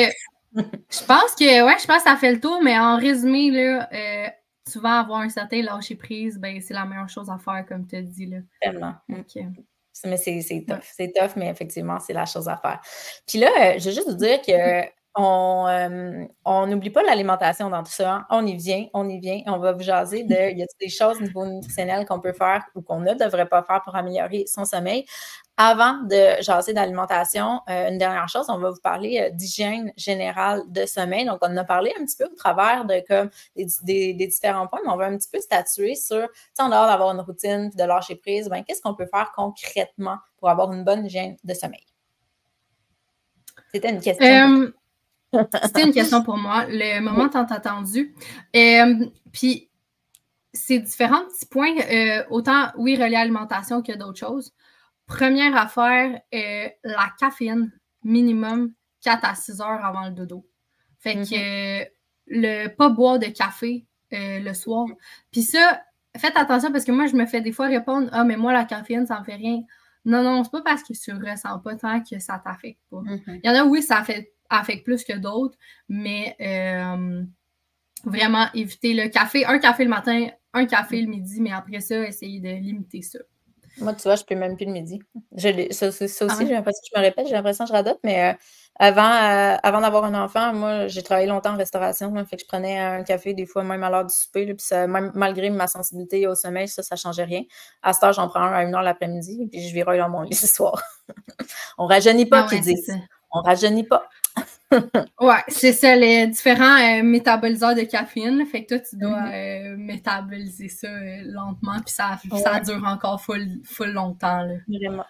je 0.55 1.05
pense 1.05 1.35
que 1.39 1.65
ouais, 1.65 1.77
je 1.79 1.87
pense 1.87 1.99
que 1.99 2.11
ça 2.11 2.17
fait 2.17 2.33
le 2.33 2.41
tour, 2.41 2.61
mais 2.63 2.79
en 2.79 2.97
résumé, 2.97 3.51
là, 3.51 3.89
euh, 3.93 4.29
souvent 4.69 5.01
avoir 5.01 5.21
un 5.21 5.29
certain 5.29 5.63
lâcher 5.63 5.97
prise, 5.97 6.39
ben, 6.39 6.61
c'est 6.61 6.75
la 6.75 6.85
meilleure 6.85 7.09
chose 7.09 7.31
à 7.31 7.39
faire, 7.39 7.65
comme 7.67 7.87
tu 7.87 7.97
as 7.97 8.03
dit. 8.03 8.27
Là. 8.27 8.39
Tellement. 8.61 8.95
Mais 10.05 10.17
c'est 10.17 10.65
tough. 10.67 10.79
C'est 10.83 11.13
tough, 11.13 11.33
mais 11.37 11.49
effectivement, 11.49 11.99
c'est 11.99 12.13
la 12.13 12.27
chose 12.27 12.49
à 12.49 12.57
faire. 12.57 12.81
Puis 13.27 13.39
là, 13.39 13.49
euh, 13.49 13.79
je 13.79 13.89
veux 13.89 13.95
juste 13.95 14.09
vous 14.09 14.17
dire 14.17 14.41
que 14.43 14.98
euh, 15.17 16.25
on 16.45 16.67
n'oublie 16.67 16.91
pas 16.91 17.03
l'alimentation 17.03 17.71
dans 17.71 17.83
tout 17.83 17.91
ça. 17.91 18.15
Hein. 18.15 18.27
On 18.31 18.47
y 18.47 18.57
vient, 18.57 18.87
on 18.95 19.09
y 19.09 19.19
vient. 19.19 19.43
On 19.47 19.59
va 19.59 19.73
vous 19.73 19.83
jaser 19.83 20.23
de 20.23 20.57
y 20.57 20.63
a 20.63 20.67
des 20.81 20.89
choses 20.89 21.19
au 21.19 21.23
niveau 21.23 21.45
nutritionnel 21.47 22.07
qu'on 22.07 22.21
peut 22.21 22.33
faire 22.33 22.65
ou 22.75 22.83
qu'on 22.83 23.01
ne 23.01 23.15
devrait 23.15 23.49
pas 23.49 23.63
faire 23.63 23.83
pour 23.83 23.97
améliorer 23.97 24.45
son 24.47 24.65
sommeil? 24.65 25.07
Avant 25.57 25.95
de 26.05 26.41
jaser 26.41 26.73
d'alimentation, 26.73 27.63
euh, 27.69 27.89
une 27.89 27.99
dernière 27.99 28.29
chose, 28.29 28.47
on 28.49 28.59
va 28.59 28.71
vous 28.71 28.81
parler 28.81 29.21
euh, 29.21 29.31
d'hygiène 29.35 29.93
générale 29.97 30.63
de 30.69 30.87
sommeil. 30.87 31.25
Donc, 31.25 31.39
on 31.43 31.49
en 31.49 31.57
a 31.57 31.65
parlé 31.65 31.93
un 31.99 32.05
petit 32.05 32.17
peu 32.17 32.27
au 32.27 32.37
travers 32.37 32.85
de 32.85 33.03
comme 33.09 33.29
des, 33.83 34.13
différents 34.15 34.69
points, 34.69 34.81
mais 34.85 34.93
on 34.93 34.97
va 34.97 35.07
un 35.07 35.17
petit 35.17 35.31
peu 35.33 35.41
statuer 35.41 35.97
sur, 35.97 36.29
en 36.61 36.69
dehors 36.69 36.87
d'avoir 36.87 37.11
une 37.11 37.21
routine 37.21 37.71
de 37.71 37.83
lâcher 37.83 38.15
prise, 38.15 38.49
ben, 38.49 38.63
qu'est-ce 38.63 38.83
qu'on 38.83 38.95
peut 38.95 39.09
faire 39.13 39.33
concrètement 39.35 40.19
pour 40.39 40.49
avoir 40.49 40.73
une 40.73 40.85
bonne 40.85 41.07
hygiène 41.07 41.37
de 41.43 41.55
sommeil? 41.55 41.85
C'était 43.73 43.91
une 43.91 44.01
question. 44.01 44.73
C'était 45.33 45.85
une 45.85 45.93
question 45.93 46.23
pour 46.23 46.37
moi, 46.37 46.67
le 46.69 47.01
moment 47.01 47.29
tant 47.29 47.45
attendu. 47.45 48.15
Euh, 48.57 49.07
puis, 49.33 49.71
c'est 50.53 50.79
différents 50.79 51.25
petits 51.27 51.47
points, 51.47 51.77
euh, 51.91 52.25
autant, 52.31 52.69
oui, 52.77 52.97
reliés 52.97 53.17
à 53.17 53.21
l'alimentation 53.21 53.83
que 53.83 53.93
d'autres 53.93 54.19
choses. 54.19 54.55
Première 55.07 55.57
affaire, 55.57 56.21
euh, 56.35 56.69
la 56.85 57.13
caféine, 57.19 57.73
minimum 58.03 58.73
4 59.03 59.25
à 59.25 59.35
6 59.35 59.61
heures 59.61 59.85
avant 59.85 60.07
le 60.07 60.13
dodo. 60.13 60.47
Fait 60.99 61.15
que 61.15 61.21
mm-hmm. 61.21 61.89
le 62.29 62.69
pas 62.69 62.89
boire 62.89 63.19
de 63.19 63.27
café 63.27 63.87
le 64.11 64.53
soir. 64.55 64.87
Puis 65.31 65.43
ça, 65.43 65.83
faites 66.17 66.37
attention 66.37 66.73
parce 66.73 66.85
que 66.85 66.93
moi, 66.93 67.07
je 67.07 67.15
me 67.15 67.27
fais 67.27 67.41
des 67.41 67.53
fois 67.53 67.67
répondre 67.67 68.09
Ah, 68.13 68.25
mais 68.25 68.37
moi, 68.37 68.53
la 68.53 68.65
caféine, 68.65 69.07
ça 69.07 69.21
me 69.21 69.25
fait 69.25 69.37
rien. 69.37 69.61
Non, 70.05 70.23
non, 70.23 70.43
c'est 70.43 70.51
pas 70.51 70.63
parce 70.63 70.83
que 70.83 70.95
tu 70.95 71.13
ressens 71.13 71.59
pas 71.59 71.77
tant 71.77 72.03
que 72.03 72.19
ça 72.19 72.41
t'affecte 72.43 72.81
pas. 72.91 72.99
Mm-hmm. 72.99 73.41
Il 73.45 73.47
y 73.47 73.51
en 73.51 73.55
a, 73.55 73.65
oui, 73.65 73.83
ça 73.83 74.03
fait 74.03 74.33
affecte 74.51 74.85
plus 74.85 75.05
que 75.05 75.17
d'autres, 75.17 75.57
mais 75.89 76.37
euh, 76.41 77.23
vraiment 78.05 78.47
éviter 78.55 78.95
le 78.95 79.09
café. 79.09 79.45
Un 79.45 79.59
café 79.59 79.85
le 79.85 79.91
matin, 79.91 80.29
un 80.53 80.67
café 80.67 81.01
le 81.01 81.09
midi, 81.09 81.41
mais 81.41 81.53
après 81.53 81.81
ça, 81.81 82.07
essayer 82.07 82.41
de 82.41 82.49
limiter 82.49 83.03
ça. 83.03 83.19
Moi, 83.81 83.95
tu 83.95 84.03
vois, 84.03 84.17
je 84.17 84.25
peux 84.25 84.35
même 84.35 84.57
plus 84.57 84.67
le 84.67 84.73
midi. 84.73 85.01
Je, 85.37 85.69
ça, 85.71 85.89
aussi, 85.89 86.05
ah 86.21 86.35
j'ai 86.41 86.53
l'impression 86.53 86.81
que 86.83 86.89
je 86.95 87.01
me 87.01 87.05
répète, 87.05 87.27
j'ai 87.29 87.35
l'impression 87.35 87.65
que 87.65 87.69
je 87.69 87.75
radote, 87.75 88.01
mais 88.03 88.31
euh, 88.31 88.33
avant, 88.79 89.03
euh, 89.03 89.57
avant 89.63 89.81
d'avoir 89.81 90.05
un 90.05 90.15
enfant, 90.15 90.53
moi, 90.53 90.89
j'ai 90.89 91.03
travaillé 91.03 91.29
longtemps 91.29 91.55
en 91.55 91.57
restauration, 91.57 92.13
fait 92.27 92.37
que 92.37 92.43
je 92.43 92.47
prenais 92.47 92.79
un 92.79 93.03
café 93.05 93.35
des 93.35 93.47
fois 93.47 93.63
même 93.63 93.83
à 93.85 93.91
l'heure 93.91 94.05
du 94.05 94.15
souper, 94.15 94.47
puis 94.47 94.57
ça, 94.59 94.87
même, 94.87 95.13
malgré 95.15 95.51
ma 95.51 95.67
sensibilité 95.67 96.27
au 96.27 96.35
sommeil, 96.35 96.67
ça, 96.69 96.83
ça 96.83 96.97
ne 96.97 96.99
changeait 96.99 97.25
rien. 97.25 97.43
À 97.83 97.93
ce 97.93 98.01
temps, 98.01 98.13
j'en 98.13 98.29
prends 98.29 98.41
un 98.41 98.53
à 98.53 98.63
une 98.65 98.75
heure 98.75 98.83
l'après-midi, 98.83 99.49
puis 99.51 99.69
je 99.69 99.73
virais 99.73 99.99
dans 99.99 100.09
mon 100.09 100.23
lit 100.23 100.35
ce 100.35 100.49
soir. 100.49 100.83
On 101.79 101.87
rajeunit 101.87 102.27
pas, 102.27 102.47
ah, 102.51 102.57
qui 102.57 102.77
On 103.31 103.43
rajeunit 103.43 103.85
pas. 103.85 104.09
Ouais, 105.21 105.43
c'est 105.49 105.73
ça, 105.73 105.97
les 105.97 106.27
différents 106.27 106.77
euh, 106.77 107.03
métaboliseurs 107.03 107.75
de 107.75 107.83
caféine. 107.83 108.45
fait 108.47 108.65
que 108.65 108.75
toi, 108.75 108.79
tu 108.79 108.97
dois 108.97 109.11
mm-hmm. 109.11 109.73
euh, 109.73 109.77
métaboliser 109.77 110.69
ça 110.69 110.89
euh, 110.89 111.23
lentement, 111.25 111.79
puis 111.85 111.95
ça, 111.95 112.19
ça 112.43 112.61
dure 112.61 112.85
encore 112.85 113.21
full, 113.23 113.47
full 113.65 113.93
longtemps. 113.93 114.43
Là. 114.43 114.55
Vraiment. 114.69 115.05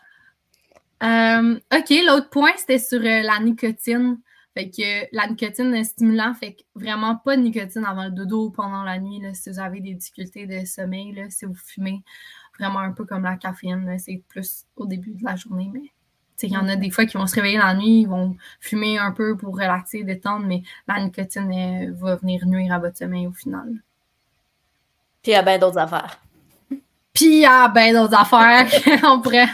OK, 1.72 1.90
l'autre 2.06 2.30
point, 2.30 2.52
c'était 2.56 2.78
sur 2.78 3.00
la 3.00 3.38
nicotine. 3.40 4.18
Fait 4.54 4.70
que 4.70 5.06
la 5.14 5.28
nicotine 5.28 5.72
est 5.74 5.84
stimulant, 5.84 6.34
fait 6.34 6.54
que 6.54 6.62
vraiment 6.74 7.14
pas 7.16 7.36
de 7.36 7.42
nicotine 7.42 7.84
avant 7.84 8.06
le 8.06 8.10
dodo 8.10 8.46
ou 8.46 8.50
pendant 8.50 8.82
la 8.82 8.98
nuit, 8.98 9.20
là, 9.20 9.32
si 9.32 9.50
vous 9.50 9.60
avez 9.60 9.80
des 9.80 9.94
difficultés 9.94 10.46
de 10.46 10.64
sommeil, 10.64 11.12
là, 11.12 11.30
si 11.30 11.44
vous 11.44 11.54
fumez, 11.54 12.02
vraiment 12.58 12.80
un 12.80 12.92
peu 12.92 13.04
comme 13.04 13.22
la 13.22 13.36
caféine, 13.36 13.96
c'est 14.00 14.22
plus 14.28 14.64
au 14.74 14.86
début 14.86 15.14
de 15.14 15.22
la 15.22 15.36
journée, 15.36 15.70
mais 15.72 15.92
il 16.42 16.52
y 16.52 16.56
en 16.56 16.68
a 16.68 16.76
des 16.76 16.90
fois 16.90 17.04
qui 17.06 17.16
vont 17.16 17.26
se 17.26 17.34
réveiller 17.34 17.58
la 17.58 17.74
nuit, 17.74 18.02
ils 18.02 18.08
vont 18.08 18.36
fumer 18.60 18.98
un 18.98 19.12
peu 19.12 19.36
pour 19.36 19.54
relaxer, 19.54 20.04
détendre, 20.04 20.46
mais 20.46 20.62
la 20.86 21.00
nicotine 21.00 21.92
va 21.94 22.16
venir 22.16 22.46
nuire 22.46 22.72
à 22.72 22.78
votre 22.78 22.96
sommeil 22.96 23.26
au 23.26 23.32
final. 23.32 23.68
Puis 25.22 25.32
il 25.32 25.34
y 25.34 25.36
a 25.36 25.42
bien 25.42 25.58
d'autres 25.58 25.78
affaires. 25.78 26.20
Puis 27.12 27.26
il 27.26 27.40
y 27.40 27.46
a 27.46 27.68
bien 27.68 27.92
d'autres 27.92 28.16
affaires. 28.16 28.66
on 29.04 29.20
pourrait. 29.20 29.48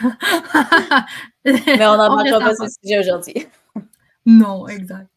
mais 1.44 1.86
on 1.86 1.96
n'en 1.96 2.14
parlera 2.14 2.40
pas 2.40 2.54
ce 2.54 2.66
sujet 2.82 2.98
aujourd'hui. 2.98 3.46
non, 4.26 4.68
exact. 4.68 5.08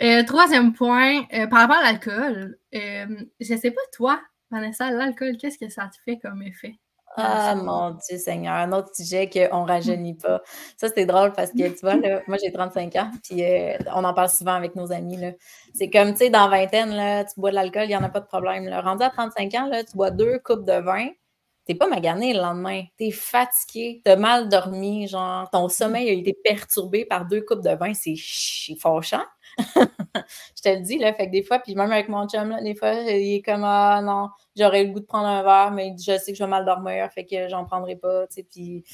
Euh, 0.00 0.22
troisième 0.24 0.72
point, 0.72 1.24
euh, 1.34 1.46
par 1.46 1.60
rapport 1.60 1.76
à 1.76 1.82
l'alcool, 1.82 2.56
euh, 2.74 3.06
je 3.40 3.54
ne 3.54 3.58
sais 3.58 3.70
pas 3.70 3.80
toi, 3.92 4.20
Vanessa, 4.50 4.90
l'alcool, 4.90 5.36
qu'est-ce 5.36 5.58
que 5.58 5.68
ça 5.68 5.88
te 5.88 5.96
fait 6.04 6.18
comme 6.18 6.42
effet? 6.42 6.78
Ah 7.16 7.54
mon 7.56 7.90
Dieu 8.08 8.18
Seigneur, 8.18 8.54
un 8.54 8.72
autre 8.72 8.94
sujet 8.94 9.28
qu'on 9.28 9.62
ne 9.64 9.68
rajeunit 9.68 10.14
pas. 10.14 10.40
Ça, 10.76 10.88
c'est 10.94 11.06
drôle 11.06 11.32
parce 11.32 11.50
que, 11.50 11.68
tu 11.68 11.80
vois, 11.82 11.96
là, 11.96 12.20
moi, 12.28 12.36
j'ai 12.42 12.52
35 12.52 12.94
ans, 12.96 13.10
puis 13.24 13.42
euh, 13.44 13.76
on 13.94 14.04
en 14.04 14.14
parle 14.14 14.28
souvent 14.30 14.54
avec 14.54 14.76
nos 14.76 14.92
amis. 14.92 15.18
C'est 15.74 15.90
comme, 15.90 16.12
tu 16.12 16.18
sais, 16.18 16.30
dans 16.30 16.48
vingtaine, 16.48 16.90
là, 16.94 17.24
tu 17.24 17.38
bois 17.40 17.50
de 17.50 17.56
l'alcool, 17.56 17.84
il 17.84 17.88
n'y 17.88 17.96
en 17.96 18.04
a 18.04 18.08
pas 18.08 18.20
de 18.20 18.26
problème. 18.26 18.64
Là. 18.68 18.80
Rendu 18.80 19.02
à 19.02 19.10
35 19.10 19.54
ans, 19.54 19.66
là, 19.66 19.82
tu 19.84 19.96
bois 19.96 20.10
deux 20.12 20.38
coupes 20.38 20.64
de 20.64 20.72
vin, 20.80 21.08
t'es 21.66 21.74
pas 21.74 21.88
magané 21.88 22.32
le 22.32 22.40
lendemain, 22.40 22.84
t'es 22.96 23.10
fatigué, 23.10 24.00
t'as 24.04 24.16
mal 24.16 24.48
dormi, 24.48 25.08
genre 25.08 25.50
ton 25.50 25.68
sommeil 25.68 26.08
a 26.10 26.12
été 26.12 26.32
perturbé 26.44 27.04
par 27.04 27.26
deux 27.26 27.42
coupes 27.42 27.62
de 27.62 27.70
vin, 27.74 27.92
c'est 27.94 28.14
fâchant. 28.80 29.24
je 30.56 30.62
te 30.62 30.68
le 30.68 30.80
dis, 30.80 30.98
là, 30.98 31.12
fait 31.14 31.26
que 31.26 31.32
des 31.32 31.42
fois, 31.42 31.58
puis 31.58 31.74
même 31.74 31.92
avec 31.92 32.08
mon 32.08 32.28
chum, 32.28 32.56
des 32.62 32.74
fois, 32.74 32.92
il 32.92 33.36
est 33.36 33.42
comme 33.42 33.64
Ah 33.64 34.00
non, 34.02 34.30
j'aurais 34.56 34.84
le 34.84 34.92
goût 34.92 35.00
de 35.00 35.06
prendre 35.06 35.28
un 35.28 35.42
verre, 35.42 35.70
mais 35.72 35.94
je 35.98 36.18
sais 36.18 36.32
que 36.32 36.38
je 36.38 36.42
vais 36.42 36.50
mal 36.50 36.64
dormir, 36.64 37.10
fait 37.12 37.24
que 37.24 37.48
j'en 37.48 37.64
prendrai 37.64 37.96
pas, 37.96 38.26
tu 38.26 38.34
sais, 38.34 38.42
puis. 38.42 38.84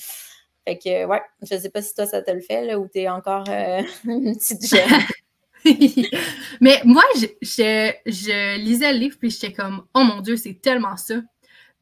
Fait 0.66 0.78
que, 0.78 1.04
ouais, 1.06 1.22
je 1.42 1.56
sais 1.56 1.70
pas 1.70 1.80
si 1.80 1.94
toi, 1.94 2.06
ça 2.06 2.22
te 2.22 2.30
le 2.32 2.40
fait, 2.40 2.74
ou 2.74 2.88
t'es 2.88 3.08
encore 3.08 3.44
euh, 3.48 3.82
une 4.04 4.36
petite 4.36 4.66
jeune. 4.68 5.00
mais 6.60 6.80
moi, 6.84 7.04
je, 7.14 7.26
je, 7.40 8.58
lisais 8.58 8.92
le 8.92 8.98
livre, 8.98 9.16
puis 9.16 9.30
j'étais 9.30 9.52
comme, 9.52 9.84
oh 9.94 10.02
mon 10.02 10.20
Dieu, 10.22 10.36
c'est 10.36 10.60
tellement 10.60 10.96
ça 10.96 11.14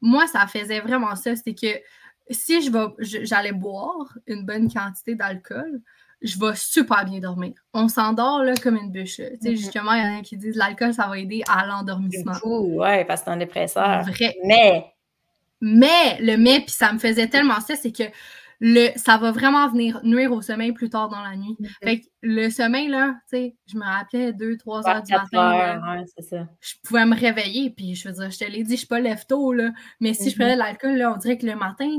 moi, 0.01 0.27
ça 0.27 0.47
faisait 0.47 0.79
vraiment 0.79 1.15
ça. 1.15 1.35
C'était 1.35 1.55
que 1.55 1.81
si 2.29 2.61
je 2.61 2.71
j'allais 3.23 3.51
boire 3.51 4.17
une 4.27 4.45
bonne 4.45 4.71
quantité 4.71 5.15
d'alcool, 5.15 5.81
je 6.21 6.39
vais 6.39 6.55
super 6.55 7.05
bien 7.05 7.19
dormir. 7.19 7.53
On 7.73 7.87
s'endort 7.87 8.43
là, 8.43 8.53
comme 8.61 8.77
une 8.77 8.91
bûche. 8.91 9.17
Tu 9.17 9.23
sais, 9.23 9.31
mm-hmm. 9.41 9.55
Justement, 9.55 9.93
il 9.93 10.03
y 10.03 10.07
en 10.07 10.19
a 10.19 10.21
qui 10.21 10.37
disent 10.37 10.55
l'alcool, 10.55 10.93
ça 10.93 11.07
va 11.07 11.17
aider 11.19 11.43
à 11.47 11.65
l'endormissement. 11.65 12.33
Oui, 12.43 13.05
parce 13.05 13.21
que 13.21 13.25
c'est 13.25 13.31
un 13.31 13.37
dépresseur. 13.37 14.03
Vrai. 14.03 14.35
Mais. 14.45 14.91
Mais, 15.61 16.17
le 16.19 16.37
mais, 16.37 16.59
puis 16.59 16.71
ça 16.71 16.91
me 16.91 16.99
faisait 16.99 17.27
tellement 17.27 17.59
ça, 17.61 17.75
c'est 17.75 17.91
que 17.91 18.03
le, 18.59 18.89
ça 18.97 19.17
va 19.17 19.31
vraiment 19.31 19.67
venir 19.69 19.99
nuire 20.03 20.31
au 20.31 20.41
sommeil 20.41 20.71
plus 20.73 20.89
tard 20.89 21.09
dans 21.09 21.21
la 21.21 21.35
nuit. 21.35 21.55
Mm-hmm. 21.59 21.83
Fait 21.83 21.99
que 21.99 22.05
le 22.21 22.49
sommeil, 22.49 22.87
là, 22.87 23.15
tu 23.29 23.37
sais, 23.37 23.55
je 23.67 23.77
me 23.77 23.83
rappelais 23.83 24.31
2-3 24.31 24.89
heures 24.89 25.03
du 25.03 25.11
matin. 25.13 26.05
ça. 26.19 26.47
Je 26.61 26.73
pouvais 26.83 27.05
me 27.05 27.15
réveiller, 27.15 27.69
puis 27.71 27.95
je 27.95 28.07
veux 28.07 28.13
dire, 28.13 28.31
je 28.31 28.37
te 28.37 28.45
l'ai 28.45 28.63
dit, 28.63 28.73
je 28.73 28.79
suis 28.79 28.87
pas 28.87 28.99
lève-tôt, 28.99 29.53
là. 29.53 29.71
Mais 29.99 30.13
si 30.13 30.29
je 30.29 30.35
mm-hmm. 30.35 30.37
prenais 30.37 30.53
de 30.53 30.59
l'alcool, 30.59 30.97
là, 30.97 31.13
on 31.13 31.17
dirait 31.17 31.37
que 31.37 31.45
le 31.45 31.55
matin, 31.55 31.89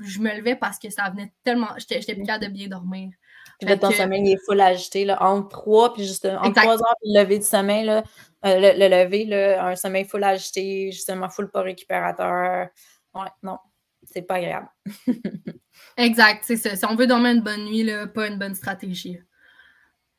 je 0.00 0.20
me 0.20 0.30
levais 0.36 0.56
parce 0.56 0.78
que 0.78 0.90
ça 0.90 1.08
venait 1.10 1.32
tellement. 1.42 1.68
J'étais 1.78 2.14
plus 2.14 2.24
capable 2.24 2.46
de 2.46 2.50
bien 2.50 2.68
dormir. 2.68 3.10
Puis 3.58 3.68
là, 3.68 3.78
ton 3.78 3.90
sommeil 3.90 4.32
est 4.32 4.44
full 4.44 4.60
agité, 4.60 5.04
là, 5.04 5.22
entre 5.22 5.48
3 5.48 5.94
puis 5.94 6.04
juste 6.04 6.26
entre 6.26 6.60
3 6.60 6.74
heures 6.74 6.96
puis 7.02 7.12
le 7.12 7.22
lever 7.22 7.38
du 7.38 7.46
sommeil, 7.46 7.84
là, 7.84 8.04
euh, 8.44 8.58
le, 8.58 8.78
le, 8.78 8.88
lever, 8.88 9.24
là, 9.24 9.66
un 9.66 9.76
sommeil 9.76 10.04
full 10.04 10.24
agité, 10.24 10.92
justement 10.92 11.28
full 11.28 11.50
pas 11.50 11.62
récupérateur. 11.62 12.68
Ouais, 13.14 13.28
non, 13.42 13.58
c'est 14.02 14.22
pas 14.22 14.34
agréable. 14.34 14.68
exact, 15.96 16.44
c'est 16.46 16.56
ça. 16.56 16.76
Si 16.76 16.84
on 16.84 16.94
veut 16.94 17.06
dormir 17.06 17.32
une 17.32 17.42
bonne 17.42 17.64
nuit, 17.64 17.82
là, 17.82 18.06
pas 18.06 18.28
une 18.28 18.38
bonne 18.38 18.54
stratégie. 18.54 19.18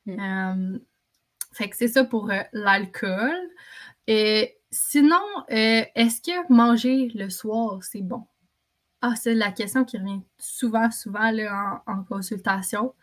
Hmm. 0.05 0.19
Euh, 0.19 0.79
fait 1.53 1.69
que 1.69 1.75
c'est 1.75 1.88
ça 1.88 2.03
pour 2.03 2.31
euh, 2.31 2.41
l'alcool. 2.53 3.35
Et 4.07 4.57
sinon, 4.71 5.23
euh, 5.51 5.83
est-ce 5.95 6.21
que 6.21 6.53
manger 6.53 7.09
le 7.13 7.29
soir, 7.29 7.79
c'est 7.83 8.01
bon? 8.01 8.23
Ah, 9.01 9.13
c'est 9.15 9.35
la 9.35 9.51
question 9.51 9.85
qui 9.85 9.97
revient 9.97 10.21
souvent, 10.37 10.89
souvent 10.91 11.31
là, 11.31 11.83
en, 11.85 12.03
consultation. 12.03 12.93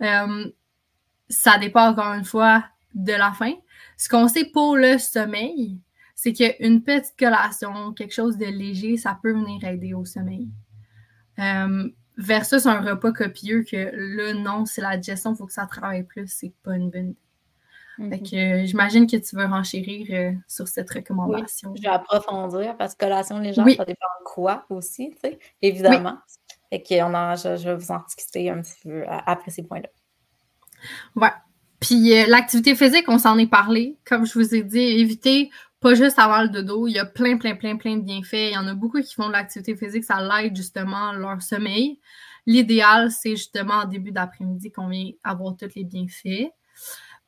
ça 0.00 1.58
dépend 1.60 1.90
encore 1.90 2.12
une 2.14 2.24
fois 2.24 2.64
de 2.94 3.12
la 3.12 3.32
faim. 3.32 3.54
Ce 3.96 4.08
qu'on 4.08 4.28
sait 4.28 4.46
pour 4.46 4.76
le 4.76 4.98
sommeil, 4.98 5.78
c'est 6.14 6.32
qu'une 6.32 6.82
petite 6.82 7.14
collation, 7.16 7.92
quelque 7.92 8.14
chose 8.14 8.38
de 8.38 8.46
léger, 8.46 8.96
ça 8.96 9.18
peut 9.22 9.32
venir 9.32 9.62
aider 9.64 9.94
au 9.94 10.04
sommeil. 10.04 10.48
Euh, 11.38 11.88
versus 12.16 12.66
un 12.66 12.80
repas 12.80 13.12
copieux 13.12 13.62
que 13.62 13.90
là, 13.92 14.34
non, 14.34 14.66
c'est 14.66 14.80
la 14.80 14.96
digestion, 14.96 15.34
il 15.34 15.36
faut 15.36 15.46
que 15.46 15.52
ça 15.52 15.66
travaille 15.66 16.02
plus, 16.02 16.26
c'est 16.26 16.52
pas 16.64 16.74
une 16.76 16.90
bonne 16.90 17.10
idée. 17.10 17.27
Fait 17.98 18.20
que 18.20 18.60
mhm. 18.60 18.66
j'imagine 18.66 19.06
que 19.08 19.16
tu 19.16 19.34
veux 19.34 19.44
renchérir 19.44 20.06
euh, 20.10 20.32
sur 20.46 20.68
cette 20.68 20.88
recommandation. 20.90 21.74
je 21.74 21.82
vais 21.82 21.88
approfondir 21.88 22.76
parce 22.76 22.94
que 22.94 23.04
collation 23.04 23.38
légère, 23.40 23.64
ça 23.76 23.84
dépend 23.84 24.06
de 24.20 24.24
quoi 24.24 24.66
aussi, 24.70 25.10
tu 25.10 25.18
sais, 25.20 25.38
évidemment. 25.60 26.18
Fait 26.70 26.80
que 26.80 27.02
on 27.02 27.56
je, 27.56 27.68
vais 27.68 27.74
vous 27.74 27.90
en 27.90 27.98
discuter 28.04 28.50
un 28.50 28.62
petit 28.62 28.76
peu 28.84 29.04
après 29.08 29.50
ces 29.50 29.64
points-là. 29.64 29.88
Ouais. 31.16 31.32
Puis 31.80 32.16
euh, 32.16 32.26
l'activité 32.28 32.76
physique, 32.76 33.04
on 33.08 33.18
s'en 33.18 33.36
est 33.38 33.46
parlé. 33.46 33.96
Comme 34.04 34.26
je 34.26 34.34
vous 34.34 34.54
ai 34.54 34.62
dit, 34.62 34.78
évitez 34.78 35.50
pas 35.80 35.94
juste 35.94 36.18
avoir 36.18 36.42
le 36.42 36.48
dodo, 36.48 36.88
il 36.88 36.92
y 36.92 36.98
a 36.98 37.04
plein, 37.04 37.36
plein, 37.36 37.54
plein, 37.54 37.76
plein 37.76 37.96
de 37.96 38.02
bienfaits. 38.02 38.50
Il 38.50 38.54
y 38.54 38.58
en 38.58 38.66
a 38.66 38.74
beaucoup 38.74 39.00
qui 39.00 39.14
font 39.14 39.28
de 39.28 39.32
l'activité 39.32 39.76
physique, 39.76 40.04
ça 40.04 40.20
l'aide 40.20 40.56
justement 40.56 41.12
leur 41.12 41.40
sommeil. 41.40 42.00
L'idéal, 42.46 43.10
c'est 43.10 43.36
justement 43.36 43.74
en 43.74 43.84
début 43.84 44.10
d'après-midi 44.10 44.72
qu'on 44.72 44.88
vient 44.88 45.10
avoir 45.22 45.56
tous 45.56 45.74
les 45.76 45.84
bienfaits. 45.84 46.50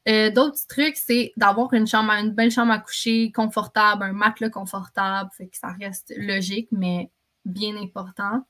Euh, 0.09 0.31
d'autres 0.31 0.67
trucs, 0.69 0.97
c'est 0.97 1.33
d'avoir 1.37 1.73
une 1.75 1.87
chambre, 1.87 2.11
une 2.13 2.31
belle 2.31 2.51
chambre 2.51 2.73
à 2.73 2.79
coucher 2.79 3.33
confortable, 3.33 4.03
un 4.03 4.13
matelas 4.13 4.49
confortable, 4.49 5.31
fait 5.37 5.49
que 5.49 5.57
ça 5.57 5.75
reste 5.79 6.13
logique, 6.17 6.69
mais 6.73 7.11
bien 7.45 7.77
important. 7.77 8.45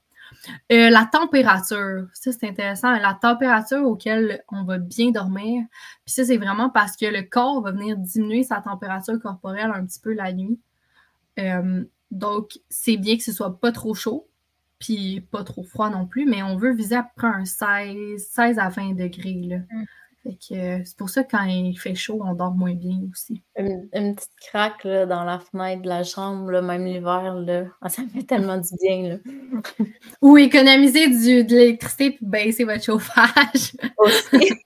Euh, 0.71 0.91
la 0.91 1.07
température, 1.07 2.07
ça 2.13 2.31
c'est 2.33 2.49
intéressant. 2.49 2.93
La 2.93 3.15
température 3.15 3.85
auquel 3.85 4.45
on 4.49 4.63
va 4.63 4.79
bien 4.79 5.11
dormir, 5.11 5.65
puis 6.05 6.15
ça 6.15 6.25
c'est 6.25 6.37
vraiment 6.37 6.71
parce 6.71 6.97
que 6.97 7.07
le 7.07 7.23
corps 7.23 7.61
va 7.63 7.73
venir 7.73 7.97
diminuer 7.97 8.45
sa 8.45 8.61
température 8.61 9.19
corporelle 9.21 9.73
un 9.75 9.85
petit 9.85 10.01
peu 10.01 10.13
la 10.13 10.33
nuit. 10.33 10.61
Euh, 11.39 11.85
donc 12.13 12.61
c'est 12.69 12.97
bien 12.97 13.17
que 13.17 13.25
ce 13.25 13.33
soit 13.33 13.59
pas 13.59 13.73
trop 13.73 13.95
chaud, 13.95 14.29
puis 14.79 15.21
pas 15.21 15.43
trop 15.43 15.65
froid 15.65 15.91
non 15.91 16.07
plus, 16.07 16.27
mais 16.27 16.43
on 16.45 16.57
veut 16.57 16.75
viser 16.75 16.97
à 16.97 17.03
peu 17.03 17.11
près 17.17 17.27
un 17.27 17.45
16, 17.45 18.25
16 18.31 18.59
à 18.59 18.69
20 18.69 18.95
degrés. 18.95 19.43
Là. 19.49 19.57
Mm. 19.71 19.85
Euh, 20.27 20.79
c'est 20.85 20.97
pour 20.99 21.09
ça 21.09 21.25
que 21.25 21.31
quand 21.31 21.45
il 21.45 21.77
fait 21.79 21.95
chaud, 21.95 22.21
on 22.23 22.35
dort 22.35 22.53
moins 22.53 22.75
bien 22.75 23.01
aussi. 23.11 23.43
Une, 23.57 24.15
petite 24.15 24.31
craque 24.41 24.87
dans 24.87 25.25
la 25.25 25.39
fenêtre 25.39 25.83
de 25.83 25.89
la 25.89 26.05
chambre, 26.05 26.61
même 26.61 26.85
l'hiver, 26.85 27.73
ah, 27.81 27.89
ça 27.89 28.03
fait 28.13 28.25
tellement 28.25 28.59
du 28.59 28.69
bien. 28.83 29.09
Là. 29.09 29.17
Ou 30.23 30.37
économiser 30.37 31.09
du, 31.09 31.45
de 31.45 31.55
l'électricité 31.55 32.11
puis 32.11 32.27
baisser 32.27 32.65
votre 32.65 32.85
chauffage. 32.85 33.73
Aussi. 33.99 34.53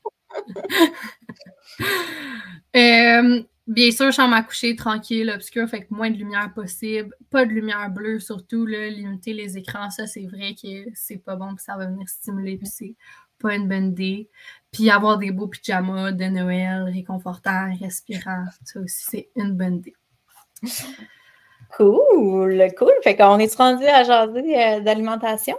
Euh, 2.77 3.41
bien 3.69 3.91
sûr, 3.93 4.13
chambre 4.13 4.35
à 4.35 4.43
coucher 4.43 4.75
tranquille, 4.75 5.31
obscure, 5.33 5.69
fait 5.69 5.83
que 5.85 5.95
moins 5.95 6.11
de 6.11 6.17
lumière 6.17 6.53
possible. 6.53 7.15
Pas 7.31 7.47
de 7.47 7.51
lumière 7.51 7.89
bleue 7.91 8.19
surtout, 8.19 8.67
là, 8.67 8.89
limiter 8.89 9.33
les 9.33 9.57
écrans, 9.57 9.91
ça 9.91 10.09
c'est 10.09 10.27
vrai 10.27 10.57
que 10.61 10.91
c'est 10.95 11.19
pas 11.19 11.37
bon, 11.37 11.55
puis 11.55 11.65
ça 11.65 11.77
va 11.77 11.87
venir 11.87 12.09
stimuler, 12.09 12.57
puis 12.57 12.67
c'est 12.67 12.97
pas 13.39 13.55
une 13.55 13.69
bonne 13.69 13.89
idée. 13.89 14.29
Puis 14.75 14.91
avoir 14.91 15.19
des 15.19 15.31
beaux 15.31 15.47
pyjamas 15.47 16.11
de 16.11 16.25
Noël, 16.25 16.83
réconfortants, 16.93 17.73
respirants, 17.81 18.45
ça 18.65 18.81
aussi, 18.81 19.05
c'est 19.09 19.29
une 19.37 19.53
bonne 19.53 19.77
idée. 19.77 19.95
Cool, 21.77 22.69
cool. 22.77 22.93
Fait 23.03 23.17
qu'on 23.17 23.39
est 23.39 23.55
rendu 23.57 23.85
à 23.85 24.05
jaser 24.05 24.63
euh, 24.63 24.81
d'alimentation? 24.81 25.57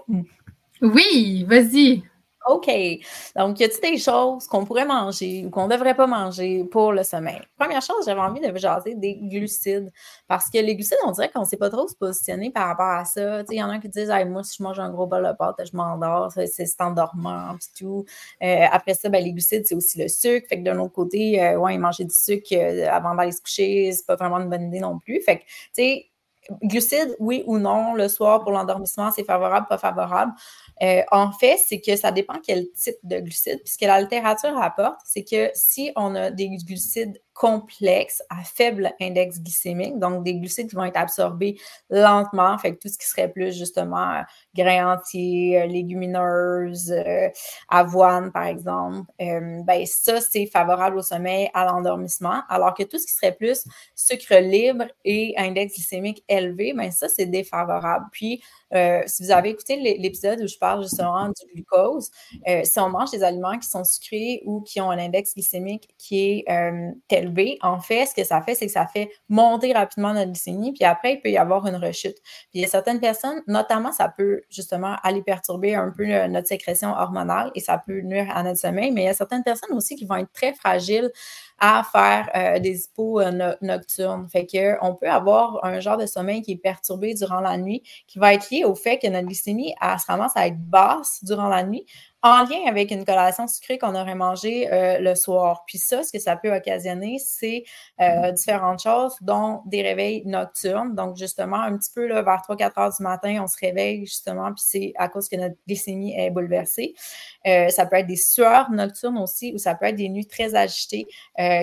Oui, 0.82 1.46
vas-y. 1.48 2.04
OK. 2.48 2.70
Donc, 3.36 3.60
y 3.60 3.64
a-t-il 3.64 3.94
des 3.94 3.98
choses 3.98 4.48
qu'on 4.48 4.66
pourrait 4.66 4.86
manger 4.86 5.46
ou 5.46 5.50
qu'on 5.50 5.68
ne 5.68 5.74
devrait 5.74 5.96
pas 5.96 6.06
manger 6.06 6.64
pour 6.66 6.92
le 6.92 7.04
sommeil? 7.04 7.42
Première 7.58 7.82
chose, 7.82 8.06
j'avais 8.06 8.22
envie 8.22 8.40
de 8.40 8.56
jaser 8.56 8.94
des 8.94 9.16
glucides. 9.16 9.92
Parce 10.28 10.50
que 10.50 10.60
les 10.60 10.76
glucides, 10.76 10.98
on 11.06 11.12
dirait 11.12 11.30
qu'on 11.30 11.42
ne 11.42 11.46
sait 11.46 11.58
pas 11.58 11.72
trop 11.72 11.88
se 11.88 11.96
positionner 11.96 12.52
par 12.52 12.68
rapport 12.68 12.86
à 12.86 13.04
ça. 13.06 13.42
Il 13.50 13.58
y 13.58 13.64
en 13.64 13.70
a 13.70 13.80
qui 13.80 13.90
disent 13.90 14.12
Moi, 14.28 14.44
si 14.44 14.58
je 14.60 14.64
mange 14.64 14.80
un 14.80 14.92
gros 14.92 15.08
bol 15.08 15.26
de 15.26 15.34
pâte, 15.36 15.56
je 15.70 15.76
m'endors, 15.76 16.32
c'est 16.32 16.82
endormant, 16.82 17.56
puis 17.58 17.68
tout. 17.80 18.06
Euh, 18.44 18.66
après 18.72 18.94
ça, 18.94 19.10
ben, 19.10 19.24
les 19.24 19.32
glucides, 19.32 19.66
c'est 19.66 19.76
aussi 19.76 20.00
le 20.00 20.08
sucre. 20.08 20.48
Fait 20.48 20.60
que 20.60 20.64
d'un 20.64 20.78
autre 20.80 20.94
côté, 20.94 21.42
euh, 21.44 21.58
ouais, 21.58 21.78
manger 21.80 22.06
du 22.06 22.14
sucre 22.14 22.48
euh, 22.54 22.88
avant 22.90 23.16
d'aller 23.16 23.32
se 23.32 23.42
coucher, 23.42 23.92
c'est 23.92 24.06
pas 24.06 24.16
vraiment 24.16 24.38
une 24.40 24.50
bonne 24.50 24.68
idée 24.68 24.80
non 24.80 25.00
plus. 25.00 25.20
Fait 25.22 25.38
que, 25.40 25.44
tu 25.44 25.50
sais, 25.74 26.06
glucides, 26.64 27.16
oui 27.20 27.44
ou 27.46 27.58
non, 27.58 27.94
le 27.94 28.08
soir 28.08 28.42
pour 28.42 28.52
l'endormissement, 28.52 29.12
c'est 29.12 29.24
favorable, 29.24 29.68
pas 29.68 29.78
favorable. 29.78 30.34
Euh, 30.82 31.02
en 31.12 31.32
fait, 31.32 31.58
c'est 31.66 31.82
que 31.82 31.96
ça 31.96 32.12
dépend 32.12 32.36
quel 32.46 32.70
type 32.72 32.96
de 33.04 33.20
glucides. 33.20 33.62
Puisque 33.64 33.82
la 33.82 34.02
littérature 34.02 34.54
rapporte, 34.54 35.00
c'est 35.06 35.24
que 35.24 35.50
si 35.54 35.92
on 35.96 36.16
a 36.16 36.32
des 36.32 36.50
glucides 36.50 37.22
complexes 37.36 38.24
à 38.30 38.44
faible 38.44 38.94
index 39.00 39.40
glycémique, 39.42 40.00
donc 40.00 40.24
des 40.24 40.36
glucides 40.36 40.70
qui 40.70 40.76
vont 40.76 40.86
être 40.86 40.98
absorbés 40.98 41.60
lentement, 41.90 42.58
fait 42.58 42.74
que 42.74 42.80
tout 42.80 42.88
ce 42.88 42.98
qui 42.98 43.06
serait 43.06 43.30
plus 43.30 43.56
justement 43.56 44.10
euh, 44.12 44.22
grains 44.56 44.96
entiers, 44.96 45.62
euh, 45.62 45.66
légumineuses, 45.68 46.96
avoine 47.70 48.32
par 48.32 48.46
exemple, 48.46 49.12
ben 49.20 49.86
ça 49.86 50.22
c'est 50.22 50.46
favorable 50.46 50.98
au 50.98 51.02
sommeil, 51.02 51.50
à 51.54 51.66
l'endormissement, 51.66 52.42
alors 52.50 52.74
que 52.74 52.84
tout 52.84 52.98
ce 52.98 53.06
qui 53.06 53.14
serait 53.14 53.36
plus 53.36 53.66
sucre 53.96 54.36
libre 54.36 54.86
et 55.04 55.36
index 55.38 55.74
glycémique 55.74 56.24
élevé, 56.30 56.74
ben 56.74 56.90
ça 56.90 57.10
c'est 57.10 57.26
défavorable. 57.26 58.06
Puis 58.12 58.42
euh, 58.76 59.02
si 59.06 59.24
vous 59.24 59.32
avez 59.32 59.50
écouté 59.50 59.78
l'épisode 59.98 60.42
où 60.42 60.48
je 60.48 60.58
parle 60.58 60.84
justement 60.84 61.28
du 61.28 61.54
glucose, 61.54 62.10
euh, 62.48 62.62
si 62.64 62.80
on 62.80 62.90
mange 62.90 63.12
des 63.12 63.24
aliments 63.24 63.58
qui 63.58 63.68
sont 63.68 63.84
sucrés 63.84 64.42
ou 64.46 64.62
qui 64.62 64.82
ont 64.82 64.92
un 64.92 64.98
index 64.98 65.34
glycémique 65.34 65.90
qui 65.98 66.20
est 66.20 66.52
euh, 66.52 66.92
élevé, 67.10 67.58
en 67.62 67.80
fait, 67.80 68.06
ce 68.06 68.16
que 68.16 68.24
ça 68.24 68.42
fait, 68.42 68.56
c'est 68.56 68.66
que 68.66 68.72
ça 68.72 68.88
fait 68.88 69.10
monter 69.30 69.74
rapidement 69.74 70.14
notre 70.14 70.32
glycémie, 70.32 70.74
puis 70.74 70.86
après, 70.86 71.14
il 71.14 71.22
peut 71.22 71.30
y 71.30 71.38
avoir 71.38 71.66
une 71.68 71.76
rechute. 71.76 72.18
Puis 72.22 72.56
il 72.56 72.62
y 72.62 72.66
a 72.66 72.68
certaines 72.68 73.00
personnes, 73.00 73.42
notamment, 73.48 73.92
ça 73.92 74.10
peut 74.10 74.42
justement 74.50 74.96
aller 75.04 75.22
perturber 75.22 75.76
un 75.76 75.92
peu 75.96 76.06
notre 76.28 76.48
sécrétion 76.48 76.90
hormonale 76.90 77.52
et 77.56 77.60
ça 77.60 77.82
peut 77.86 78.02
nuire 78.02 78.28
à 78.36 78.44
notre 78.44 78.60
sommeil, 78.60 78.92
mais 78.92 79.04
il 79.04 79.06
y 79.06 79.10
a 79.10 79.14
certaines 79.14 79.44
personnes 79.44 79.74
aussi 79.74 79.96
qui 79.96 80.06
vont 80.06 80.16
être 80.16 80.32
très 80.34 80.54
fragiles 80.54 81.12
à 81.60 81.84
faire 81.84 82.30
euh, 82.36 82.60
des 82.60 82.84
hippos 82.86 83.22
nocturnes. 83.62 84.28
Fait 84.30 84.46
qu'on 84.46 84.96
peut 84.96 85.10
avoir 85.10 85.64
un 85.64 85.80
genre 85.80 85.98
de 85.98 86.06
sommeil 86.06 86.42
qui 86.42 86.54
est 86.54 86.58
perturbé 86.58 87.14
durant 87.14 87.40
la 87.40 87.58
nuit, 87.58 87.84
qui 88.08 88.20
va 88.20 88.34
être 88.34 88.50
lié 88.50 88.64
au 88.66 88.76
fait 88.76 88.98
que 88.98 89.08
notre 89.08 89.28
glycémie, 89.28 89.74
elle 89.82 90.00
se 90.00 90.06
ramasse 90.08 90.36
à 90.36 90.48
être 90.48 90.60
basse 90.60 91.24
durant 91.24 91.48
la 91.48 91.64
nuit, 91.64 91.86
en 92.26 92.44
lien 92.44 92.66
avec 92.68 92.90
une 92.90 93.06
collation 93.06 93.48
sucrée 93.48 93.78
qu'on 93.78 93.94
aurait 93.94 94.16
mangée 94.16 94.68
euh, 94.74 94.98
le 94.98 95.14
soir. 95.14 95.64
Puis 95.68 95.78
ça, 95.78 96.02
ce 96.02 96.12
que 96.12 96.18
ça 96.18 96.36
peut 96.36 96.52
occasionner, 96.52 97.20
c'est 97.24 97.64
euh, 98.02 98.32
différentes 98.32 98.82
choses, 98.82 99.16
dont 99.22 99.62
des 99.68 99.84
réveils 99.84 100.24
nocturnes. 100.26 100.96
Donc, 100.96 101.18
justement, 101.18 101.62
un 101.62 101.78
petit 101.78 101.92
peu 101.94 102.08
là, 102.08 102.24
vers 102.24 102.42
3-4 102.50 102.80
heures 102.80 102.96
du 102.98 103.04
matin, 103.04 103.42
on 103.44 103.48
se 103.48 103.58
réveille 103.62 104.08
justement, 104.08 104.48
puis 104.48 104.64
c'est 104.66 104.94
à 104.98 105.08
cause 105.08 105.30
que 105.30 105.36
notre 105.36 105.54
glycémie 105.68 106.20
est 106.20 106.32
bouleversée. 106.32 106.96
Euh, 107.46 107.70
ça 107.70 107.86
peut 107.86 107.98
être 107.98 108.08
des 108.08 108.16
sueurs 108.16 108.72
nocturnes 108.72 109.20
aussi, 109.20 109.54
ou 109.54 109.60
ça 109.60 109.76
peut 109.76 109.86
être 109.86 109.96
des 109.96 110.10
nuits 110.10 110.26
très 110.26 110.56
agitées, 110.56 111.06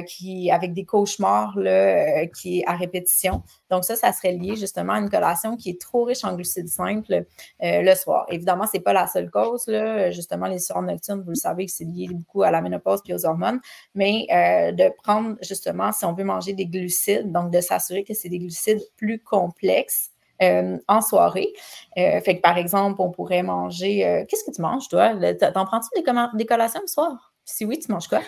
qui, 0.07 0.49
avec 0.53 0.75
des 0.75 0.85
cauchemars 0.85 1.59
là, 1.59 2.27
qui 2.27 2.61
est 2.61 2.65
à 2.69 2.77
répétition. 2.77 3.43
Donc, 3.69 3.85
ça, 3.85 3.97
ça 3.97 4.13
serait 4.13 4.33
lié 4.33 4.55
justement 4.55 4.93
à 4.93 5.01
une 5.01 5.11
collation 5.11 5.57
qui 5.57 5.71
est 5.71 5.81
trop 5.81 6.05
riche 6.05 6.25
en 6.25 6.37
glucides 6.37 6.69
simples 6.69 7.25
le 7.61 7.95
soir. 7.97 8.27
Évidemment, 8.29 8.67
ce 8.67 8.77
n'est 8.77 8.83
pas 8.83 8.93
la 8.93 9.09
seule 9.09 9.29
cause, 9.29 9.67
là, 9.67 10.13
justement, 10.13 10.52
les 10.53 10.59
soirs 10.59 10.83
nocturnes, 10.83 11.23
vous 11.23 11.31
le 11.31 11.37
savez 11.37 11.67
que 11.67 11.73
c'est 11.73 11.85
lié 11.85 12.09
beaucoup 12.11 12.43
à 12.43 12.51
la 12.51 12.61
ménopause 12.61 13.01
et 13.07 13.15
aux 13.15 13.27
hormones, 13.27 13.61
mais 13.95 14.27
euh, 14.31 14.73
de 14.73 14.93
prendre 15.03 15.37
justement, 15.43 15.93
si 15.93 16.05
on 16.05 16.13
veut 16.13 16.25
manger 16.25 16.53
des 16.53 16.67
glucides, 16.67 17.31
donc 17.33 17.51
de 17.51 17.61
s'assurer 17.61 18.05
que 18.05 18.15
c'est 18.15 18.29
des 18.29 18.39
glucides 18.39 18.83
plus 18.97 19.19
complexes. 19.19 20.11
Euh, 20.41 20.77
en 20.89 21.01
soirée. 21.01 21.53
Euh, 21.97 22.21
fait 22.21 22.39
que 22.39 22.41
par 22.41 22.59
exemple, 22.59 23.01
on 23.01 23.13
pourrait 23.13 23.45
manger. 23.45 24.25
Qu'est-ce 24.29 24.43
que 24.43 24.51
tu 24.51 24.61
manges, 24.61 24.89
toi? 24.89 25.15
T'en 25.35 25.65
prends-tu 25.65 25.89
des, 26.35 26.47
collations 26.47 26.81
le 26.81 26.89
soir? 26.89 27.33
Si 27.45 27.65
oui, 27.65 27.79
tu 27.79 27.93
manges 27.93 28.09
quoi? 28.09 28.23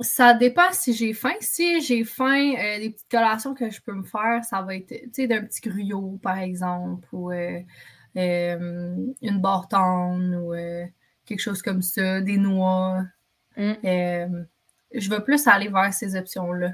ça 0.00 0.34
dépend 0.34 0.72
si 0.72 0.94
j'ai 0.94 1.12
faim. 1.12 1.34
Si 1.40 1.80
j'ai 1.80 2.04
faim, 2.04 2.54
des 2.78 2.90
petites 2.90 3.10
collations 3.10 3.54
que 3.54 3.70
je 3.70 3.80
peux 3.80 3.92
me 3.92 4.02
faire, 4.02 4.44
ça 4.44 4.62
va 4.62 4.76
être, 4.76 4.88
tu 4.88 5.10
sais, 5.12 5.26
d'un 5.26 5.44
petit 5.44 5.60
gruyot, 5.60 6.18
par 6.22 6.38
exemple, 6.38 7.06
ou 7.12 7.30
euh, 7.30 7.60
une 8.16 9.40
bartone 9.40 10.34
ou 10.36 10.54
euh, 10.54 10.84
quelque 11.24 11.40
chose 11.40 11.62
comme 11.62 11.82
ça, 11.82 12.20
des 12.20 12.36
noix. 12.36 13.04
Mm. 13.56 13.72
Euh, 13.84 14.44
je 14.92 15.10
vais 15.10 15.20
plus 15.20 15.46
aller 15.46 15.68
vers 15.68 15.92
ces 15.92 16.16
options-là. 16.16 16.72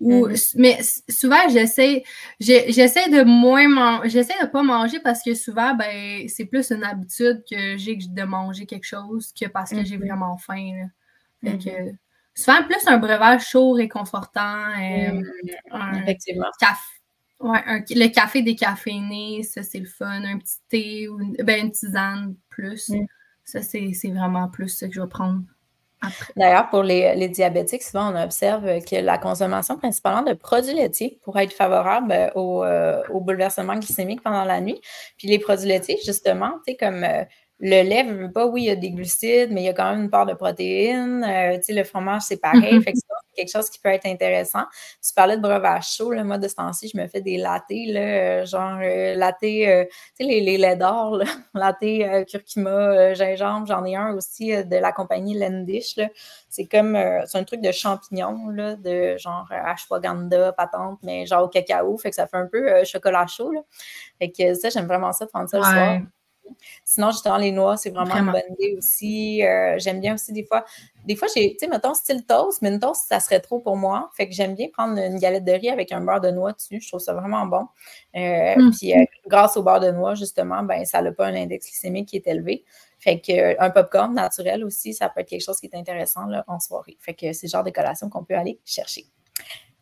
Mm-hmm. 0.00 0.52
Mais 0.56 0.78
souvent, 1.08 1.48
j'essaie, 1.48 2.04
j'essaie 2.38 3.10
de 3.10 3.24
moins 3.24 3.68
manger, 3.68 4.08
j'essaie 4.08 4.40
de 4.40 4.46
pas 4.46 4.62
manger 4.62 5.00
parce 5.00 5.22
que 5.22 5.34
souvent, 5.34 5.74
ben, 5.74 6.28
c'est 6.28 6.44
plus 6.44 6.70
une 6.70 6.84
habitude 6.84 7.42
que 7.50 7.76
j'ai 7.76 7.96
de 7.96 8.22
manger 8.22 8.64
quelque 8.64 8.84
chose 8.86 9.32
que 9.32 9.46
parce 9.46 9.70
que 9.70 9.84
j'ai 9.84 9.98
mm-hmm. 9.98 10.06
vraiment 10.06 10.38
faim. 10.38 10.88
Mm-hmm. 11.42 11.96
souvent, 12.34 12.62
plus 12.64 12.86
un 12.86 12.98
breuvage 12.98 13.48
chaud 13.48 13.72
réconfortant, 13.72 14.68
mm. 14.76 15.22
un 15.72 16.02
Effectivement. 16.02 16.46
café, 16.60 16.97
Ouais, 17.40 17.60
le 17.90 18.08
café 18.08 18.42
décaféiné, 18.42 19.42
ça 19.44 19.62
c'est 19.62 19.78
le 19.78 19.86
fun. 19.86 20.24
Un 20.24 20.38
petit 20.38 20.58
thé 20.68 21.08
ou 21.08 21.20
une, 21.20 21.36
ben, 21.44 21.66
une 21.66 21.72
tisane 21.72 22.34
plus. 22.48 22.88
Mm. 22.88 23.06
Ça, 23.44 23.62
c'est 23.62 24.10
vraiment 24.10 24.48
plus 24.48 24.68
ce 24.68 24.84
que 24.84 24.92
je 24.92 25.00
vais 25.00 25.08
prendre. 25.08 25.40
D'ailleurs, 26.36 26.68
pour 26.68 26.82
les, 26.82 27.28
diabétiques, 27.28 27.82
souvent 27.82 28.12
on 28.12 28.22
observe 28.22 28.84
que 28.84 28.96
la 28.96 29.18
consommation 29.18 29.76
principalement 29.76 30.22
de 30.22 30.34
produits 30.34 30.74
laitiers 30.74 31.18
pourrait 31.22 31.44
être 31.44 31.52
favorable 31.52 32.12
euh, 32.12 32.30
au, 32.34 32.62
euh, 32.62 33.02
au 33.10 33.20
bouleversement 33.20 33.74
glycémique 33.74 34.22
pendant 34.22 34.44
la 34.44 34.60
nuit. 34.60 34.80
Puis 35.16 35.28
les 35.28 35.38
produits 35.38 35.66
laitiers, 35.66 35.98
justement, 36.04 36.52
tu 36.66 36.72
sais, 36.72 36.76
comme 36.76 37.02
euh, 37.02 37.24
le 37.60 37.82
lait, 37.82 38.04
veux 38.04 38.30
pas, 38.30 38.46
oui, 38.46 38.62
il 38.62 38.66
y 38.66 38.70
a 38.70 38.76
des 38.76 38.90
glucides, 38.90 39.50
mais 39.50 39.62
il 39.62 39.64
y 39.64 39.68
a 39.68 39.72
quand 39.72 39.90
même 39.90 40.02
une 40.02 40.10
part 40.10 40.26
de 40.26 40.34
protéines. 40.34 41.24
Euh, 41.24 41.56
tu 41.56 41.64
sais, 41.64 41.72
le 41.72 41.82
fromage, 41.82 42.22
c'est 42.22 42.36
pareil. 42.36 42.80
fait 42.82 42.92
que 42.92 42.98
c'est 42.98 43.08
quelque 43.34 43.50
chose 43.50 43.68
qui 43.68 43.80
peut 43.80 43.88
être 43.88 44.06
intéressant. 44.06 44.64
Tu 45.04 45.12
parlais 45.12 45.36
de 45.36 45.42
breuvage 45.42 45.94
chaud, 45.96 46.12
le 46.12 46.22
moi, 46.22 46.38
de 46.38 46.46
ce 46.46 46.54
temps-ci, 46.54 46.88
je 46.92 46.96
me 46.96 47.08
fais 47.08 47.20
des 47.20 47.36
lattés, 47.36 47.86
là, 47.86 48.00
euh, 48.00 48.46
genre 48.46 48.78
euh, 48.80 49.16
euh, 49.18 49.32
tu 49.42 49.44
sais, 49.44 50.24
les, 50.24 50.40
les 50.40 50.56
laits 50.56 50.78
d'or, 50.78 51.20
latte 51.54 52.26
curcuma, 52.28 53.14
gingembre. 53.14 53.66
J'en 53.66 53.84
ai 53.84 53.96
un 53.96 54.14
aussi 54.14 54.50
de 54.50 54.76
la 54.76 54.92
compagnie 54.92 55.36
Lendish. 55.36 55.98
C'est 56.48 56.66
comme, 56.66 56.96
c'est 57.26 57.38
un 57.38 57.44
truc 57.44 57.60
de 57.60 57.72
champignons, 57.72 58.48
là, 58.50 58.76
de 58.76 59.16
genre 59.18 59.48
ashwagandha, 59.50 60.52
patente, 60.52 61.00
mais 61.02 61.26
genre 61.26 61.44
au 61.44 61.48
cacao. 61.48 61.98
Fait 61.98 62.10
que 62.10 62.16
ça 62.16 62.28
fait 62.28 62.36
un 62.36 62.46
peu 62.46 62.84
chocolat 62.84 63.26
chaud, 63.26 63.50
là. 63.50 63.60
Fait 64.20 64.30
que 64.30 64.54
ça, 64.54 64.70
j'aime 64.70 64.86
vraiment 64.86 65.12
ça, 65.12 65.26
prendre 65.26 65.48
ça 65.48 65.58
le 65.58 65.64
soir. 65.64 65.98
Sinon, 66.84 67.10
justement, 67.10 67.36
les 67.36 67.52
noix, 67.52 67.76
c'est 67.76 67.90
vraiment, 67.90 68.14
une 68.16 68.32
bonne 68.32 68.56
idée 68.58 68.76
aussi. 68.76 69.44
Euh, 69.44 69.76
j'aime 69.78 70.00
bien 70.00 70.14
aussi 70.14 70.32
des 70.32 70.44
fois. 70.44 70.64
Des 71.04 71.16
fois, 71.16 71.28
j'ai, 71.34 71.52
tu 71.52 71.58
sais, 71.60 71.68
mettons, 71.68 71.94
style 71.94 72.24
toast, 72.26 72.60
mais 72.62 72.70
une 72.70 72.78
toast, 72.78 73.06
ça 73.08 73.20
serait 73.20 73.40
trop 73.40 73.60
pour 73.60 73.76
moi. 73.76 74.10
Fait 74.14 74.28
que 74.28 74.34
j'aime 74.34 74.54
bien 74.54 74.68
prendre 74.72 74.98
une 74.98 75.18
galette 75.18 75.44
de 75.44 75.52
riz 75.52 75.70
avec 75.70 75.92
un 75.92 76.00
beurre 76.00 76.20
de 76.20 76.30
noix 76.30 76.52
dessus. 76.52 76.80
Je 76.80 76.88
trouve 76.88 77.00
ça 77.00 77.14
vraiment 77.14 77.46
bon. 77.46 77.66
Euh, 78.16 78.56
mm. 78.56 78.70
Puis, 78.72 78.98
euh, 78.98 79.04
grâce 79.26 79.56
au 79.56 79.62
beurre 79.62 79.80
de 79.80 79.90
noix, 79.90 80.14
justement, 80.14 80.62
ben, 80.62 80.84
ça 80.84 81.02
n'a 81.02 81.12
pas 81.12 81.26
un 81.26 81.34
index 81.34 81.66
glycémique 81.66 82.08
qui 82.08 82.16
est 82.16 82.26
élevé. 82.26 82.64
Fait 82.98 83.20
que 83.20 83.60
un 83.62 83.70
popcorn 83.70 84.12
naturel 84.12 84.64
aussi, 84.64 84.92
ça 84.92 85.08
peut 85.08 85.20
être 85.20 85.28
quelque 85.28 85.44
chose 85.44 85.60
qui 85.60 85.66
est 85.66 85.76
intéressant 85.76 86.26
là, 86.26 86.44
en 86.48 86.58
soirée. 86.58 86.96
Fait 87.00 87.14
que 87.14 87.32
c'est 87.32 87.46
le 87.46 87.50
genre 87.50 87.64
de 87.64 87.70
collation 87.70 88.08
qu'on 88.08 88.24
peut 88.24 88.34
aller 88.34 88.58
chercher. 88.64 89.06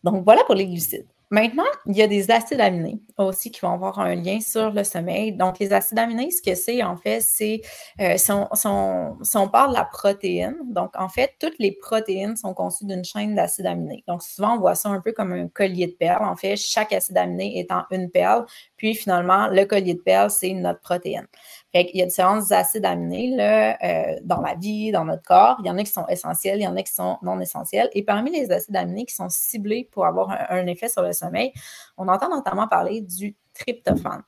Donc, 0.05 0.23
voilà 0.25 0.45
pour 0.45 0.55
les 0.55 0.67
glucides. 0.67 1.07
Maintenant, 1.31 1.65
il 1.87 1.97
y 1.97 2.03
a 2.03 2.07
des 2.07 2.31
acides 2.31 2.61
aminés 2.61 3.01
aussi 3.19 3.51
qui 3.51 3.61
vont 3.61 3.73
avoir 3.73 3.99
un 3.99 4.15
lien 4.15 4.39
sur 4.41 4.71
le 4.71 4.85
sommeil. 4.85 5.33
Donc, 5.33 5.59
les 5.59 5.73
acides 5.73 5.99
aminés, 5.99 6.31
ce 6.31 6.41
que 6.41 6.55
c'est, 6.55 6.85
en 6.85 6.97
fait, 6.97 7.21
c'est 7.21 7.63
euh, 8.01 8.17
si, 8.17 8.31
on, 8.31 9.49
parle 9.49 9.71
de 9.71 9.75
la 9.75 9.85
protéine, 9.85 10.57
donc 10.67 10.91
en 10.97 11.09
fait, 11.09 11.35
toutes 11.41 11.59
les 11.59 11.73
protéines 11.73 12.37
sont 12.37 12.55
conçues 12.55 12.87
d'une 12.87 13.05
chaîne 13.05 13.35
d'acides 13.35 13.67
aminés. 13.67 14.05
Donc, 14.07 14.23
souvent, 14.23 14.55
on 14.55 14.61
voit 14.61 14.77
ça 14.77 14.89
un 14.89 15.01
peu 15.01 15.13
comme 15.13 15.33
un 15.33 15.49
collier 15.49 15.89
de 15.89 15.95
perles. 15.95 16.25
En 16.25 16.37
fait, 16.37 16.57
chaque 16.57 16.93
acide 16.93 17.19
aminé 17.19 17.59
étant 17.59 17.85
une 17.91 18.09
perle, 18.09 18.47
puis 18.77 18.95
finalement, 18.95 19.49
le 19.49 19.65
collier 19.65 19.95
de 19.95 20.01
perles, 20.01 20.31
c'est 20.31 20.53
notre 20.53 20.81
protéine. 20.81 21.27
Fait 21.75 21.91
il 21.93 21.99
y 21.99 22.03
a 22.03 22.07
différents 22.07 22.51
acides 22.51 22.85
aminés 22.85 23.35
là, 23.35 23.79
euh, 23.83 24.17
dans 24.23 24.41
la 24.41 24.55
vie, 24.55 24.93
dans 24.93 25.05
notre 25.05 25.23
corps. 25.23 25.57
Il 25.61 25.67
y 25.67 25.71
en 25.71 25.79
a 25.79 25.83
qui 25.83 25.91
sont 25.91 26.07
essentiels, 26.09 26.61
il 26.61 26.65
y 26.65 26.69
en 26.69 26.77
a 26.77 26.83
qui 26.83 26.93
sont 26.93 27.19
non 27.23 27.41
essentiels. 27.41 27.89
Et 27.93 28.03
parmi 28.03 28.31
les 28.31 28.51
acides 28.51 28.77
aminés 28.77 29.07
qui 29.07 29.15
sont 29.15 29.29
ciblés 29.29 29.89
pour 29.91 30.07
avoir 30.07 30.31
un, 30.51 30.67
effet 30.67 30.89
sur 30.89 31.03
le 31.03 31.13
sommeil, 31.13 31.53
on 31.97 32.09
entend 32.09 32.29
notamment 32.29 32.69
parler 32.69 33.01
du 33.01 33.35
tryptophane. 33.55 34.23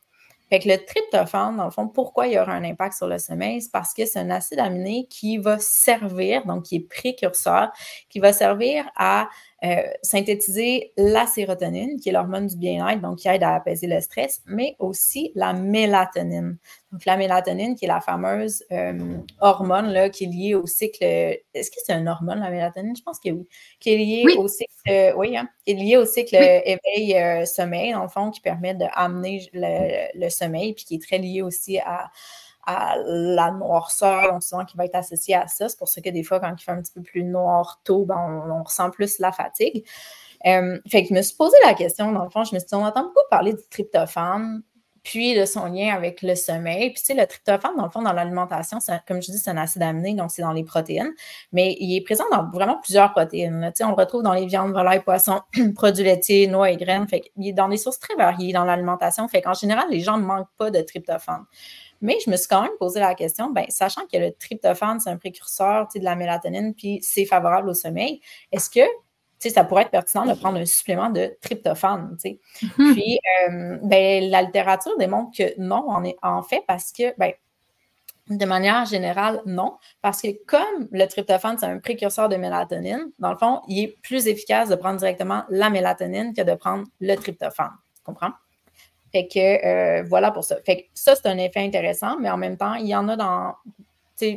Fait 0.49 0.61
que 0.61 0.69
le 0.69 0.79
tryptophane, 0.83 1.59
dans 1.59 1.67
le 1.67 1.71
fond, 1.71 1.89
pourquoi 1.89 2.27
il 2.27 2.33
y 2.33 2.39
aura 2.39 2.53
un 2.53 2.65
impact 2.65 2.97
sur 2.97 3.07
le 3.07 3.19
sommeil? 3.19 3.61
C'est 3.61 3.71
parce 3.71 3.93
que 3.93 4.07
c'est 4.07 4.19
un 4.19 4.31
acide 4.31 4.61
aminé 4.61 5.07
qui 5.11 5.37
va 5.37 5.59
servir, 5.59 6.47
donc 6.47 6.65
qui 6.65 6.77
est 6.77 6.89
précurseur, 6.89 7.71
qui 8.09 8.19
va 8.19 8.33
servir 8.33 8.91
à 8.97 9.29
euh, 9.65 9.83
synthétiser 10.03 10.93
la 10.97 11.27
sérotonine, 11.27 11.99
qui 11.99 12.11
est 12.11 12.13
l'hormone 12.13 12.47
du 12.47 12.57
bien-être, 12.57 13.01
donc 13.01 13.19
qui 13.19 13.29
aide 13.29 13.43
à 13.43 13.57
apaiser 13.57 13.89
le 13.89 14.01
stress, 14.01 14.41
mais 14.47 14.77
aussi 14.79 15.33
la 15.35 15.53
mélatonine. 15.53 16.59
Donc, 16.93 17.05
la 17.05 17.17
mélatonine, 17.17 17.75
qui 17.75 17.85
est 17.85 17.89
la 17.89 18.01
fameuse 18.01 18.63
euh, 18.71 19.19
hormone 19.41 19.89
là, 19.89 20.11
qui 20.11 20.25
est 20.25 20.29
liée 20.29 20.55
au 20.55 20.67
cycle. 20.67 21.03
Est-ce 21.03 21.71
que 21.71 21.77
c'est 21.85 21.93
une 21.95 22.07
hormone, 22.07 22.39
la 22.39 22.51
mélatonine? 22.51 22.95
Je 22.97 23.03
pense 23.03 23.19
que 23.19 23.31
oui. 23.31 23.49
Qui 23.81 23.91
est 23.91 23.97
liée 23.97 24.37
au 24.37 24.47
cycle. 24.47 25.15
oui, 25.17 25.37
hein, 25.37 25.49
qui 25.65 25.73
est 25.73 25.75
liée 25.75 25.97
au 25.97 26.07
cycle 26.07 26.37
éveil-sommeil, 26.37 27.93
euh, 27.93 27.97
dans 27.97 28.03
le 28.03 28.09
fond, 28.09 28.31
qui 28.31 28.41
permet 28.41 28.75
d'amener 28.75 29.49
le, 29.53 30.19
le, 30.19 30.31
sommeil, 30.31 30.73
puis 30.75 30.85
qui 30.85 30.95
est 30.95 31.03
très 31.03 31.19
lié 31.19 31.43
aussi 31.43 31.79
à 31.79 32.11
à 32.71 32.97
la 33.07 33.51
noirceur, 33.51 34.31
donc 34.31 34.43
souvent 34.43 34.67
qui 34.67 34.77
va 34.77 34.85
être 34.85 34.95
associée 34.95 35.35
à 35.35 35.47
ça. 35.49 35.71
C'est 35.71 35.79
pour 35.79 35.89
ça 35.89 36.03
que 36.03 36.11
des 36.11 36.23
fois, 36.23 36.39
quand 36.39 36.55
il 36.55 36.63
fait 36.63 36.71
un 36.71 36.83
petit 36.83 36.93
peu 36.93 37.01
plus 37.01 37.25
noir 37.25 37.81
tôt, 37.83 38.05
ben, 38.05 38.45
on, 38.47 38.63
ressent 38.63 38.91
plus 38.91 39.19
la 39.21 39.33
fatigue. 39.33 39.87
Euh, 40.47 40.79
fait 40.87 41.03
que 41.03 41.09
je 41.09 41.15
me 41.15 41.23
suis 41.23 41.35
posé 41.35 41.57
la 41.65 41.73
question, 41.73 42.13
dans 42.13 42.25
le 42.25 42.31
fond, 42.31 42.45
je 42.45 42.55
me 42.55 42.61
suis 42.61 42.69
dit, 42.69 42.75
on 42.75 42.85
entend 42.85 43.05
beaucoup 43.05 43.21
parler 43.31 43.55
du 43.55 43.63
tryptophane, 43.71 44.63
puis 45.03 45.35
de 45.35 45.47
son 45.47 45.65
lien 45.65 45.95
avec 45.95 46.21
le 46.21 46.35
sommeil. 46.35 46.91
Puis, 46.91 47.01
tu 47.01 47.07
sais, 47.07 47.15
le 47.15 47.27
tryptophane, 47.27 47.75
dans 47.79 47.85
le 47.85 47.91
fond, 47.91 48.03
dans 48.03 48.13
l'alimentation, 48.13 48.79
comme 49.07 49.23
je 49.23 49.33
dis, 49.33 49.39
c'est 49.39 49.49
un 49.49 49.57
acide 49.57 49.81
aminé, 49.81 50.13
donc 50.13 50.31
c'est 50.31 50.43
dans 50.43 50.53
les 50.53 50.65
protéines, 50.65 51.15
mais 51.53 51.75
il 51.81 51.97
est 51.97 52.03
présent 52.03 52.25
dans 52.31 52.51
vraiment 52.51 52.79
plusieurs 52.83 53.13
protéines. 53.13 53.73
Tu 53.75 53.79
sais, 53.79 53.85
on 53.85 53.89
le 53.89 53.95
retrouve 53.95 54.23
dans 54.23 54.35
les 54.35 54.45
viandes, 54.45 54.73
volailles, 54.73 55.03
poissons, 55.03 55.41
produits 55.75 56.05
laitiers, 56.05 56.47
noix 56.49 56.71
et 56.71 56.77
graines. 56.77 57.09
Fait 57.09 57.21
qu'il 57.21 57.49
est 57.49 57.55
dans 57.55 57.69
des 57.69 57.79
sources 57.79 57.99
très 57.99 58.15
variées 58.17 58.53
dans 58.53 58.65
l'alimentation. 58.65 59.27
Fait 59.29 59.41
qu'en 59.41 59.55
général, 59.55 59.87
les 59.91 60.01
gens 60.01 60.19
ne 60.19 60.25
manquent 60.25 60.55
pas 60.59 60.71
de 60.71 60.83
tryptophane. 60.83 61.47
Mais 62.01 62.19
je 62.25 62.31
me 62.31 62.37
suis 62.37 62.49
quand 62.49 62.63
même 62.63 62.77
posé 62.79 63.01
la 63.01 63.15
question, 63.15 63.51
ben, 63.51 63.65
sachant 63.69 64.07
que 64.07 64.17
le 64.17 64.33
tryptophane, 64.33 65.01
c'est 65.01 65.11
un 65.11 65.17
précurseur 65.17 65.89
de 65.95 66.01
la 66.05 66.15
mélatonine, 66.15 66.75
puis 66.75 67.01
c'est 67.03 67.25
favorable 67.25 67.71
au 67.71 67.75
sommeil, 67.75 68.21
est-ce 68.53 68.71
que 68.71 68.81
ça 69.49 69.65
pourrait 69.65 69.83
être 69.83 69.91
pertinent 69.91 70.27
de 70.27 70.35
prendre 70.35 70.59
un 70.59 70.67
supplément 70.67 71.11
de 71.11 71.37
tryptophane. 71.41 72.17
Mm-hmm. 72.23 72.93
Puis, 72.93 73.19
euh, 73.49 73.79
ben, 73.83 74.31
la 74.31 74.43
littérature 74.43 74.97
démontre 74.99 75.37
que 75.37 75.61
non, 75.61 75.89
en, 75.89 76.05
est, 76.05 76.17
en 76.23 76.43
fait, 76.43 76.65
parce 76.67 76.93
que, 76.93 77.17
ben, 77.19 77.33
de 78.29 78.45
manière 78.45 78.85
générale, 78.85 79.41
non, 79.47 79.79
parce 80.03 80.21
que 80.21 80.29
comme 80.47 80.89
le 80.93 81.07
tryptophane, 81.07 81.57
c'est 81.59 81.67
un 81.67 81.79
précurseur 81.79 82.29
de 82.29 82.37
mélatonine, 82.37 83.11
dans 83.19 83.33
le 83.33 83.39
fond, 83.39 83.63
il 83.69 83.85
est 83.85 83.97
plus 84.03 84.27
efficace 84.27 84.69
de 84.69 84.75
prendre 84.75 84.99
directement 84.99 85.45
la 85.49 85.71
mélatonine 85.71 86.35
que 86.35 86.43
de 86.43 86.55
prendre 86.55 86.85
le 87.01 87.15
tryptophane. 87.15 87.73
Tu 87.97 88.03
comprends? 88.03 88.33
Fait 89.13 89.27
que 89.27 89.67
euh, 89.67 90.03
voilà 90.09 90.31
pour 90.31 90.45
ça. 90.45 90.57
Fait 90.65 90.77
que 90.77 90.83
ça, 90.95 91.15
c'est 91.15 91.27
un 91.27 91.39
effet 91.39 91.61
intéressant, 91.61 92.19
mais 92.21 92.31
en 92.31 92.37
même 92.37 92.57
temps, 92.57 92.75
il 92.75 92.87
y 92.87 92.95
en 92.95 93.09
a 93.09 93.17
dans 93.17 93.55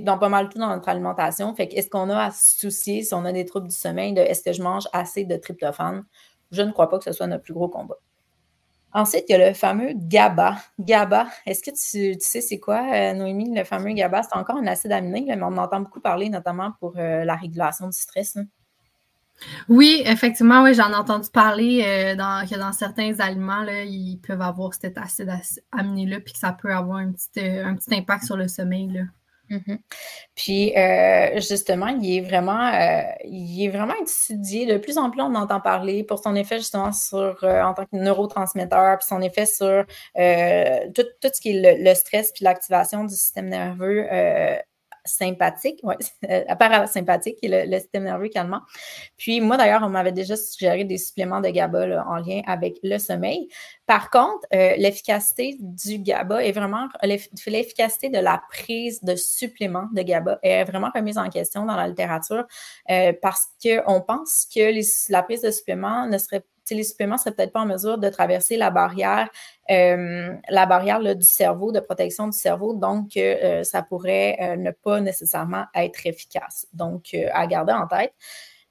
dans 0.01 0.19
pas 0.19 0.29
mal 0.29 0.49
tout 0.49 0.59
dans 0.59 0.69
notre 0.69 0.89
alimentation. 0.89 1.53
Fait 1.55 1.73
est-ce 1.73 1.89
qu'on 1.89 2.09
a 2.09 2.25
à 2.25 2.31
se 2.31 2.59
soucier 2.59 3.03
si 3.03 3.13
on 3.13 3.25
a 3.25 3.31
des 3.31 3.45
troubles 3.45 3.67
du 3.67 3.75
sommeil 3.75 4.13
de 4.13 4.21
est-ce 4.21 4.43
que 4.43 4.53
je 4.53 4.61
mange 4.61 4.87
assez 4.93 5.25
de 5.25 5.35
tryptophane? 5.35 6.05
Je 6.51 6.61
ne 6.61 6.71
crois 6.71 6.89
pas 6.89 6.99
que 6.99 7.05
ce 7.05 7.11
soit 7.11 7.27
notre 7.27 7.43
plus 7.43 7.53
gros 7.53 7.69
combat. 7.69 7.97
Ensuite, 8.93 9.23
il 9.29 9.31
y 9.31 9.35
a 9.35 9.47
le 9.49 9.53
fameux 9.53 9.93
GABA. 9.95 10.57
GABA, 10.79 11.27
est-ce 11.45 11.63
que 11.63 11.71
tu, 11.71 12.19
sais 12.19 12.41
c'est 12.41 12.59
quoi, 12.59 12.83
euh, 12.93 13.13
Noémie, 13.13 13.55
le 13.55 13.63
fameux 13.63 13.93
GABA? 13.93 14.23
C'est 14.23 14.37
encore 14.37 14.57
un 14.57 14.67
acide 14.67 14.91
aminé, 14.91 15.23
mais 15.27 15.41
on 15.41 15.57
entend 15.57 15.79
beaucoup 15.79 16.01
parler, 16.01 16.27
notamment 16.27 16.73
pour 16.79 16.93
euh, 16.97 17.23
la 17.23 17.35
régulation 17.35 17.87
du 17.87 17.97
stress. 17.97 18.37
Oui, 19.69 20.01
effectivement, 20.05 20.63
oui, 20.63 20.73
j'en 20.73 20.91
ai 20.91 20.95
entendu 20.95 21.29
parler 21.31 21.83
euh, 21.85 22.15
dans, 22.15 22.47
que 22.47 22.55
dans 22.55 22.73
certains 22.73 23.19
aliments, 23.19 23.63
là, 23.63 23.83
ils 23.83 24.17
peuvent 24.17 24.41
avoir 24.41 24.73
cet 24.73 24.97
acide 24.97 25.31
aminé-là, 25.71 26.19
puis 26.19 26.33
que 26.33 26.39
ça 26.39 26.53
peut 26.53 26.73
avoir 26.73 26.97
un 26.97 27.11
petit, 27.11 27.39
un 27.39 27.75
petit 27.75 27.95
impact 27.95 28.25
sur 28.25 28.37
le 28.37 28.47
sommeil. 28.47 28.89
Là. 28.89 29.01
Mmh 29.51 29.77
Puis 30.35 30.75
euh, 30.77 31.39
justement, 31.41 31.87
il 31.87 32.17
est 32.17 32.21
vraiment, 32.21 32.67
euh, 32.73 33.01
il 33.25 33.65
est 33.65 33.69
vraiment 33.69 33.93
étudié. 34.01 34.65
De 34.65 34.77
plus 34.77 34.97
en 34.97 35.11
plus, 35.11 35.21
on 35.21 35.35
entend 35.35 35.59
parler 35.59 36.03
pour 36.03 36.19
son 36.19 36.35
effet 36.35 36.57
justement 36.57 36.93
sur 36.93 37.43
euh, 37.43 37.61
en 37.61 37.73
tant 37.73 37.83
que 37.83 37.95
neurotransmetteur, 37.95 38.97
puis 38.97 39.07
son 39.07 39.21
effet 39.21 39.45
sur 39.45 39.85
tout, 40.15 41.03
ce 41.33 41.41
qui 41.41 41.49
est 41.49 41.77
le, 41.77 41.83
le 41.83 41.93
stress 41.95 42.31
puis 42.31 42.45
l'activation 42.45 43.03
du 43.03 43.13
système 43.13 43.49
nerveux 43.49 44.07
sympathique, 45.05 45.79
oui, 45.83 45.95
parasympathique, 46.59 47.37
qui 47.37 47.47
est 47.47 47.65
le, 47.65 47.79
système 47.79 48.03
nerveux 48.03 48.29
calmant. 48.29 48.61
Puis 49.17 49.41
moi, 49.41 49.57
d'ailleurs, 49.57 49.81
on 49.83 49.89
m'avait 49.89 50.11
déjà 50.11 50.35
suggéré 50.35 50.83
des 50.83 50.97
suppléments 50.97 51.41
de 51.41 51.49
GABA 51.49 52.05
en 52.07 52.15
lien 52.17 52.41
avec 52.45 52.77
le 52.83 52.97
sommeil. 52.97 53.47
Par 53.85 54.09
contre, 54.09 54.45
euh, 54.53 54.75
l'efficacité 54.77 55.57
du 55.59 55.99
GABA 55.99 56.45
est 56.45 56.51
vraiment, 56.51 56.87
l'efficacité 57.03 58.09
de 58.09 58.19
la 58.19 58.41
prise 58.49 59.01
de 59.03 59.15
suppléments 59.15 59.87
de 59.93 60.01
GABA 60.01 60.39
est 60.43 60.63
vraiment 60.63 60.89
remise 60.93 61.17
en 61.17 61.29
question 61.29 61.65
dans 61.65 61.75
la 61.75 61.87
littérature 61.87 62.45
euh, 62.89 63.13
parce 63.21 63.47
qu'on 63.61 64.01
pense 64.01 64.47
que 64.53 65.11
la 65.11 65.23
prise 65.23 65.41
de 65.41 65.51
suppléments 65.51 66.07
ne 66.07 66.17
serait 66.17 66.43
les 66.69 66.83
suppléments 66.83 67.15
ne 67.15 67.19
seraient 67.19 67.31
peut-être 67.31 67.53
pas 67.53 67.61
en 67.61 67.65
mesure 67.65 67.97
de 67.97 68.09
traverser 68.09 68.57
la 68.57 68.69
barrière, 68.69 69.29
euh, 69.69 70.33
la 70.49 70.65
barrière 70.65 70.99
du 71.15 71.25
cerveau, 71.25 71.71
de 71.71 71.79
protection 71.79 72.27
du 72.27 72.37
cerveau, 72.37 72.73
donc 72.73 73.17
euh, 73.17 73.63
ça 73.63 73.81
pourrait 73.81 74.37
euh, 74.41 74.55
ne 74.55 74.71
pas 74.71 75.01
nécessairement 75.01 75.65
être 75.75 76.05
efficace. 76.05 76.67
Donc, 76.73 77.15
à 77.33 77.47
garder 77.47 77.73
en 77.73 77.87
tête. 77.87 78.13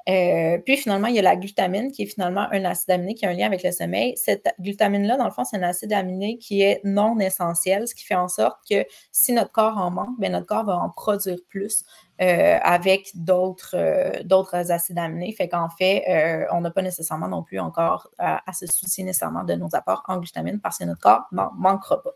Puis 0.06 0.76
finalement, 0.76 1.08
il 1.08 1.14
y 1.14 1.18
a 1.18 1.22
la 1.22 1.36
glutamine 1.36 1.92
qui 1.92 2.02
est 2.02 2.06
finalement 2.06 2.46
un 2.50 2.64
acide 2.64 2.90
aminé 2.90 3.14
qui 3.14 3.26
a 3.26 3.30
un 3.30 3.34
lien 3.34 3.46
avec 3.46 3.62
le 3.62 3.70
sommeil. 3.70 4.16
Cette 4.16 4.48
glutamine-là, 4.60 5.16
dans 5.16 5.26
le 5.26 5.30
fond, 5.30 5.44
c'est 5.44 5.56
un 5.56 5.62
acide 5.62 5.92
aminé 5.92 6.38
qui 6.38 6.62
est 6.62 6.80
non 6.84 7.18
essentiel, 7.18 7.86
ce 7.86 7.94
qui 7.94 8.04
fait 8.04 8.14
en 8.14 8.28
sorte 8.28 8.58
que 8.68 8.84
si 9.12 9.32
notre 9.32 9.52
corps 9.52 9.78
en 9.78 9.90
manque, 9.90 10.18
bien, 10.18 10.30
notre 10.30 10.46
corps 10.46 10.64
va 10.64 10.76
en 10.76 10.90
produire 10.90 11.38
plus. 11.48 11.84
Euh, 12.20 12.58
avec 12.62 13.12
d'autres 13.14 13.74
euh, 13.76 14.72
acides 14.74 14.98
aminés. 14.98 15.32
Fait 15.32 15.48
qu'en 15.48 15.70
fait, 15.70 16.04
euh, 16.06 16.44
on 16.52 16.60
n'a 16.60 16.70
pas 16.70 16.82
nécessairement 16.82 17.28
non 17.28 17.42
plus 17.42 17.58
encore 17.58 18.10
à, 18.18 18.42
se 18.52 18.66
soucier 18.66 19.04
nécessairement 19.04 19.42
de 19.42 19.54
nos 19.54 19.74
apports 19.74 20.04
en 20.06 20.18
glutamine 20.18 20.60
parce 20.60 20.76
que 20.76 20.84
notre 20.84 21.00
corps 21.00 21.22
ne 21.32 21.40
manquera 21.56 22.02
pas. 22.02 22.10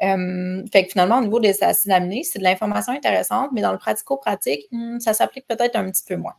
fait 0.00 0.84
que 0.84 0.90
finalement, 0.90 1.18
au 1.18 1.20
niveau 1.20 1.38
des 1.38 1.62
acides 1.62 1.92
aminés, 1.92 2.24
c'est 2.24 2.40
de 2.40 2.44
l'information 2.44 2.92
intéressante, 2.92 3.50
mais 3.52 3.62
dans 3.62 3.70
le 3.70 3.78
pratico-pratique, 3.78 4.66
hmm, 4.72 4.98
ça 4.98 5.14
s'applique 5.14 5.46
peut-être 5.46 5.76
un 5.76 5.88
petit 5.88 6.02
peu 6.04 6.16
moins. 6.16 6.34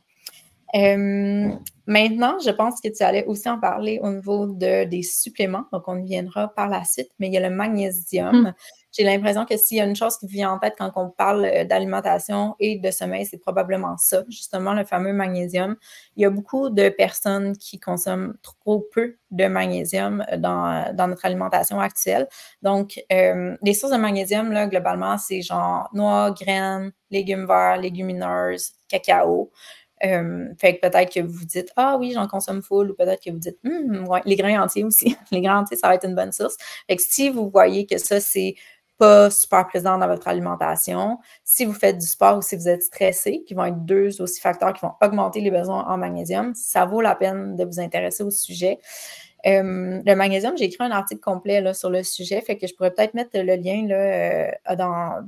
Maintenant, 0.73 2.37
je 2.39 2.51
pense 2.51 2.79
que 2.81 2.89
tu 2.89 3.03
allais 3.03 3.25
aussi 3.25 3.49
en 3.49 3.59
parler 3.59 3.99
au 4.03 4.09
niveau 4.09 4.47
de, 4.47 4.85
des 4.85 5.03
suppléments, 5.03 5.65
donc 5.73 5.83
on 5.87 5.97
y 5.97 6.05
viendra 6.05 6.49
par 6.49 6.69
la 6.69 6.83
suite, 6.83 7.09
mais 7.19 7.27
il 7.27 7.33
y 7.33 7.37
a 7.37 7.49
le 7.49 7.55
magnésium. 7.55 8.41
Mmh 8.41 8.53
j'ai 8.97 9.03
l'impression 9.03 9.45
que 9.45 9.55
s'il 9.55 9.77
y 9.77 9.81
a 9.81 9.85
une 9.85 9.95
chose 9.95 10.17
qui 10.17 10.27
vient 10.27 10.51
en 10.51 10.59
tête 10.59 10.73
quand 10.77 10.91
on 10.95 11.09
parle 11.09 11.45
euh, 11.45 11.63
d'alimentation 11.63 12.55
et 12.59 12.77
de 12.79 12.91
sommeil, 12.91 13.25
c'est 13.25 13.37
probablement 13.37 13.97
ça, 13.97 14.23
justement 14.29 14.73
le 14.73 14.83
fameux 14.83 15.13
magnésium. 15.13 15.75
Il 16.15 16.23
y 16.23 16.25
a 16.25 16.29
beaucoup 16.29 16.69
de 16.69 16.89
personnes 16.89 17.55
qui 17.57 17.79
consomment 17.79 18.35
trop 18.41 18.87
peu 18.93 19.17
de 19.31 19.45
magnésium 19.45 20.25
euh, 20.31 20.37
dans, 20.37 20.93
dans 20.95 21.07
notre 21.07 21.25
alimentation 21.25 21.79
actuelle. 21.79 22.27
Donc, 22.63 22.99
euh, 23.11 23.55
les 23.61 23.73
sources 23.73 23.93
de 23.93 23.97
magnésium, 23.97 24.51
là, 24.51 24.67
globalement, 24.67 25.17
c'est 25.17 25.41
genre 25.41 25.89
noix, 25.93 26.31
graines, 26.31 26.91
légumes 27.11 27.45
verts, 27.45 27.77
légumineuses, 27.77 28.73
cacao. 28.87 29.51
Fait 30.01 30.77
que 30.77 30.87
peut-être 30.87 31.13
que 31.13 31.19
vous 31.19 31.45
dites 31.45 31.71
Ah 31.75 31.97
oui, 31.99 32.11
j'en 32.13 32.27
consomme 32.27 32.61
full, 32.61 32.91
ou 32.91 32.93
peut-être 32.95 33.23
que 33.23 33.31
vous 33.31 33.39
dites 33.39 33.57
ouais, 33.63 34.21
les 34.25 34.35
grains 34.35 34.61
entiers 34.61 34.83
aussi. 34.83 35.15
les 35.31 35.41
grains 35.41 35.59
entiers, 35.59 35.77
ça 35.77 35.87
va 35.87 35.95
être 35.95 36.05
une 36.07 36.15
bonne 36.15 36.31
source. 36.31 36.55
Fait 36.87 36.95
que 36.95 37.01
si 37.03 37.29
vous 37.29 37.49
voyez 37.49 37.85
que 37.85 37.97
ça, 37.97 38.19
c'est 38.19 38.55
pas 38.99 39.29
super 39.31 39.65
présent 39.65 39.97
dans 39.97 40.07
votre 40.07 40.27
alimentation. 40.27 41.19
Si 41.43 41.65
vous 41.65 41.73
faites 41.73 41.97
du 41.97 42.05
sport 42.05 42.37
ou 42.37 42.41
si 42.41 42.55
vous 42.57 42.67
êtes 42.67 42.83
stressé, 42.83 43.43
qui 43.47 43.53
vont 43.53 43.63
être 43.65 43.83
deux 43.85 44.21
aussi 44.21 44.41
facteurs 44.41 44.73
qui 44.73 44.81
vont 44.81 44.91
augmenter 45.01 45.39
les 45.39 45.51
besoins 45.51 45.85
en 45.87 45.97
magnésium, 45.97 46.53
ça 46.53 46.85
vaut 46.85 47.01
la 47.01 47.15
peine 47.15 47.55
de 47.55 47.63
vous 47.63 47.79
intéresser 47.79 48.23
au 48.23 48.29
sujet. 48.29 48.77
Euh, 49.45 50.01
le 50.05 50.15
magnésium, 50.15 50.57
j'ai 50.57 50.65
écrit 50.65 50.83
un 50.83 50.91
article 50.91 51.21
complet 51.21 51.73
sur 51.73 51.89
le 51.89 52.03
sujet, 52.03 52.41
fait 52.41 52.57
que 52.57 52.67
je 52.67 52.75
pourrais 52.75 52.91
peut-être 52.91 53.13
mettre 53.13 53.31
le 53.33 53.55
lien 53.55 53.87
euh, 53.89 54.75
dans, 54.75 55.23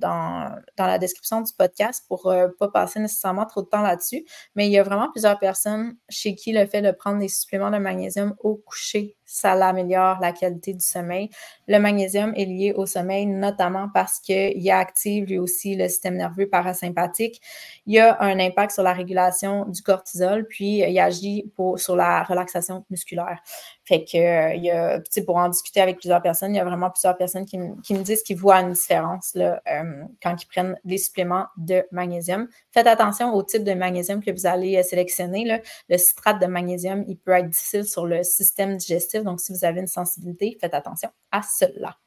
la 0.78 0.98
description 1.00 1.42
du 1.42 1.54
podcast 1.58 2.04
pour 2.08 2.28
ne 2.28 2.36
euh, 2.36 2.48
pas 2.60 2.68
passer 2.68 3.00
nécessairement 3.00 3.46
trop 3.46 3.62
de 3.62 3.68
temps 3.68 3.82
là-dessus. 3.82 4.26
Mais 4.56 4.68
il 4.68 4.72
y 4.72 4.78
a 4.78 4.84
vraiment 4.84 5.10
plusieurs 5.12 5.40
personnes 5.40 5.96
chez 6.10 6.36
qui 6.36 6.52
le 6.52 6.66
fait 6.66 6.82
de 6.82 6.92
prendre 6.92 7.20
des 7.20 7.30
suppléments 7.30 7.72
de 7.72 7.78
magnésium 7.78 8.36
au 8.40 8.56
coucher 8.56 9.16
ça 9.32 9.56
l'améliore 9.56 10.20
la 10.20 10.34
qualité 10.34 10.74
du 10.74 10.86
sommeil. 10.86 11.30
Le 11.68 11.80
magnésium 11.80 12.34
est 12.36 12.46
lié 12.46 12.74
au 12.74 12.86
sommeil, 12.86 13.26
notamment 13.26 13.88
parce 13.94 14.20
qu'il 14.20 14.70
active 14.72 15.26
lui 15.26 15.40
aussi 15.40 15.76
le 15.76 15.88
système 15.88 16.16
nerveux 16.16 16.48
parasympathique. 16.48 17.42
Il 17.86 17.94
y 17.94 18.00
a 18.00 18.22
un 18.22 18.40
impact 18.40 18.74
sur 18.74 18.84
la 18.84 18.94
régulation 18.94 19.66
du 19.66 19.82
cortisol, 19.82 20.46
puis 20.48 20.80
il 20.80 21.00
agit 21.00 21.52
sur 21.78 21.96
la 21.96 22.24
relaxation 22.24 22.86
musculaire. 22.90 23.42
Fait 23.86 24.04
que, 24.04 24.18
euh, 24.18 24.54
il 24.54 24.64
y 24.64 24.72
a, 24.72 25.02
pour 25.26 25.38
en 25.38 25.50
discuter 25.50 25.82
avec 25.82 25.98
plusieurs 25.98 26.22
personnes, 26.22 26.54
il 26.54 26.58
y 26.58 26.62
a 26.62 26.64
vraiment 26.64 26.90
plusieurs 26.90 27.18
personnes 27.18 27.46
qui, 27.46 27.58
me 27.58 28.04
disent 28.04 28.24
qu'ils 28.24 28.38
voient 28.38 28.62
une 28.62 28.72
différence 28.72 29.34
euh, 29.36 30.04
quand 30.22 30.36
ils 30.42 30.46
prennent 30.46 30.78
des 30.86 30.98
suppléments 30.98 31.48
de 31.58 31.84
magnésium. 31.92 32.48
Faites 32.72 32.88
attention 32.88 33.34
au 33.34 33.44
type 33.44 33.64
de 33.64 33.74
magnésium 33.74 34.24
que 34.24 34.32
vous 34.32 34.46
allez 34.46 34.78
euh, 34.78 34.84
sélectionner. 34.84 35.62
Le 35.90 35.98
citrate 35.98 36.42
de 36.42 36.46
magnésium, 36.46 37.04
il 37.08 37.18
peut 37.18 37.32
être 37.32 37.50
difficile 37.50 37.86
sur 37.86 38.06
le 38.06 38.24
système 38.24 38.78
digestif 38.78 39.21
donc, 39.24 39.40
si 39.40 39.54
vous 39.54 39.66
avez 39.66 39.82
une 39.82 39.88
sensibilité, 39.88 40.58
faites 40.60 40.74
attention 40.74 41.10
à 41.32 41.42
cela. 41.42 41.98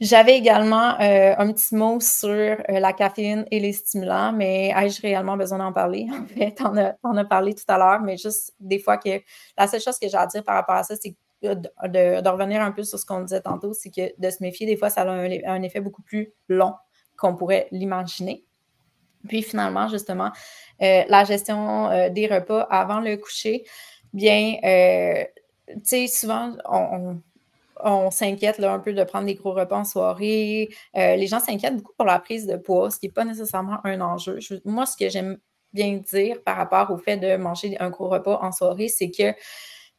J'avais 0.00 0.36
également 0.36 1.00
euh, 1.00 1.34
un 1.38 1.52
petit 1.52 1.74
mot 1.74 2.00
sur 2.00 2.28
euh, 2.28 2.56
la 2.68 2.92
caféine 2.92 3.46
et 3.52 3.60
les 3.60 3.72
stimulants, 3.72 4.32
mais 4.32 4.72
ai-je 4.76 5.00
réellement 5.00 5.36
besoin 5.36 5.58
d'en 5.58 5.72
parler? 5.72 6.08
En 6.12 6.26
fait, 6.26 6.60
on 7.04 7.16
a, 7.16 7.20
a 7.20 7.24
parlé 7.24 7.54
tout 7.54 7.64
à 7.68 7.78
l'heure, 7.78 8.00
mais 8.00 8.16
juste 8.16 8.52
des 8.58 8.80
fois 8.80 8.98
que 8.98 9.20
la 9.56 9.68
seule 9.68 9.80
chose 9.80 9.98
que 9.98 10.08
j'ai 10.08 10.16
à 10.16 10.26
dire 10.26 10.42
par 10.42 10.56
rapport 10.56 10.74
à 10.74 10.82
ça, 10.82 10.96
c'est 11.00 11.14
de, 11.42 12.28
revenir 12.28 12.60
un 12.60 12.72
peu 12.72 12.82
sur 12.82 12.98
ce 12.98 13.06
qu'on 13.06 13.20
disait 13.20 13.40
tantôt, 13.40 13.72
c'est 13.72 13.90
que 13.90 14.12
de 14.18 14.30
se 14.30 14.42
méfier, 14.42 14.66
des 14.66 14.76
fois, 14.76 14.90
ça 14.90 15.02
a 15.02 15.10
un, 15.10 15.62
effet 15.62 15.80
beaucoup 15.80 16.02
plus 16.02 16.32
long 16.48 16.74
qu'on 17.16 17.36
pourrait 17.36 17.68
l'imaginer. 17.70 18.44
Puis 19.28 19.42
finalement, 19.42 19.88
justement, 19.88 20.32
euh, 20.82 21.02
la 21.08 21.24
gestion 21.24 22.10
des 22.10 22.26
repas 22.26 22.66
avant 22.70 23.00
le 23.00 23.16
coucher, 23.16 23.64
bien, 24.12 24.56
tu 25.68 25.80
sais, 25.84 26.06
souvent, 26.06 26.56
on, 27.82 28.10
s'inquiète 28.10 28.60
un 28.60 28.78
peu 28.78 28.92
de 28.92 29.04
prendre 29.04 29.26
des 29.26 29.34
gros 29.34 29.52
repas 29.52 29.78
en 29.78 29.84
soirée. 29.84 30.70
Euh, 30.96 31.16
les 31.16 31.26
gens 31.26 31.40
s'inquiètent 31.40 31.76
beaucoup 31.76 31.92
pour 31.96 32.06
la 32.06 32.18
prise 32.18 32.46
de 32.46 32.56
poids, 32.56 32.90
ce 32.90 32.98
qui 32.98 33.06
n'est 33.06 33.12
pas 33.12 33.24
nécessairement 33.24 33.78
un 33.84 34.00
enjeu. 34.00 34.38
moi, 34.64 34.86
ce 34.86 34.96
que 34.96 35.08
j'aime 35.08 35.38
bien 35.72 35.94
dire 35.96 36.42
par 36.44 36.56
rapport 36.56 36.90
au 36.90 36.98
fait 36.98 37.16
de 37.16 37.36
manger 37.36 37.76
un 37.80 37.90
gros 37.90 38.08
repas 38.08 38.38
en 38.42 38.52
soirée, 38.52 38.88
c'est 38.88 39.10
que 39.10 39.34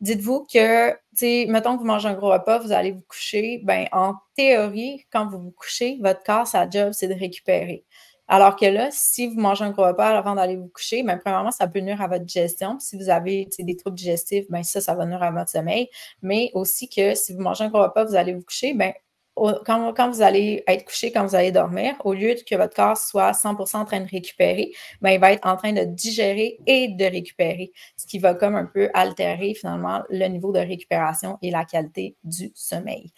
dites-vous 0.02 0.48
que, 0.52 0.92
tu 0.92 0.98
sais, 1.16 1.46
mettons 1.50 1.76
que 1.76 1.80
vous 1.80 1.88
mangez 1.88 2.08
un 2.08 2.14
gros 2.14 2.32
repas, 2.32 2.60
vous 2.60 2.72
allez 2.72 2.92
vous 2.92 3.04
coucher, 3.08 3.62
ben 3.64 3.88
en 3.92 4.16
théorie, 4.36 5.06
quand 5.12 5.28
vous 5.28 5.40
vous 5.40 5.52
couchez, 5.52 6.00
votre 6.02 6.24
corps, 6.24 6.48
sa 6.48 6.70
job, 6.70 6.92
c'est 6.94 7.08
de 7.08 7.14
récupérer. 7.14 7.86
Alors 8.28 8.56
que 8.56 8.66
là, 8.66 8.90
si 8.92 9.28
vous 9.28 9.40
mangez 9.40 9.64
un 9.64 9.72
gros 9.72 9.86
repas 9.86 10.10
avant 10.18 10.36
d'aller 10.36 10.56
vous 10.58 10.68
coucher, 10.70 11.04
bien, 11.04 11.18
premièrement, 11.18 11.52
ça 11.52 11.68
peut 11.68 11.80
nuire 11.80 12.02
à 12.02 12.08
votre 12.08 12.26
digestion. 12.26 12.80
Si 12.80 12.98
vous 12.98 13.10
avez 13.10 13.48
des 13.60 13.78
troubles 13.78 13.98
digestifs, 13.98 14.46
bien, 14.50 14.64
ça, 14.64 14.82
ça 14.82 14.96
va 14.96 15.06
nuire 15.06 15.22
à 15.24 15.32
votre 15.32 15.50
sommeil. 15.52 15.90
Mais 16.24 16.50
aussi 16.54 16.90
que 16.90 17.14
si 17.16 17.34
vous 17.34 17.42
mangez 17.42 17.64
un 17.66 17.70
gros 17.70 17.84
repas, 17.84 18.04
vous 18.06 18.16
allez 18.16 18.34
vous 18.34 18.42
coucher, 18.42 18.74
bien, 18.74 18.94
quand, 19.36 20.10
vous 20.10 20.22
allez 20.22 20.64
être 20.68 20.86
couché, 20.86 21.12
quand 21.12 21.26
vous 21.26 21.36
allez 21.36 21.52
dormir, 21.52 21.96
au 22.04 22.14
lieu 22.14 22.36
que 22.48 22.56
votre 22.56 22.76
corps 22.76 22.98
soit 22.98 23.32
100% 23.32 23.78
en 23.78 23.86
train 23.86 24.00
de 24.00 24.10
récupérer, 24.10 24.72
ben, 25.02 25.12
il 25.12 25.20
va 25.20 25.34
être 25.34 25.46
en 25.46 25.58
train 25.58 25.74
de 25.74 25.84
digérer 25.84 26.58
et 26.66 26.88
de 26.88 27.06
récupérer, 27.06 27.72
ce 27.98 28.06
qui 28.06 28.20
va 28.20 28.34
comme 28.34 28.56
un 28.56 28.66
peu 28.66 28.90
altérer 28.94 29.54
finalement 29.54 30.04
le 30.10 30.26
niveau 30.28 30.52
de 30.52 30.60
récupération 30.60 31.38
et 31.42 31.52
la 31.52 31.66
qualité 31.66 32.16
du 32.24 32.52
sommeil. 32.56 33.12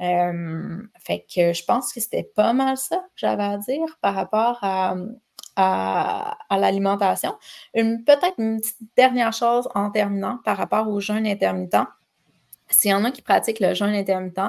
Euh, 0.00 0.82
fait 0.98 1.24
que 1.32 1.52
je 1.52 1.64
pense 1.64 1.92
que 1.92 2.00
c'était 2.00 2.30
pas 2.34 2.52
mal 2.52 2.76
ça 2.76 2.96
que 2.96 3.02
j'avais 3.16 3.42
à 3.42 3.56
dire 3.56 3.98
par 4.00 4.14
rapport 4.14 4.58
à, 4.62 4.94
à, 5.56 6.36
l'alimentation. 6.58 7.34
Peut-être 7.74 8.34
une 8.38 8.60
petite 8.60 8.78
dernière 8.96 9.32
chose 9.32 9.68
en 9.74 9.90
terminant 9.90 10.38
par 10.44 10.56
rapport 10.56 10.88
au 10.88 11.00
jeûne 11.00 11.26
intermittent. 11.26 11.86
S'il 12.72 12.90
y 12.90 12.94
en 12.94 13.04
a 13.04 13.10
qui 13.10 13.22
pratiquent 13.22 13.60
le 13.60 13.74
jeûne 13.74 13.94
intermittent, 13.94 14.40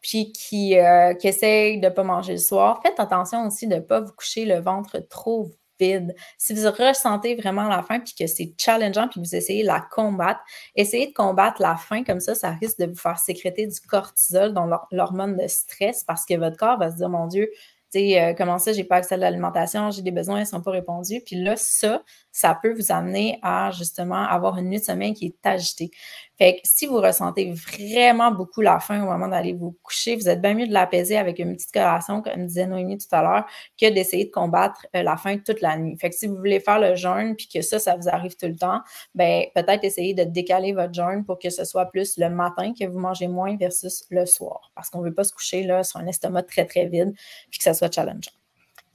puis 0.00 0.32
qui, 0.32 0.78
euh, 0.78 1.14
qui 1.14 1.28
essayent 1.28 1.80
de 1.80 1.86
ne 1.86 1.92
pas 1.92 2.02
manger 2.02 2.32
le 2.32 2.38
soir, 2.38 2.80
faites 2.82 2.98
attention 3.00 3.46
aussi 3.46 3.66
de 3.66 3.76
ne 3.76 3.80
pas 3.80 4.00
vous 4.00 4.12
coucher 4.12 4.44
le 4.44 4.60
ventre 4.60 4.98
trop 5.10 5.50
vide. 5.80 6.14
Si 6.38 6.54
vous 6.54 6.70
ressentez 6.70 7.34
vraiment 7.34 7.68
la 7.68 7.82
faim, 7.82 8.00
puis 8.00 8.14
que 8.18 8.26
c'est 8.26 8.54
challengeant, 8.58 9.08
puis 9.08 9.20
vous 9.20 9.34
essayez 9.34 9.62
de 9.62 9.68
la 9.68 9.80
combattre, 9.80 10.40
essayez 10.76 11.08
de 11.08 11.12
combattre 11.12 11.60
la 11.60 11.76
faim 11.76 12.04
comme 12.04 12.20
ça, 12.20 12.34
ça 12.34 12.50
risque 12.50 12.78
de 12.78 12.86
vous 12.86 12.98
faire 12.98 13.18
sécréter 13.18 13.66
du 13.66 13.80
cortisol, 13.80 14.52
dans 14.52 14.68
l'hormone 14.90 15.36
de 15.36 15.46
stress, 15.48 16.04
parce 16.04 16.24
que 16.24 16.34
votre 16.34 16.56
corps 16.56 16.78
va 16.78 16.90
se 16.90 16.96
dire, 16.96 17.08
mon 17.08 17.26
Dieu, 17.26 17.48
euh, 17.94 18.34
comment 18.36 18.58
ça, 18.58 18.72
j'ai 18.72 18.84
pas 18.84 18.96
accès 18.96 19.14
à 19.14 19.18
l'alimentation, 19.18 19.90
j'ai 19.90 20.02
des 20.02 20.10
besoins, 20.10 20.40
ils 20.40 20.46
sont 20.46 20.62
pas 20.62 20.70
répondus. 20.70 21.20
Puis 21.24 21.36
là, 21.36 21.56
ça, 21.56 22.02
ça 22.32 22.58
peut 22.60 22.72
vous 22.72 22.90
amener 22.90 23.38
à 23.42 23.70
justement 23.70 24.26
avoir 24.26 24.56
une 24.56 24.70
nuit 24.70 24.78
de 24.78 24.84
sommeil 24.84 25.12
qui 25.12 25.26
est 25.26 25.46
agitée. 25.46 25.90
Fait 26.38 26.54
que 26.54 26.60
si 26.64 26.86
vous 26.86 26.96
ressentez 26.96 27.52
vraiment 27.52 28.32
beaucoup 28.32 28.62
la 28.62 28.80
faim 28.80 29.02
au 29.02 29.06
moment 29.06 29.28
d'aller 29.28 29.52
vous 29.52 29.76
coucher, 29.82 30.16
vous 30.16 30.28
êtes 30.28 30.40
bien 30.40 30.54
mieux 30.54 30.66
de 30.66 30.72
l'apaiser 30.72 31.18
avec 31.18 31.38
une 31.38 31.54
petite 31.54 31.72
collation, 31.72 32.22
comme 32.22 32.46
disait 32.46 32.66
Noémie 32.66 32.96
tout 32.96 33.14
à 33.14 33.22
l'heure, 33.22 33.46
que 33.78 33.90
d'essayer 33.90 34.24
de 34.24 34.30
combattre 34.30 34.86
euh, 34.96 35.02
la 35.02 35.16
faim 35.18 35.38
toute 35.44 35.60
la 35.60 35.76
nuit. 35.76 35.96
Fait 35.98 36.08
que 36.08 36.16
si 36.16 36.26
vous 36.26 36.36
voulez 36.36 36.58
faire 36.58 36.80
le 36.80 36.94
jeûne 36.94 37.36
puis 37.36 37.48
que 37.48 37.60
ça, 37.60 37.78
ça 37.78 37.96
vous 37.96 38.08
arrive 38.08 38.34
tout 38.36 38.46
le 38.46 38.56
temps, 38.56 38.80
ben 39.14 39.44
peut-être 39.54 39.84
essayer 39.84 40.14
de 40.14 40.24
décaler 40.24 40.72
votre 40.72 40.94
jeûne 40.94 41.24
pour 41.24 41.38
que 41.38 41.50
ce 41.50 41.64
soit 41.64 41.86
plus 41.86 42.16
le 42.16 42.30
matin 42.30 42.72
que 42.72 42.86
vous 42.86 42.98
mangez 42.98 43.28
moins 43.28 43.56
versus 43.56 44.04
le 44.10 44.24
soir. 44.24 44.72
Parce 44.74 44.88
qu'on 44.88 45.00
ne 45.00 45.04
veut 45.04 45.14
pas 45.14 45.24
se 45.24 45.34
coucher 45.34 45.64
là 45.64 45.84
sur 45.84 46.00
un 46.00 46.06
estomac 46.06 46.44
très, 46.44 46.64
très 46.64 46.86
vide 46.86 47.12
puis 47.50 47.58
que 47.58 47.64
ça 47.64 47.74
soit 47.74 47.92
challengeant. 47.92 48.32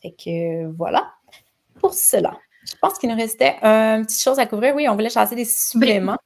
Fait 0.01 0.11
que 0.11 0.65
voilà 0.75 1.13
pour 1.79 1.93
cela. 1.93 2.37
Je 2.69 2.75
pense 2.81 2.97
qu'il 2.99 3.09
nous 3.09 3.15
restait 3.15 3.55
une 3.63 4.05
petite 4.05 4.21
chose 4.21 4.39
à 4.39 4.45
couvrir. 4.45 4.75
Oui, 4.75 4.87
on 4.89 4.93
voulait 4.93 5.09
chasser 5.09 5.35
des 5.35 5.45
suppléments. 5.45 6.17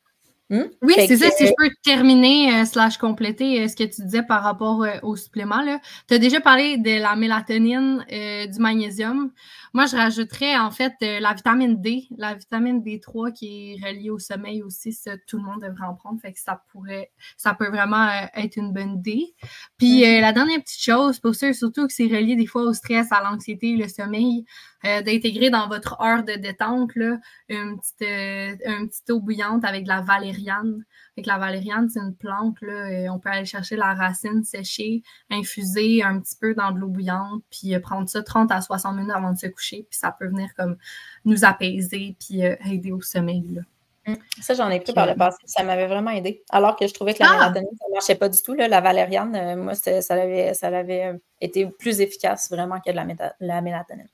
Hmm? 0.52 0.66
Oui, 0.82 0.96
c'est 0.98 1.16
ça. 1.16 1.30
Si 1.32 1.48
je 1.48 1.54
peux 1.58 1.70
terminer 1.82 2.54
euh, 2.54 2.66
slash 2.66 2.98
compléter 2.98 3.62
euh, 3.62 3.70
ce 3.70 3.76
que 3.78 3.86
tu 3.86 4.02
disais 4.02 4.22
par 4.22 4.44
rapport 4.44 4.84
euh, 4.84 4.98
aux 5.02 5.16
suppléments. 5.16 5.64
Tu 6.10 6.14
as 6.14 6.18
déjà 6.18 6.42
parlé 6.42 6.78
de 6.78 7.00
la 7.00 7.16
mélatonine, 7.16 8.06
du 8.10 8.60
magnésium. 8.60 9.32
Moi, 9.74 9.86
je 9.86 9.96
rajouterais 9.96 10.58
en 10.58 10.70
fait 10.70 10.94
la 11.00 11.34
vitamine 11.34 11.82
D, 11.82 12.08
la 12.18 12.34
vitamine 12.34 12.82
D3 12.82 13.32
qui 13.32 13.72
est 13.72 13.88
reliée 13.88 14.10
au 14.10 14.20
sommeil 14.20 14.62
aussi. 14.62 14.92
Ça, 14.92 15.12
tout 15.26 15.38
le 15.38 15.44
monde 15.44 15.62
devrait 15.62 15.88
en 15.88 15.96
prendre. 15.96 16.20
Fait 16.20 16.34
que 16.34 16.40
ça 16.40 16.62
pourrait, 16.74 17.12
ça 17.38 17.54
peut 17.54 17.70
vraiment 17.70 18.10
être 18.36 18.58
une 18.58 18.74
bonne 18.74 18.96
idée. 18.96 19.34
Puis 19.78 20.02
mm-hmm. 20.02 20.20
la 20.20 20.34
dernière 20.34 20.60
petite 20.62 20.84
chose, 20.84 21.20
pour 21.20 21.34
ceux 21.34 21.54
surtout 21.54 21.88
que 21.88 21.94
c'est 21.94 22.08
relié 22.08 22.36
des 22.36 22.46
fois 22.46 22.64
au 22.64 22.74
stress, 22.74 23.10
à 23.14 23.24
l'anxiété, 23.24 23.78
le 23.78 23.88
sommeil, 23.88 24.44
euh, 24.84 25.04
d'intégrer 25.04 25.52
dans 25.52 25.68
votre 25.68 26.02
heure 26.02 26.24
de 26.24 26.34
détente 26.34 26.96
là, 26.96 27.20
une, 27.50 27.78
petite, 27.78 28.02
euh, 28.02 28.88
petite 28.88 29.12
eau 29.12 29.20
bouillante 29.20 29.64
avec 29.64 29.84
de 29.84 29.90
la 29.90 30.02
valériane. 30.44 30.84
La 31.26 31.38
valériane, 31.38 31.90
c'est 31.90 32.00
une 32.00 32.16
plante, 32.16 32.62
là, 32.62 32.90
euh, 32.90 33.10
on 33.10 33.20
peut 33.20 33.30
aller 33.30 33.46
chercher 33.46 33.76
la 33.76 33.94
racine 33.94 34.44
séchée, 34.44 35.04
infuser 35.30 36.04
un 36.04 36.20
petit 36.20 36.36
peu 36.36 36.54
dans 36.56 36.72
de 36.72 36.80
l'eau 36.80 36.88
bouillante, 36.88 37.44
puis 37.52 37.78
prendre 37.80 38.10
ça 38.10 38.24
30 38.24 38.52
à 38.52 38.62
60 38.62 38.96
minutes 38.96 39.12
avant 39.14 39.32
de 39.32 39.38
se 39.38 39.48
coucher, 39.48 39.86
puis 39.90 40.00
ça 40.00 40.16
peut 40.18 40.28
venir 40.28 40.50
comme 40.56 40.78
nous 41.26 41.46
apaiser, 41.46 42.16
puis 42.20 42.42
aider 42.42 42.92
au 42.92 43.02
sommeil. 43.02 43.44
Là. 43.54 43.62
Hum, 44.08 44.18
ça, 44.42 44.56
j'en 44.56 44.70
ai 44.70 44.80
pris 44.80 44.94
par 44.94 45.06
le 45.06 45.16
passé. 45.16 45.38
Ça 45.46 45.64
m'avait 45.64 45.86
vraiment 45.86 46.10
aidé. 46.10 46.44
Alors 46.50 46.76
que 46.76 46.88
je 46.88 46.94
trouvais 46.94 47.14
que 47.14 47.20
la 47.20 47.30
ah! 47.30 47.34
mélatonine, 47.34 47.78
ça 47.80 47.86
ne 47.88 47.94
marchait 47.94 48.16
pas 48.16 48.30
du 48.30 48.42
tout. 48.42 48.56
Là. 48.56 48.68
La 48.68 48.82
valériane, 48.82 49.62
moi, 49.62 49.76
ça 49.76 49.92
avait, 50.10 50.56
ça 50.56 50.68
avait 50.68 51.20
été 51.40 51.68
plus 51.68 52.02
efficace 52.02 52.50
vraiment 52.50 52.80
que 52.80 52.92
la, 52.92 53.06
la 53.40 53.62
mélatonine. 53.62 54.10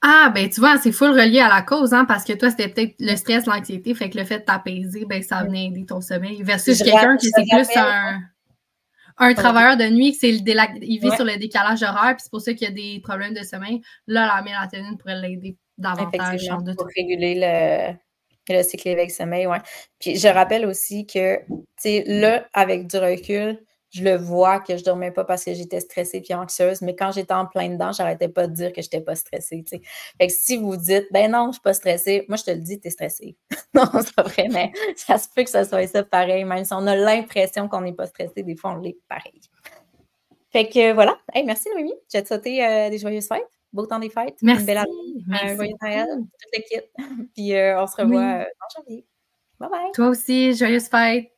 Ah, 0.00 0.30
ben 0.32 0.48
tu 0.48 0.60
vois, 0.60 0.78
c'est 0.78 0.92
full 0.92 1.10
relié 1.10 1.40
à 1.40 1.48
la 1.48 1.62
cause, 1.62 1.92
hein, 1.92 2.04
parce 2.04 2.22
que 2.22 2.32
toi, 2.32 2.50
c'était 2.50 2.68
peut-être 2.68 2.94
le 3.00 3.16
stress, 3.16 3.46
l'anxiété, 3.46 3.94
fait 3.94 4.08
que 4.10 4.18
le 4.18 4.24
fait 4.24 4.38
de 4.38 4.44
t'apaiser, 4.44 5.04
ben 5.06 5.22
ça 5.22 5.42
venait 5.42 5.66
aider 5.66 5.84
ton 5.84 6.00
sommeil. 6.00 6.40
Versus 6.42 6.80
quelqu'un 6.82 7.16
qui 7.16 7.28
c'est 7.34 7.44
plus 7.50 7.76
un, 7.76 8.20
un 9.18 9.34
travailleur 9.34 9.76
de 9.76 9.88
nuit, 9.88 10.14
c'est 10.14 10.30
le 10.30 10.38
il 10.82 11.00
vit 11.00 11.10
sur 11.16 11.24
le 11.24 11.36
décalage 11.36 11.82
horaire, 11.82 12.14
puis 12.14 12.22
c'est 12.22 12.30
pour 12.30 12.40
ça 12.40 12.52
qu'il 12.54 12.68
y 12.68 12.70
a 12.70 12.74
des 12.74 13.00
problèmes 13.00 13.34
de 13.34 13.42
sommeil. 13.42 13.80
Là, 14.06 14.32
la 14.36 14.42
mélatonine 14.42 14.96
pourrait 14.98 15.20
l'aider 15.20 15.56
davantage. 15.76 16.48
Pour 16.76 16.86
réguler 16.96 17.34
le, 18.48 18.54
le 18.56 18.62
cycle 18.62 18.88
éveil-sommeil, 18.88 19.48
ouais. 19.48 19.58
Puis 19.98 20.16
je 20.16 20.28
rappelle 20.28 20.64
aussi 20.64 21.06
que, 21.06 21.38
tu 21.38 21.54
sais, 21.76 22.04
là, 22.06 22.46
avec 22.52 22.86
du 22.86 22.96
recul, 22.98 23.58
je 23.90 24.04
le 24.04 24.16
vois 24.16 24.60
que 24.60 24.76
je 24.76 24.84
dormais 24.84 25.10
pas 25.10 25.24
parce 25.24 25.44
que 25.44 25.54
j'étais 25.54 25.80
stressée 25.80 26.20
puis 26.20 26.34
anxieuse, 26.34 26.82
mais 26.82 26.94
quand 26.94 27.10
j'étais 27.12 27.32
en 27.32 27.46
plein 27.46 27.70
dedans, 27.70 27.92
j'arrêtais 27.92 28.28
pas 28.28 28.46
de 28.46 28.52
dire 28.52 28.72
que 28.72 28.82
j'étais 28.82 29.00
pas 29.00 29.14
stressée. 29.14 29.64
Fait 29.68 30.26
que 30.26 30.32
si 30.32 30.56
vous 30.56 30.76
dites, 30.76 31.06
ben 31.10 31.30
non, 31.30 31.48
je 31.48 31.52
suis 31.52 31.62
pas 31.62 31.74
stressée, 31.74 32.24
moi 32.28 32.36
je 32.36 32.44
te 32.44 32.50
le 32.50 32.58
dis, 32.58 32.78
tu 32.80 32.88
es 32.88 32.90
stressée. 32.90 33.36
non, 33.74 33.86
c'est 33.94 34.14
pas 34.14 34.22
vrai, 34.22 34.48
mais 34.50 34.72
ça 34.96 35.18
se 35.18 35.28
peut 35.34 35.44
que 35.44 35.50
ça 35.50 35.64
soit 35.64 35.86
ça 35.86 36.02
pareil, 36.02 36.44
même 36.44 36.64
si 36.64 36.72
on 36.72 36.86
a 36.86 36.96
l'impression 36.96 37.68
qu'on 37.68 37.80
n'est 37.80 37.94
pas 37.94 38.06
stressé, 38.06 38.42
des 38.42 38.56
fois 38.56 38.72
on 38.72 38.76
l'est 38.76 38.98
pareil. 39.08 39.40
Fait 40.50 40.68
que 40.68 40.92
voilà. 40.92 41.18
Hey, 41.34 41.44
merci 41.44 41.68
Noémie. 41.74 41.94
J'ai 42.10 42.24
souhaité 42.24 42.64
euh, 42.64 42.90
des 42.90 42.98
joyeuses 42.98 43.28
fêtes. 43.28 43.46
Beau 43.72 43.86
temps 43.86 43.98
des 43.98 44.08
fêtes. 44.08 44.38
Merci. 44.40 44.60
Une 44.60 44.66
belle 44.66 44.78
année. 44.78 45.42
Un 45.42 45.56
joyeux 45.56 45.74
Noël, 45.82 46.06
toute 46.16 46.52
l'équipe. 46.56 46.90
Puis 47.34 47.54
euh, 47.54 47.82
on 47.82 47.86
se 47.86 47.96
revoit 47.96 48.20
euh, 48.20 48.44
en 48.44 48.80
janvier. 48.80 49.06
Bye 49.60 49.68
bye. 49.70 49.92
Toi 49.92 50.08
aussi, 50.08 50.54
joyeuses 50.54 50.88
fêtes. 50.88 51.37